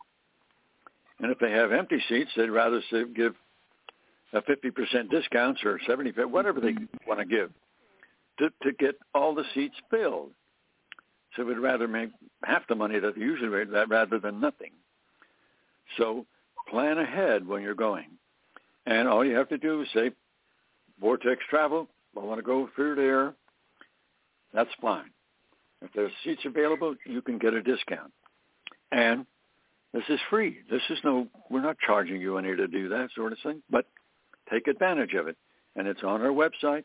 And 1.21 1.33
if 1.33 1.39
they 1.39 1.51
have 1.51 1.73
empty 1.73 2.03
seats, 2.09 2.31
they'd 2.37 2.51
rather 2.51 2.83
give 3.15 3.35
Uh, 4.37 4.41
50% 4.43 5.11
discounts 5.11 5.65
or 5.65 5.79
70, 5.87 6.11
whatever 6.25 6.61
they 6.61 6.75
want 7.07 7.21
to 7.21 7.25
give 7.25 7.51
to, 8.39 8.51
to 8.63 8.73
get 8.79 8.97
all 9.15 9.35
the 9.35 9.45
seats 9.55 9.77
filled. 9.91 10.31
So 11.35 11.45
we'd 11.45 11.59
rather 11.59 11.89
make 11.89 12.11
half 12.45 12.67
the 12.69 12.75
money 12.75 12.99
that 12.99 13.15
they 13.15 13.21
usually 13.21 13.49
rate 13.49 13.71
that 13.73 13.89
rather 13.89 14.19
than 14.19 14.41
nothing. 14.41 14.73
So 15.97 16.27
plan 16.69 16.99
ahead 16.99 17.47
when 17.47 17.63
you're 17.63 17.75
going. 17.75 18.09
And 18.85 19.09
all 19.09 19.25
you 19.25 19.37
have 19.37 19.49
to 19.51 19.59
do 19.59 19.83
is 19.83 19.89
say, 19.95 20.11
Vortex 21.01 21.43
Travel, 21.49 21.89
I 22.17 22.21
want 22.21 22.39
to 22.39 22.45
go 22.45 22.69
through 22.75 22.97
there. 22.97 23.35
That's 24.53 24.71
fine. 24.83 25.11
If 25.83 25.93
there's 25.95 26.13
seats 26.25 26.43
available, 26.45 26.95
you 27.07 27.23
can 27.23 27.39
get 27.39 27.55
a 27.55 27.63
discount. 27.63 28.13
And 28.93 29.25
this 29.95 30.05
is 30.09 30.21
free. 30.29 30.59
This 30.71 30.83
is 30.91 30.99
no, 31.05 31.27
we're 31.51 31.63
not 31.63 31.77
charging 31.79 32.21
you 32.21 32.37
any 32.39 32.55
to 32.55 32.69
do 32.69 32.89
that 32.91 33.09
sort 33.15 33.33
of 33.33 33.39
thing, 33.43 33.63
but 33.71 33.87
take 34.51 34.69
advantage 34.69 35.15
of 35.15 35.29
it. 35.29 35.37
And 35.75 35.87
it's 35.87 36.03
on 36.03 36.23
our 36.23 36.29
website. 36.29 36.85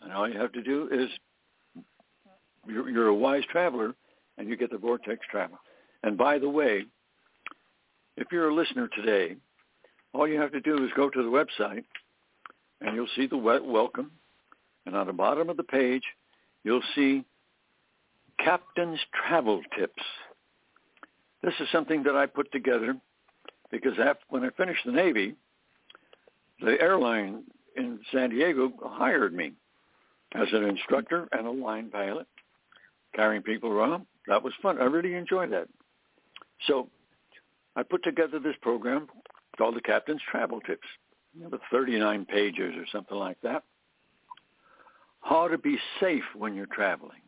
And 0.00 0.12
all 0.12 0.28
you 0.28 0.38
have 0.38 0.52
to 0.52 0.62
do 0.62 0.88
is, 0.92 1.08
you're, 2.66 2.88
you're 2.88 3.08
a 3.08 3.14
wise 3.14 3.44
traveler, 3.50 3.94
and 4.38 4.48
you 4.48 4.56
get 4.56 4.70
the 4.70 4.78
Vortex 4.78 5.20
Travel. 5.30 5.58
And 6.02 6.18
by 6.18 6.38
the 6.38 6.48
way, 6.48 6.84
if 8.16 8.28
you're 8.30 8.48
a 8.48 8.54
listener 8.54 8.88
today, 8.94 9.36
all 10.12 10.28
you 10.28 10.40
have 10.40 10.52
to 10.52 10.60
do 10.60 10.84
is 10.84 10.90
go 10.96 11.08
to 11.08 11.22
the 11.22 11.28
website, 11.28 11.84
and 12.80 12.94
you'll 12.94 13.06
see 13.16 13.26
the 13.26 13.36
we- 13.36 13.60
welcome. 13.60 14.10
And 14.84 14.96
on 14.96 15.06
the 15.06 15.12
bottom 15.12 15.48
of 15.48 15.56
the 15.56 15.62
page, 15.62 16.02
you'll 16.64 16.82
see 16.94 17.24
Captain's 18.38 19.00
Travel 19.26 19.62
Tips. 19.78 20.02
This 21.42 21.54
is 21.60 21.68
something 21.72 22.02
that 22.04 22.16
I 22.16 22.26
put 22.26 22.50
together 22.52 22.96
because 23.70 23.98
after, 23.98 24.24
when 24.28 24.44
I 24.44 24.50
finished 24.50 24.84
the 24.84 24.92
Navy, 24.92 25.34
the 26.62 26.80
airline 26.80 27.44
in 27.76 28.00
San 28.12 28.30
Diego 28.30 28.72
hired 28.82 29.34
me 29.34 29.52
as 30.34 30.48
an 30.52 30.64
instructor 30.64 31.28
and 31.32 31.46
a 31.46 31.50
line 31.50 31.90
pilot, 31.90 32.26
carrying 33.14 33.42
people 33.42 33.70
around. 33.70 34.06
That 34.28 34.42
was 34.42 34.52
fun. 34.62 34.80
I 34.80 34.84
really 34.84 35.14
enjoyed 35.14 35.52
that. 35.52 35.68
So 36.66 36.88
I 37.76 37.82
put 37.82 38.04
together 38.04 38.38
this 38.38 38.56
program 38.62 39.08
called 39.58 39.76
the 39.76 39.80
Captain's 39.80 40.22
Travel 40.30 40.60
Tips, 40.60 40.86
you 41.34 41.48
with 41.48 41.60
39 41.70 42.24
pages 42.26 42.74
or 42.76 42.86
something 42.92 43.16
like 43.16 43.40
that. 43.42 43.64
How 45.20 45.48
to 45.48 45.58
be 45.58 45.78
safe 46.00 46.24
when 46.34 46.54
you're 46.54 46.66
traveling. 46.66 47.20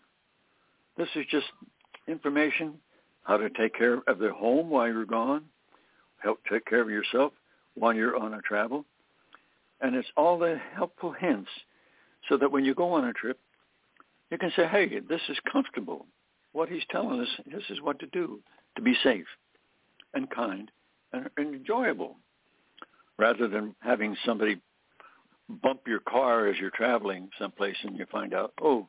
This 0.97 1.09
is 1.15 1.25
just 1.31 1.47
information 2.09 2.75
how 3.25 3.39
to 3.39 3.49
take 3.51 3.75
care 3.75 4.01
of 4.07 4.19
the 4.19 4.33
home 4.33 4.69
while 4.69 4.87
you're 4.87 5.07
gone, 5.07 5.45
help 6.19 6.41
take 6.51 6.67
care 6.67 6.83
of 6.83 6.91
yourself 6.91 7.33
while 7.75 7.95
you're 7.95 8.17
on 8.17 8.35
a 8.35 8.41
travel. 8.43 8.85
And 9.85 9.95
it's 9.95 10.09
all 10.17 10.39
the 10.39 10.59
helpful 10.75 11.13
hints 11.13 11.51
so 12.31 12.39
that 12.39 12.51
when 12.51 12.65
you 12.65 12.75
go 12.75 12.93
on 12.93 13.05
a 13.05 13.13
trip, 13.13 13.39
you 14.31 14.39
can 14.39 14.51
say, 14.57 14.67
hey, 14.67 14.99
this 14.99 15.21
is 15.29 15.37
comfortable. 15.53 16.07
What 16.53 16.71
he's 16.71 16.83
telling 16.91 17.21
us, 17.21 17.29
this 17.45 17.65
is 17.69 17.83
what 17.83 17.99
to 17.99 18.07
do 18.07 18.41
to 18.77 18.83
be 18.83 18.97
safe 19.05 19.27
and 20.15 20.31
kind 20.31 20.71
and, 21.13 21.29
enjoyable 21.39 22.17
rather 23.19 23.47
than 23.47 23.75
having 23.81 24.17
somebody 24.25 24.59
bump 25.63 25.83
your 25.87 26.01
car 26.01 26.47
as 26.49 26.57
you're 26.57 26.71
traveling 26.71 27.29
someplace 27.39 27.77
and 27.83 27.99
you 27.99 28.07
find 28.11 28.33
out, 28.33 28.55
oh, 28.63 28.89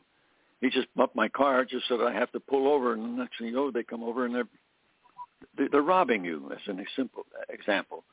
he 0.61 0.69
just 0.69 0.87
bumped 0.95 1.15
my 1.15 1.27
car 1.27 1.65
just 1.65 1.89
so 1.89 1.97
that 1.97 2.07
I 2.07 2.13
have 2.13 2.31
to 2.31 2.39
pull 2.39 2.69
over, 2.69 2.93
and 2.93 3.03
the 3.03 3.07
next 3.21 3.37
thing 3.37 3.47
you 3.47 3.53
know, 3.53 3.69
they 3.69 3.83
come 3.83 4.01
over 4.01 4.25
and 4.25 4.33
they're 4.33 5.67
they're 5.69 5.81
robbing 5.81 6.23
you. 6.23 6.49
As 6.53 6.61
an 6.67 6.83
simple 6.95 7.25
example, 7.49 8.05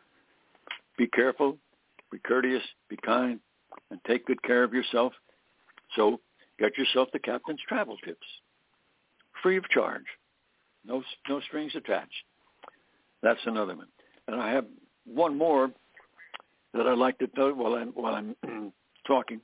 be 0.99 1.07
careful, 1.07 1.57
be 2.13 2.19
courteous, 2.19 2.63
be 2.89 2.97
kind, 3.05 3.41
and 3.91 3.99
take 4.07 4.27
good 4.27 4.43
care 4.43 4.63
of 4.63 4.73
yourself. 4.73 5.13
So 5.97 6.21
get 6.59 6.77
yourself 6.79 7.09
the 7.13 7.19
captain's 7.19 7.61
travel 7.67 7.97
tips, 8.05 8.27
free 9.43 9.57
of 9.57 9.69
charge, 9.71 10.05
no 10.85 11.03
no 11.29 11.41
strings 11.41 11.73
attached. 11.75 12.25
That's 13.23 13.41
another 13.47 13.75
one, 13.75 13.89
and 14.29 14.41
I 14.41 14.53
have 14.53 14.67
one 15.05 15.37
more 15.37 15.71
that 16.75 16.87
I'd 16.87 16.99
like 16.99 17.19
to 17.19 17.27
tell 17.29 17.53
while 17.55 17.75
I'm 17.75 17.89
while 17.89 18.15
I'm 18.15 18.73
talking. 19.07 19.41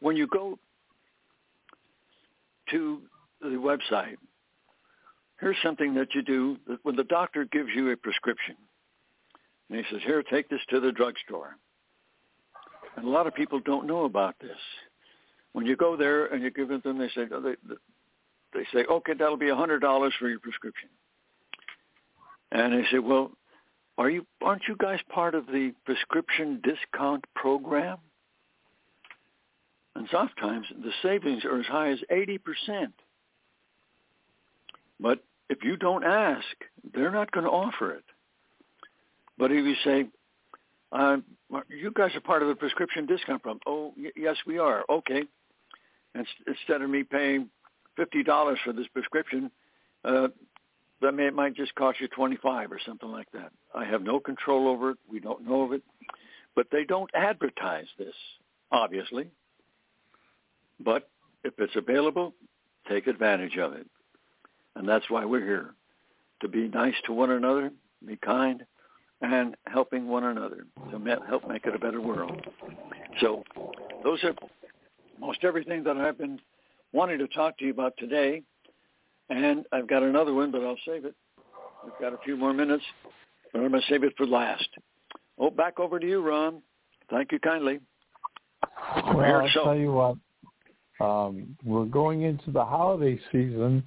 When 0.00 0.16
you 0.16 0.26
go 0.26 0.58
to 2.70 3.00
the 3.40 3.48
website, 3.48 4.16
here's 5.40 5.56
something 5.62 5.94
that 5.94 6.14
you 6.14 6.22
do 6.22 6.56
when 6.82 6.96
the 6.96 7.04
doctor 7.04 7.44
gives 7.44 7.70
you 7.74 7.90
a 7.90 7.96
prescription. 7.96 8.56
And 9.68 9.78
he 9.78 9.84
says, 9.90 10.02
here, 10.04 10.22
take 10.22 10.48
this 10.48 10.60
to 10.70 10.80
the 10.80 10.92
drugstore. 10.92 11.56
And 12.96 13.06
a 13.06 13.10
lot 13.10 13.26
of 13.26 13.34
people 13.34 13.60
don't 13.60 13.86
know 13.86 14.04
about 14.04 14.36
this. 14.40 14.56
When 15.52 15.66
you 15.66 15.76
go 15.76 15.96
there 15.96 16.26
and 16.26 16.42
you 16.42 16.50
give 16.50 16.70
it 16.70 16.82
them, 16.82 16.98
they 16.98 17.08
say, 17.08 17.26
they, 17.26 17.54
they 18.52 18.66
say, 18.72 18.84
okay, 18.90 19.12
that'll 19.18 19.36
be 19.36 19.48
a 19.48 19.54
$100 19.54 20.10
for 20.18 20.28
your 20.28 20.40
prescription. 20.40 20.88
And 22.52 22.72
they 22.72 22.86
say, 22.90 22.98
well, 22.98 23.32
are 23.98 24.10
you, 24.10 24.26
aren't 24.42 24.62
you 24.68 24.76
guys 24.76 25.00
part 25.08 25.34
of 25.34 25.46
the 25.46 25.72
prescription 25.84 26.62
discount 26.62 27.24
program? 27.34 27.98
And 29.94 30.06
sometimes 30.12 30.66
the 30.70 30.92
savings 31.02 31.44
are 31.44 31.58
as 31.58 31.66
high 31.66 31.90
as 31.90 31.98
80%. 32.12 32.38
But 35.00 35.24
if 35.48 35.64
you 35.64 35.76
don't 35.76 36.04
ask, 36.04 36.44
they're 36.94 37.10
not 37.10 37.30
going 37.30 37.44
to 37.44 37.50
offer 37.50 37.92
it. 37.92 38.04
But 39.38 39.52
if 39.52 39.64
you 39.64 39.74
say, 39.84 40.06
uh, 40.92 41.16
you 41.68 41.92
guys 41.92 42.14
are 42.14 42.20
part 42.20 42.42
of 42.42 42.48
the 42.48 42.54
prescription 42.54 43.06
discount 43.06 43.42
program. 43.42 43.60
Oh, 43.66 43.92
y- 43.96 44.10
yes, 44.16 44.36
we 44.46 44.58
are. 44.58 44.84
Okay. 44.88 45.24
And 46.14 46.26
instead 46.46 46.82
of 46.82 46.90
me 46.90 47.02
paying 47.02 47.48
$50 47.98 48.56
for 48.64 48.72
this 48.72 48.86
prescription, 48.88 49.50
uh, 50.04 50.28
that 51.02 51.12
may, 51.12 51.26
it 51.26 51.34
might 51.34 51.54
just 51.54 51.74
cost 51.74 52.00
you 52.00 52.08
25 52.08 52.72
or 52.72 52.80
something 52.86 53.10
like 53.10 53.30
that. 53.32 53.52
I 53.74 53.84
have 53.84 54.02
no 54.02 54.18
control 54.18 54.68
over 54.68 54.92
it. 54.92 54.98
We 55.10 55.20
don't 55.20 55.46
know 55.46 55.62
of 55.62 55.72
it. 55.72 55.82
But 56.54 56.68
they 56.72 56.84
don't 56.84 57.10
advertise 57.14 57.86
this, 57.98 58.14
obviously. 58.72 59.28
But 60.80 61.10
if 61.44 61.54
it's 61.58 61.76
available, 61.76 62.34
take 62.88 63.06
advantage 63.06 63.58
of 63.58 63.74
it. 63.74 63.86
And 64.74 64.88
that's 64.88 65.08
why 65.10 65.24
we're 65.24 65.44
here, 65.44 65.74
to 66.40 66.48
be 66.48 66.68
nice 66.68 66.94
to 67.06 67.12
one 67.12 67.30
another, 67.30 67.72
be 68.06 68.16
kind, 68.16 68.64
and 69.22 69.56
helping 69.66 70.08
one 70.08 70.24
another 70.24 70.66
to 70.90 71.18
help 71.28 71.48
make 71.48 71.64
it 71.66 71.74
a 71.74 71.78
better 71.78 72.00
world. 72.00 72.46
So 73.20 73.42
those 74.04 74.22
are 74.24 74.34
most 75.18 75.44
everything 75.44 75.82
that 75.84 75.96
I've 75.96 76.18
been 76.18 76.38
wanting 76.92 77.18
to 77.18 77.28
talk 77.28 77.58
to 77.58 77.64
you 77.64 77.70
about 77.70 77.94
today. 77.98 78.42
And 79.28 79.64
I've 79.72 79.88
got 79.88 80.02
another 80.02 80.34
one, 80.34 80.50
but 80.52 80.62
I'll 80.62 80.78
save 80.86 81.04
it. 81.04 81.14
We've 81.84 81.94
got 82.00 82.12
a 82.12 82.18
few 82.24 82.36
more 82.36 82.52
minutes, 82.52 82.84
but 83.52 83.60
I'm 83.60 83.70
going 83.70 83.80
to 83.80 83.88
save 83.88 84.04
it 84.04 84.12
for 84.16 84.26
last. 84.26 84.68
Oh, 85.38 85.50
back 85.50 85.80
over 85.80 85.98
to 85.98 86.06
you, 86.06 86.20
Ron. 86.20 86.62
Thank 87.10 87.32
you 87.32 87.40
kindly. 87.40 87.80
Well, 89.14 89.42
I'll 89.42 89.48
tell 89.48 89.76
you 89.76 89.92
what. 89.92 90.16
Um, 90.98 91.56
we're 91.64 91.84
going 91.84 92.22
into 92.22 92.50
the 92.50 92.64
holiday 92.64 93.20
season. 93.30 93.84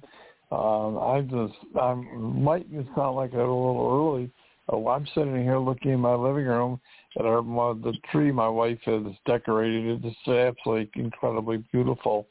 Um, 0.52 0.98
I 0.98 1.20
just 1.28 1.54
I 1.80 1.94
might 1.94 2.66
sound 2.96 3.16
like 3.16 3.32
a 3.32 3.38
little 3.38 4.14
early. 4.14 4.30
Oh, 4.70 4.88
I'm 4.88 5.06
sitting 5.14 5.42
here 5.42 5.58
looking 5.58 5.92
in 5.92 6.00
my 6.00 6.14
living 6.14 6.46
room 6.46 6.80
at 7.18 7.26
our 7.26 7.42
the 7.42 7.92
tree 8.10 8.30
my 8.30 8.48
wife 8.48 8.78
has 8.84 9.02
decorated. 9.26 10.04
It's 10.04 10.28
absolutely 10.28 10.90
incredibly 10.94 11.58
beautiful. 11.72 12.26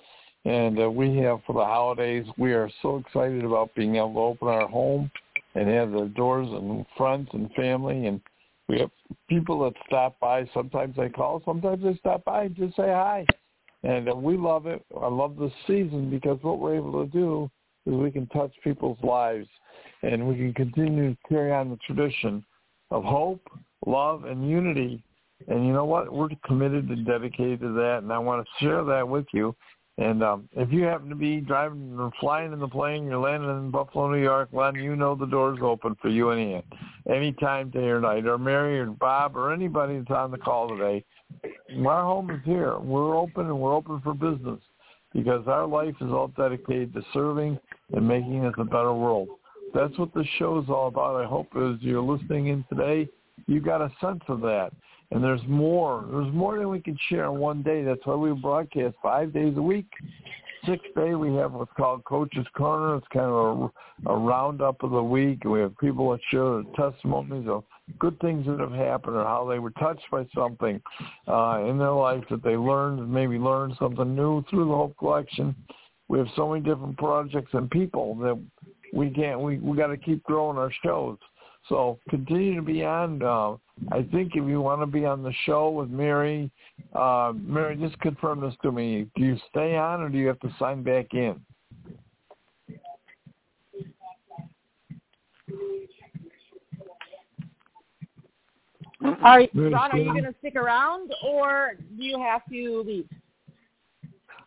And 0.45 0.81
uh, 0.81 0.89
we 0.89 1.17
have 1.17 1.39
for 1.45 1.53
the 1.53 1.65
holidays, 1.65 2.25
we 2.37 2.53
are 2.53 2.69
so 2.81 2.97
excited 2.97 3.43
about 3.43 3.75
being 3.75 3.97
able 3.97 4.13
to 4.13 4.19
open 4.19 4.47
our 4.47 4.67
home 4.67 5.11
and 5.55 5.67
have 5.67 5.91
the 5.91 6.05
doors 6.15 6.47
and 6.49 6.85
friends 6.95 7.27
and 7.33 7.51
family. 7.53 8.05
And 8.05 8.21
we 8.69 8.79
have 8.79 8.91
people 9.27 9.63
that 9.65 9.73
stop 9.85 10.17
by. 10.19 10.49
Sometimes 10.53 10.95
they 10.95 11.09
call, 11.09 11.41
sometimes 11.43 11.83
they 11.83 11.97
stop 11.97 12.23
by 12.23 12.43
and 12.43 12.55
just 12.55 12.77
say 12.77 12.87
hi 12.87 13.25
and 13.83 14.09
uh, 14.09 14.15
we 14.15 14.37
love 14.37 14.65
it. 14.65 14.83
I 14.99 15.07
love 15.07 15.37
this 15.37 15.51
season 15.67 16.09
because 16.09 16.39
what 16.41 16.59
we're 16.59 16.75
able 16.75 17.05
to 17.05 17.11
do 17.11 17.49
is 17.85 17.93
we 17.93 18.11
can 18.11 18.27
touch 18.27 18.51
people's 18.63 18.97
lives, 19.03 19.47
and 20.03 20.27
we 20.27 20.35
can 20.35 20.53
continue 20.53 21.11
to 21.13 21.17
carry 21.27 21.51
on 21.51 21.69
the 21.69 21.77
tradition 21.77 22.43
of 22.91 23.03
hope, 23.03 23.41
love, 23.85 24.25
and 24.25 24.49
unity. 24.49 25.03
And 25.47 25.65
you 25.65 25.73
know 25.73 25.85
what? 25.85 26.11
We're 26.11 26.29
committed 26.45 26.89
and 26.89 27.05
dedicated 27.05 27.61
to 27.61 27.73
that, 27.73 27.99
and 28.03 28.11
I 28.11 28.17
want 28.17 28.45
to 28.45 28.65
share 28.65 28.83
that 28.83 29.07
with 29.07 29.25
you. 29.33 29.55
And 29.97 30.23
um, 30.23 30.47
if 30.53 30.71
you 30.71 30.83
happen 30.83 31.09
to 31.09 31.15
be 31.15 31.41
driving 31.41 31.97
or 31.99 32.09
flying 32.21 32.53
in 32.53 32.59
the 32.59 32.69
plane, 32.69 33.05
you're 33.05 33.19
landing 33.19 33.49
in 33.49 33.69
Buffalo, 33.69 34.09
New 34.09 34.21
York, 34.21 34.47
Len, 34.53 34.75
you 34.75 34.95
know 34.95 35.13
the 35.13 35.25
door's 35.25 35.59
open 35.61 35.97
for 36.01 36.07
you 36.07 36.29
and 36.29 36.39
Ian. 36.39 36.63
Anytime, 37.09 37.69
day 37.69 37.89
or 37.89 37.99
night, 37.99 38.25
or 38.25 38.37
Mary 38.37 38.79
or 38.79 38.85
Bob 38.85 39.35
or 39.35 39.51
anybody 39.53 39.97
that's 39.97 40.11
on 40.11 40.31
the 40.31 40.37
call 40.37 40.69
today. 40.69 41.03
Our 41.85 42.03
home 42.03 42.29
is 42.29 42.39
here. 42.45 42.79
We're 42.79 43.17
open 43.17 43.47
and 43.47 43.59
we're 43.59 43.75
open 43.75 43.99
for 44.01 44.13
business 44.13 44.61
because 45.13 45.45
our 45.47 45.67
life 45.67 45.95
is 45.99 46.11
all 46.11 46.29
dedicated 46.29 46.93
to 46.93 47.01
serving 47.13 47.59
and 47.93 48.07
making 48.07 48.45
us 48.45 48.53
a 48.57 48.63
better 48.63 48.93
world. 48.93 49.27
That's 49.73 49.97
what 49.97 50.13
the 50.13 50.25
show 50.37 50.59
is 50.59 50.69
all 50.69 50.87
about. 50.87 51.21
I 51.21 51.25
hope 51.25 51.47
as 51.55 51.81
you're 51.81 52.01
listening 52.01 52.47
in 52.47 52.65
today, 52.69 53.09
you 53.47 53.59
got 53.59 53.81
a 53.81 53.91
sense 54.01 54.21
of 54.27 54.41
that. 54.41 54.71
And 55.11 55.23
there's 55.23 55.41
more. 55.47 56.05
There's 56.11 56.33
more 56.33 56.57
than 56.57 56.69
we 56.69 56.79
can 56.79 56.97
share 57.09 57.25
in 57.25 57.39
one 57.39 57.63
day. 57.63 57.83
That's 57.83 58.05
why 58.05 58.15
we 58.15 58.31
broadcast 58.33 58.95
five 59.01 59.33
days 59.33 59.55
a 59.57 59.61
week. 59.61 59.87
Sixth 60.67 60.93
day 60.95 61.15
we 61.15 61.33
have 61.35 61.53
what's 61.53 61.71
called 61.75 62.03
Coach's 62.03 62.45
Corner. 62.55 62.97
It's 62.97 63.07
kind 63.11 63.25
of 63.25 63.71
a, 64.05 64.11
a 64.11 64.17
roundup 64.17 64.83
of 64.83 64.91
the 64.91 65.01
week. 65.01 65.45
We 65.45 65.61
have 65.61 65.75
people 65.77 66.11
that 66.11 66.19
share 66.29 66.61
their 66.61 66.91
testimonies 66.91 67.47
of 67.47 67.63
good 67.97 68.19
things 68.19 68.45
that 68.45 68.59
have 68.59 68.73
happened 68.73 69.15
or 69.15 69.23
how 69.23 69.47
they 69.49 69.57
were 69.57 69.71
touched 69.71 70.05
by 70.11 70.27
something 70.35 70.81
uh, 71.27 71.63
in 71.65 71.77
their 71.77 71.91
life 71.91 72.23
that 72.29 72.43
they 72.43 72.55
learned, 72.55 73.11
maybe 73.11 73.37
learned 73.37 73.75
something 73.79 74.15
new 74.15 74.43
through 74.49 74.65
the 74.65 74.75
Hope 74.75 74.97
Collection. 74.97 75.55
We 76.07 76.19
have 76.19 76.27
so 76.35 76.49
many 76.49 76.61
different 76.61 76.97
projects 76.97 77.51
and 77.53 77.69
people 77.71 78.15
that 78.15 78.39
we 78.93 79.09
can't. 79.09 79.39
We 79.39 79.59
we 79.59 79.77
got 79.77 79.87
to 79.87 79.97
keep 79.97 80.23
growing 80.23 80.57
our 80.57 80.71
shows. 80.83 81.17
So 81.67 81.99
continue 82.09 82.55
to 82.55 82.61
be 82.61 82.83
on. 82.83 83.21
Uh, 83.21 83.57
I 83.91 84.03
think 84.11 84.31
if 84.35 84.47
you 84.47 84.61
want 84.61 84.81
to 84.81 84.87
be 84.87 85.05
on 85.05 85.23
the 85.23 85.33
show 85.45 85.69
with 85.69 85.89
Mary, 85.89 86.49
uh, 86.93 87.33
Mary, 87.35 87.75
just 87.75 87.99
confirm 87.99 88.41
this 88.41 88.55
to 88.63 88.71
me. 88.71 89.07
Do 89.15 89.23
you 89.23 89.37
stay 89.49 89.75
on 89.75 90.01
or 90.01 90.09
do 90.09 90.17
you 90.17 90.27
have 90.27 90.39
to 90.39 90.53
sign 90.57 90.83
back 90.83 91.13
in? 91.13 91.39
Are 99.01 99.43
Ron, 99.53 99.73
are 99.91 99.97
you 99.97 100.11
going 100.11 100.23
to 100.23 100.35
stick 100.39 100.55
around 100.55 101.11
or 101.25 101.73
do 101.97 102.03
you 102.03 102.19
have 102.19 102.41
to 102.51 102.83
leave? 102.85 103.07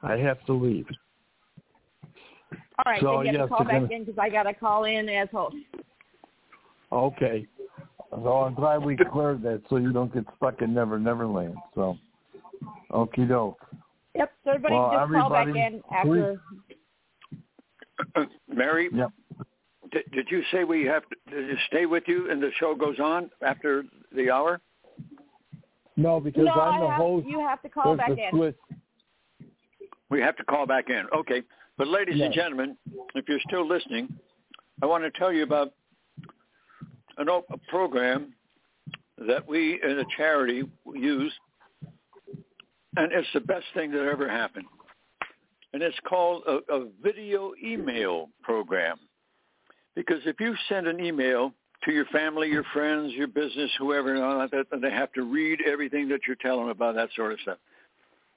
I 0.03 0.16
have 0.16 0.45
to 0.47 0.53
leave. 0.53 0.86
All 2.85 2.93
right, 2.93 3.01
So, 3.01 3.22
then 3.22 3.26
you 3.26 3.26
have 3.26 3.35
yes, 3.35 3.43
to 3.45 3.49
call 3.49 3.64
back 3.64 3.80
gonna- 3.83 3.95
in 3.95 4.05
because 4.05 4.18
I 4.18 4.28
got 4.28 4.43
to 4.45 4.55
call 4.55 4.85
in 4.85 5.09
as 5.09 5.28
host. 5.30 5.57
Okay. 6.91 7.47
So 8.11 8.28
I'm 8.43 8.55
glad 8.55 8.85
we 8.85 8.97
cleared 8.97 9.43
that 9.43 9.62
so 9.70 9.76
you 9.76 9.93
don't 9.93 10.12
get 10.12 10.24
stuck 10.37 10.61
in 10.61 10.74
Never 10.74 10.99
Never 10.99 11.26
Land. 11.26 11.57
So, 11.74 11.97
okie 12.91 13.26
doke. 13.26 13.64
Yep, 14.14 14.33
so 14.45 14.51
everybody 14.51 14.74
Well, 14.74 14.91
just 14.91 15.12
call 15.12 15.30
back 15.30 15.47
in 15.49 15.83
after. 15.91 16.41
Mary, 18.49 18.91
Yep. 18.93 19.11
did, 19.93 20.11
did 20.12 20.30
you 20.30 20.43
say 20.53 20.64
we 20.64 20.85
have 20.85 21.03
to, 21.09 21.16
did 21.30 21.51
it 21.51 21.59
stay 21.68 21.87
with 21.87 22.03
you 22.07 22.30
and 22.30 22.43
the 22.43 22.51
show 22.59 22.74
goes 22.74 22.99
on 23.01 23.30
after 23.41 23.85
the 24.14 24.30
hour? 24.30 24.61
No, 25.97 26.20
because 26.20 26.45
No, 26.45 26.53
I'm 26.53 26.80
the 26.80 26.89
have, 26.89 26.97
host. 27.01 27.26
you 27.26 27.41
have 27.41 27.62
to 27.62 27.68
call 27.70 27.97
There's 27.97 28.09
back 28.09 28.18
in. 28.18 28.30
switch. 28.33 28.57
We 30.11 30.20
have 30.20 30.37
to 30.37 30.45
call 30.45 30.66
back 30.66 30.91
in. 30.91 31.07
Okay. 31.16 31.43
But 31.79 31.89
ladies 31.89 32.20
and 32.20 32.33
gentlemen, 32.33 32.77
if 33.14 33.29
you're 33.29 33.41
still 33.49 33.66
listening, 33.66 34.09
I 34.83 34.87
want 34.87 35.05
to 35.05 35.18
tell 35.18 35.33
you 35.33 35.43
about 35.43 35.73
an, 37.16 37.29
op- 37.29 37.51
a 37.51 37.59
program 37.70 38.35
that 39.27 39.47
we 39.47 39.81
in 39.83 39.99
a 39.99 40.05
charity 40.16 40.64
use, 40.95 41.33
and 42.97 43.12
it's 43.12 43.29
the 43.33 43.41
best 43.41 43.64
thing 43.75 43.91
that 43.93 44.03
ever 44.03 44.29
happened. 44.29 44.66
And 45.73 45.83
it's 45.83 45.97
called 46.07 46.43
a, 46.47 46.59
a 46.73 46.89
video 47.03 47.53
email 47.64 48.29
program. 48.43 48.99
Because 49.95 50.20
if 50.27 50.41
you 50.41 50.55
send 50.68 50.87
an 50.87 51.01
email 51.05 51.53
to 51.85 51.93
your 51.93 52.05
family, 52.07 52.49
your 52.49 52.64
friends, 52.73 53.12
your 53.14 53.29
business, 53.29 53.70
whoever, 53.79 54.14
and 54.14 54.23
all 54.23 54.39
that, 54.39 54.66
and 54.73 54.83
they 54.83 54.91
have 54.91 55.12
to 55.12 55.23
read 55.23 55.61
everything 55.66 56.09
that 56.09 56.20
you're 56.27 56.37
telling 56.37 56.61
them 56.61 56.68
about 56.68 56.95
that 56.95 57.09
sort 57.16 57.33
of 57.33 57.41
stuff. 57.41 57.59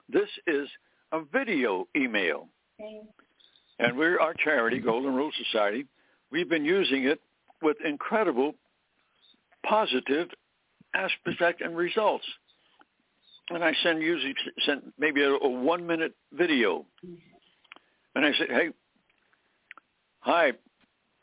This 0.09 0.29
is 0.47 0.67
a 1.11 1.21
video 1.33 1.87
email. 1.95 2.47
And 3.79 3.97
we're 3.97 4.19
our 4.19 4.33
charity, 4.33 4.79
Golden 4.79 5.13
Rule 5.13 5.31
Society. 5.51 5.85
We've 6.31 6.49
been 6.49 6.65
using 6.65 7.05
it 7.05 7.19
with 7.61 7.77
incredible 7.83 8.53
positive 9.67 10.29
aspect 10.93 11.61
and 11.61 11.75
results. 11.75 12.25
And 13.49 13.63
I 13.63 13.73
send 13.83 14.01
usually 14.01 14.33
send 14.65 14.93
maybe 14.97 15.21
a, 15.21 15.31
a 15.31 15.49
one 15.49 15.85
minute 15.85 16.15
video. 16.33 16.85
And 18.15 18.25
I 18.25 18.31
say, 18.31 18.47
hey, 18.47 18.69
hi, 20.19 20.53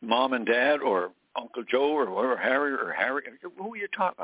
mom 0.03 0.34
and 0.34 0.46
dad, 0.46 0.80
or 0.82 1.12
Uncle 1.36 1.64
Joe, 1.70 1.90
or 1.92 2.07
whoever, 2.07 2.36
Harry, 2.36 2.72
or 2.74 2.92
Harry, 2.92 3.22
who 3.40 3.72
are 3.72 3.76
you 3.76 3.88
talk, 3.96 4.16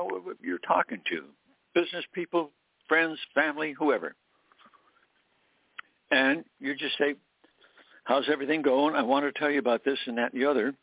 you're 0.42 0.58
talking 0.58 1.00
to? 1.10 1.24
Business 1.74 2.04
people, 2.12 2.50
friends, 2.88 3.18
family, 3.34 3.74
whoever. 3.76 4.14
And 6.10 6.44
you 6.60 6.74
just 6.74 6.96
say, 6.98 7.14
how's 8.08 8.28
everything 8.32 8.62
going? 8.62 8.96
I 8.96 9.02
want 9.02 9.26
to 9.26 9.38
tell 9.38 9.50
you 9.50 9.58
about 9.58 9.84
this 9.84 9.98
and 10.06 10.16
that 10.16 10.32
and 10.32 10.42
the 10.42 10.50
other. 10.50 10.74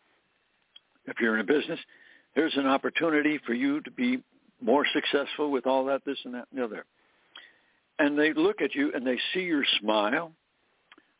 If 1.08 1.20
you're 1.20 1.34
in 1.34 1.42
a 1.42 1.44
business, 1.44 1.80
here's 2.36 2.56
an 2.56 2.68
opportunity 2.68 3.40
for 3.46 3.54
you 3.54 3.82
to 3.82 3.92
be 3.92 4.24
more 4.62 4.86
successful 4.94 5.50
with 5.52 5.66
all 5.66 5.86
that, 5.86 6.06
this 6.06 6.20
and 6.24 6.36
that 6.36 6.48
and 6.52 6.62
the 6.62 6.64
other. 6.64 6.86
And 7.98 8.18
they 8.18 8.32
look 8.34 8.62
at 8.62 8.76
you 8.76 8.92
and 8.94 9.06
they 9.06 9.18
see 9.34 9.42
your 9.42 9.64
smile. 9.80 10.34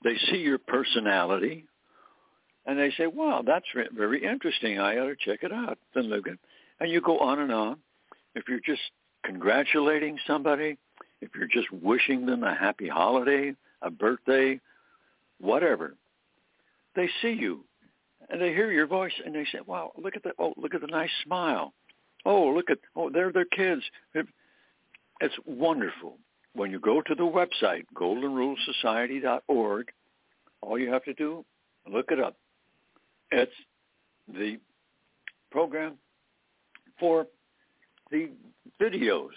They 0.04 0.16
see 0.30 0.38
your 0.38 0.60
personality. 0.60 1.66
And 2.68 2.78
they 2.78 2.92
say, 2.98 3.08
wow, 3.08 3.44
that's 3.46 3.66
very 3.96 4.24
interesting. 4.24 4.80
I 4.80 5.00
ought 5.00 5.08
to 5.08 5.16
check 5.20 5.40
it 5.42 5.52
out. 5.52 5.80
Then 5.96 6.06
look 6.06 6.28
at, 6.28 6.38
and 6.80 6.92
you 6.92 7.02
go 7.02 7.18
on 7.18 7.40
and 7.40 7.52
on. 7.52 7.78
If 8.36 8.48
you're 8.48 8.60
just 8.60 8.82
congratulating 9.24 10.20
somebody, 10.28 10.78
if 11.22 11.32
you're 11.36 11.48
just 11.48 11.72
wishing 11.72 12.28
them 12.28 12.44
a 12.44 12.54
happy 12.54 12.88
holiday, 12.88 13.56
a 13.82 13.90
birthday, 13.90 14.60
whatever, 15.40 15.96
they 16.96 17.10
see 17.22 17.32
you 17.32 17.66
and 18.30 18.42
they 18.42 18.50
hear 18.50 18.72
your 18.72 18.88
voice 18.88 19.14
and 19.24 19.36
they 19.36 19.46
say, 19.52 19.60
wow, 19.66 19.92
look 20.02 20.16
at 20.16 20.24
the, 20.24 20.32
Oh, 20.40 20.54
look 20.58 20.74
at 20.74 20.82
the 20.82 20.88
nice 20.88 21.12
smile. 21.24 21.74
Oh, 22.26 22.48
look 22.48 22.70
at, 22.70 22.80
oh, 22.96 23.10
they're 23.10 23.32
their 23.32 23.46
kids. 23.46 23.84
It's 25.22 25.36
wonderful. 25.46 26.18
When 26.54 26.72
you 26.72 26.80
go 26.80 27.02
to 27.02 27.16
the 27.16 27.24
website, 27.24 27.86
goldenrulesociety.org, 27.96 29.92
all 30.62 30.80
you 30.80 30.92
have 30.92 31.04
to 31.04 31.14
do, 31.14 31.46
look 31.92 32.12
it 32.12 32.20
up. 32.20 32.36
It's 33.32 33.52
the 34.28 34.58
program 35.52 35.98
for 37.00 37.28
the 38.10 38.30
videos, 38.82 39.30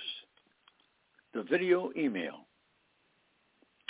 the 1.34 1.42
video 1.42 1.90
email. 1.96 2.47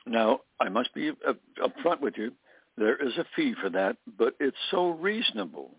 Now, 0.09 0.41
I 0.61 0.69
must 0.69 0.95
be 0.95 1.11
uh, 1.11 1.35
upfront 1.63 2.01
with 2.01 2.15
you. 2.17 2.33
There 2.77 2.97
is 2.97 3.17
a 3.19 3.27
fee 3.37 3.55
for 3.61 3.71
that, 3.71 3.97
but 4.17 4.35
it's 4.41 4.57
so 4.71 4.91
reasonable. 4.91 5.75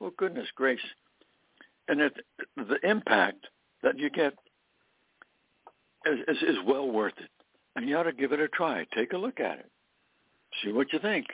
Well, 0.00 0.12
goodness 0.16 0.48
grace. 0.54 0.80
And 1.88 2.00
it, 2.00 2.14
the 2.56 2.78
impact 2.82 3.46
that 3.82 3.98
you 3.98 4.10
get 4.10 4.34
is, 6.06 6.18
is, 6.28 6.42
is 6.42 6.56
well 6.66 6.90
worth 6.90 7.14
it. 7.18 7.30
And 7.76 7.88
you 7.88 7.96
ought 7.96 8.04
to 8.04 8.12
give 8.12 8.32
it 8.32 8.40
a 8.40 8.48
try. 8.48 8.86
Take 8.94 9.12
a 9.12 9.18
look 9.18 9.40
at 9.40 9.58
it. 9.58 9.70
See 10.62 10.72
what 10.72 10.92
you 10.92 10.98
think. 10.98 11.26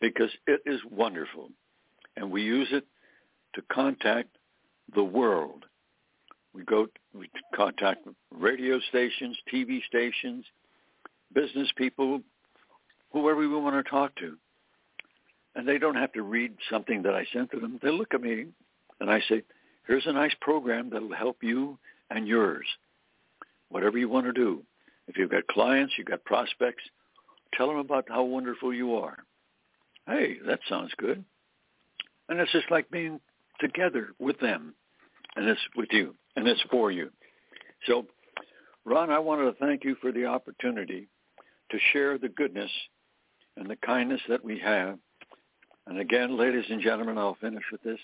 Because 0.00 0.30
it 0.46 0.62
is 0.64 0.80
wonderful. 0.90 1.50
And 2.16 2.30
we 2.30 2.42
use 2.42 2.68
it 2.70 2.84
to 3.54 3.62
contact 3.72 4.28
the 4.94 5.04
world. 5.04 5.64
We 6.54 6.64
go, 6.64 6.86
we 7.12 7.28
contact 7.54 8.06
radio 8.32 8.80
stations, 8.88 9.36
TV 9.52 9.80
stations, 9.84 10.44
business 11.32 11.68
people, 11.76 12.20
whoever 13.12 13.40
we 13.40 13.48
want 13.48 13.84
to 13.84 13.90
talk 13.90 14.14
to. 14.16 14.36
And 15.54 15.66
they 15.66 15.78
don't 15.78 15.96
have 15.96 16.12
to 16.12 16.22
read 16.22 16.54
something 16.70 17.02
that 17.02 17.14
I 17.14 17.26
sent 17.32 17.50
to 17.50 17.60
them. 17.60 17.78
They 17.82 17.90
look 17.90 18.14
at 18.14 18.22
me 18.22 18.46
and 19.00 19.10
I 19.10 19.20
say, 19.28 19.42
here's 19.86 20.06
a 20.06 20.12
nice 20.12 20.34
program 20.40 20.90
that'll 20.90 21.14
help 21.14 21.38
you 21.42 21.78
and 22.10 22.26
yours. 22.26 22.66
Whatever 23.68 23.98
you 23.98 24.08
want 24.08 24.26
to 24.26 24.32
do. 24.32 24.62
If 25.08 25.16
you've 25.16 25.30
got 25.30 25.46
clients, 25.46 25.94
you've 25.96 26.06
got 26.06 26.24
prospects, 26.24 26.82
tell 27.54 27.66
them 27.68 27.78
about 27.78 28.06
how 28.08 28.24
wonderful 28.24 28.72
you 28.72 28.94
are. 28.96 29.18
Hey, 30.06 30.36
that 30.46 30.60
sounds 30.68 30.92
good. 30.98 31.24
And 32.28 32.38
it's 32.38 32.52
just 32.52 32.70
like 32.70 32.90
being 32.90 33.20
together 33.60 34.08
with 34.18 34.38
them. 34.38 34.74
And 35.34 35.48
it's 35.48 35.60
with 35.76 35.88
you. 35.92 36.14
And 36.36 36.46
it's 36.46 36.62
for 36.70 36.90
you. 36.90 37.10
So, 37.86 38.06
Ron, 38.84 39.10
I 39.10 39.18
wanted 39.18 39.44
to 39.44 39.52
thank 39.64 39.84
you 39.84 39.96
for 40.00 40.12
the 40.12 40.26
opportunity 40.26 41.08
to 41.70 41.78
share 41.92 42.18
the 42.18 42.28
goodness 42.28 42.70
and 43.56 43.68
the 43.68 43.76
kindness 43.76 44.20
that 44.28 44.44
we 44.44 44.58
have. 44.58 44.98
And 45.86 45.98
again, 45.98 46.36
ladies 46.38 46.64
and 46.68 46.82
gentlemen, 46.82 47.18
I'll 47.18 47.36
finish 47.40 47.64
with 47.72 47.82
this. 47.82 47.98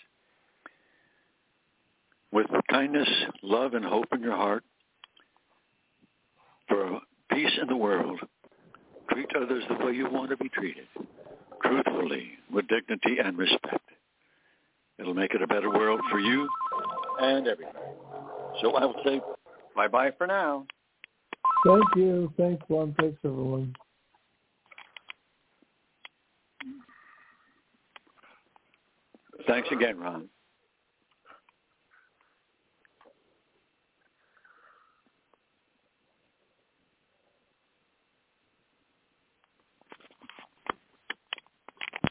With 2.32 2.46
kindness, 2.70 3.08
love, 3.42 3.74
and 3.74 3.84
hope 3.84 4.08
in 4.12 4.22
your 4.22 4.36
heart 4.36 4.64
for 6.68 7.00
peace 7.30 7.52
in 7.60 7.68
the 7.68 7.76
world, 7.76 8.18
treat 9.10 9.28
others 9.36 9.62
the 9.68 9.84
way 9.84 9.92
you 9.92 10.08
want 10.10 10.30
to 10.30 10.36
be 10.36 10.48
treated, 10.48 10.86
truthfully, 11.62 12.30
with 12.52 12.66
dignity 12.68 13.18
and 13.22 13.36
respect. 13.36 13.90
It'll 14.98 15.14
make 15.14 15.34
it 15.34 15.42
a 15.42 15.46
better 15.46 15.70
world 15.70 16.00
for 16.10 16.18
you 16.18 16.48
and 17.20 17.46
everybody. 17.46 17.78
So 18.62 18.72
I 18.72 18.84
will 18.84 19.00
say 19.04 19.20
bye-bye 19.76 20.12
for 20.16 20.26
now. 20.26 20.66
Thank 21.66 21.84
you. 21.96 22.32
Thanks, 22.36 22.62
Ron. 22.68 22.94
Thanks, 23.00 23.18
everyone. 23.24 23.74
Thanks 29.46 29.68
again, 29.72 29.98
Ron. 29.98 30.28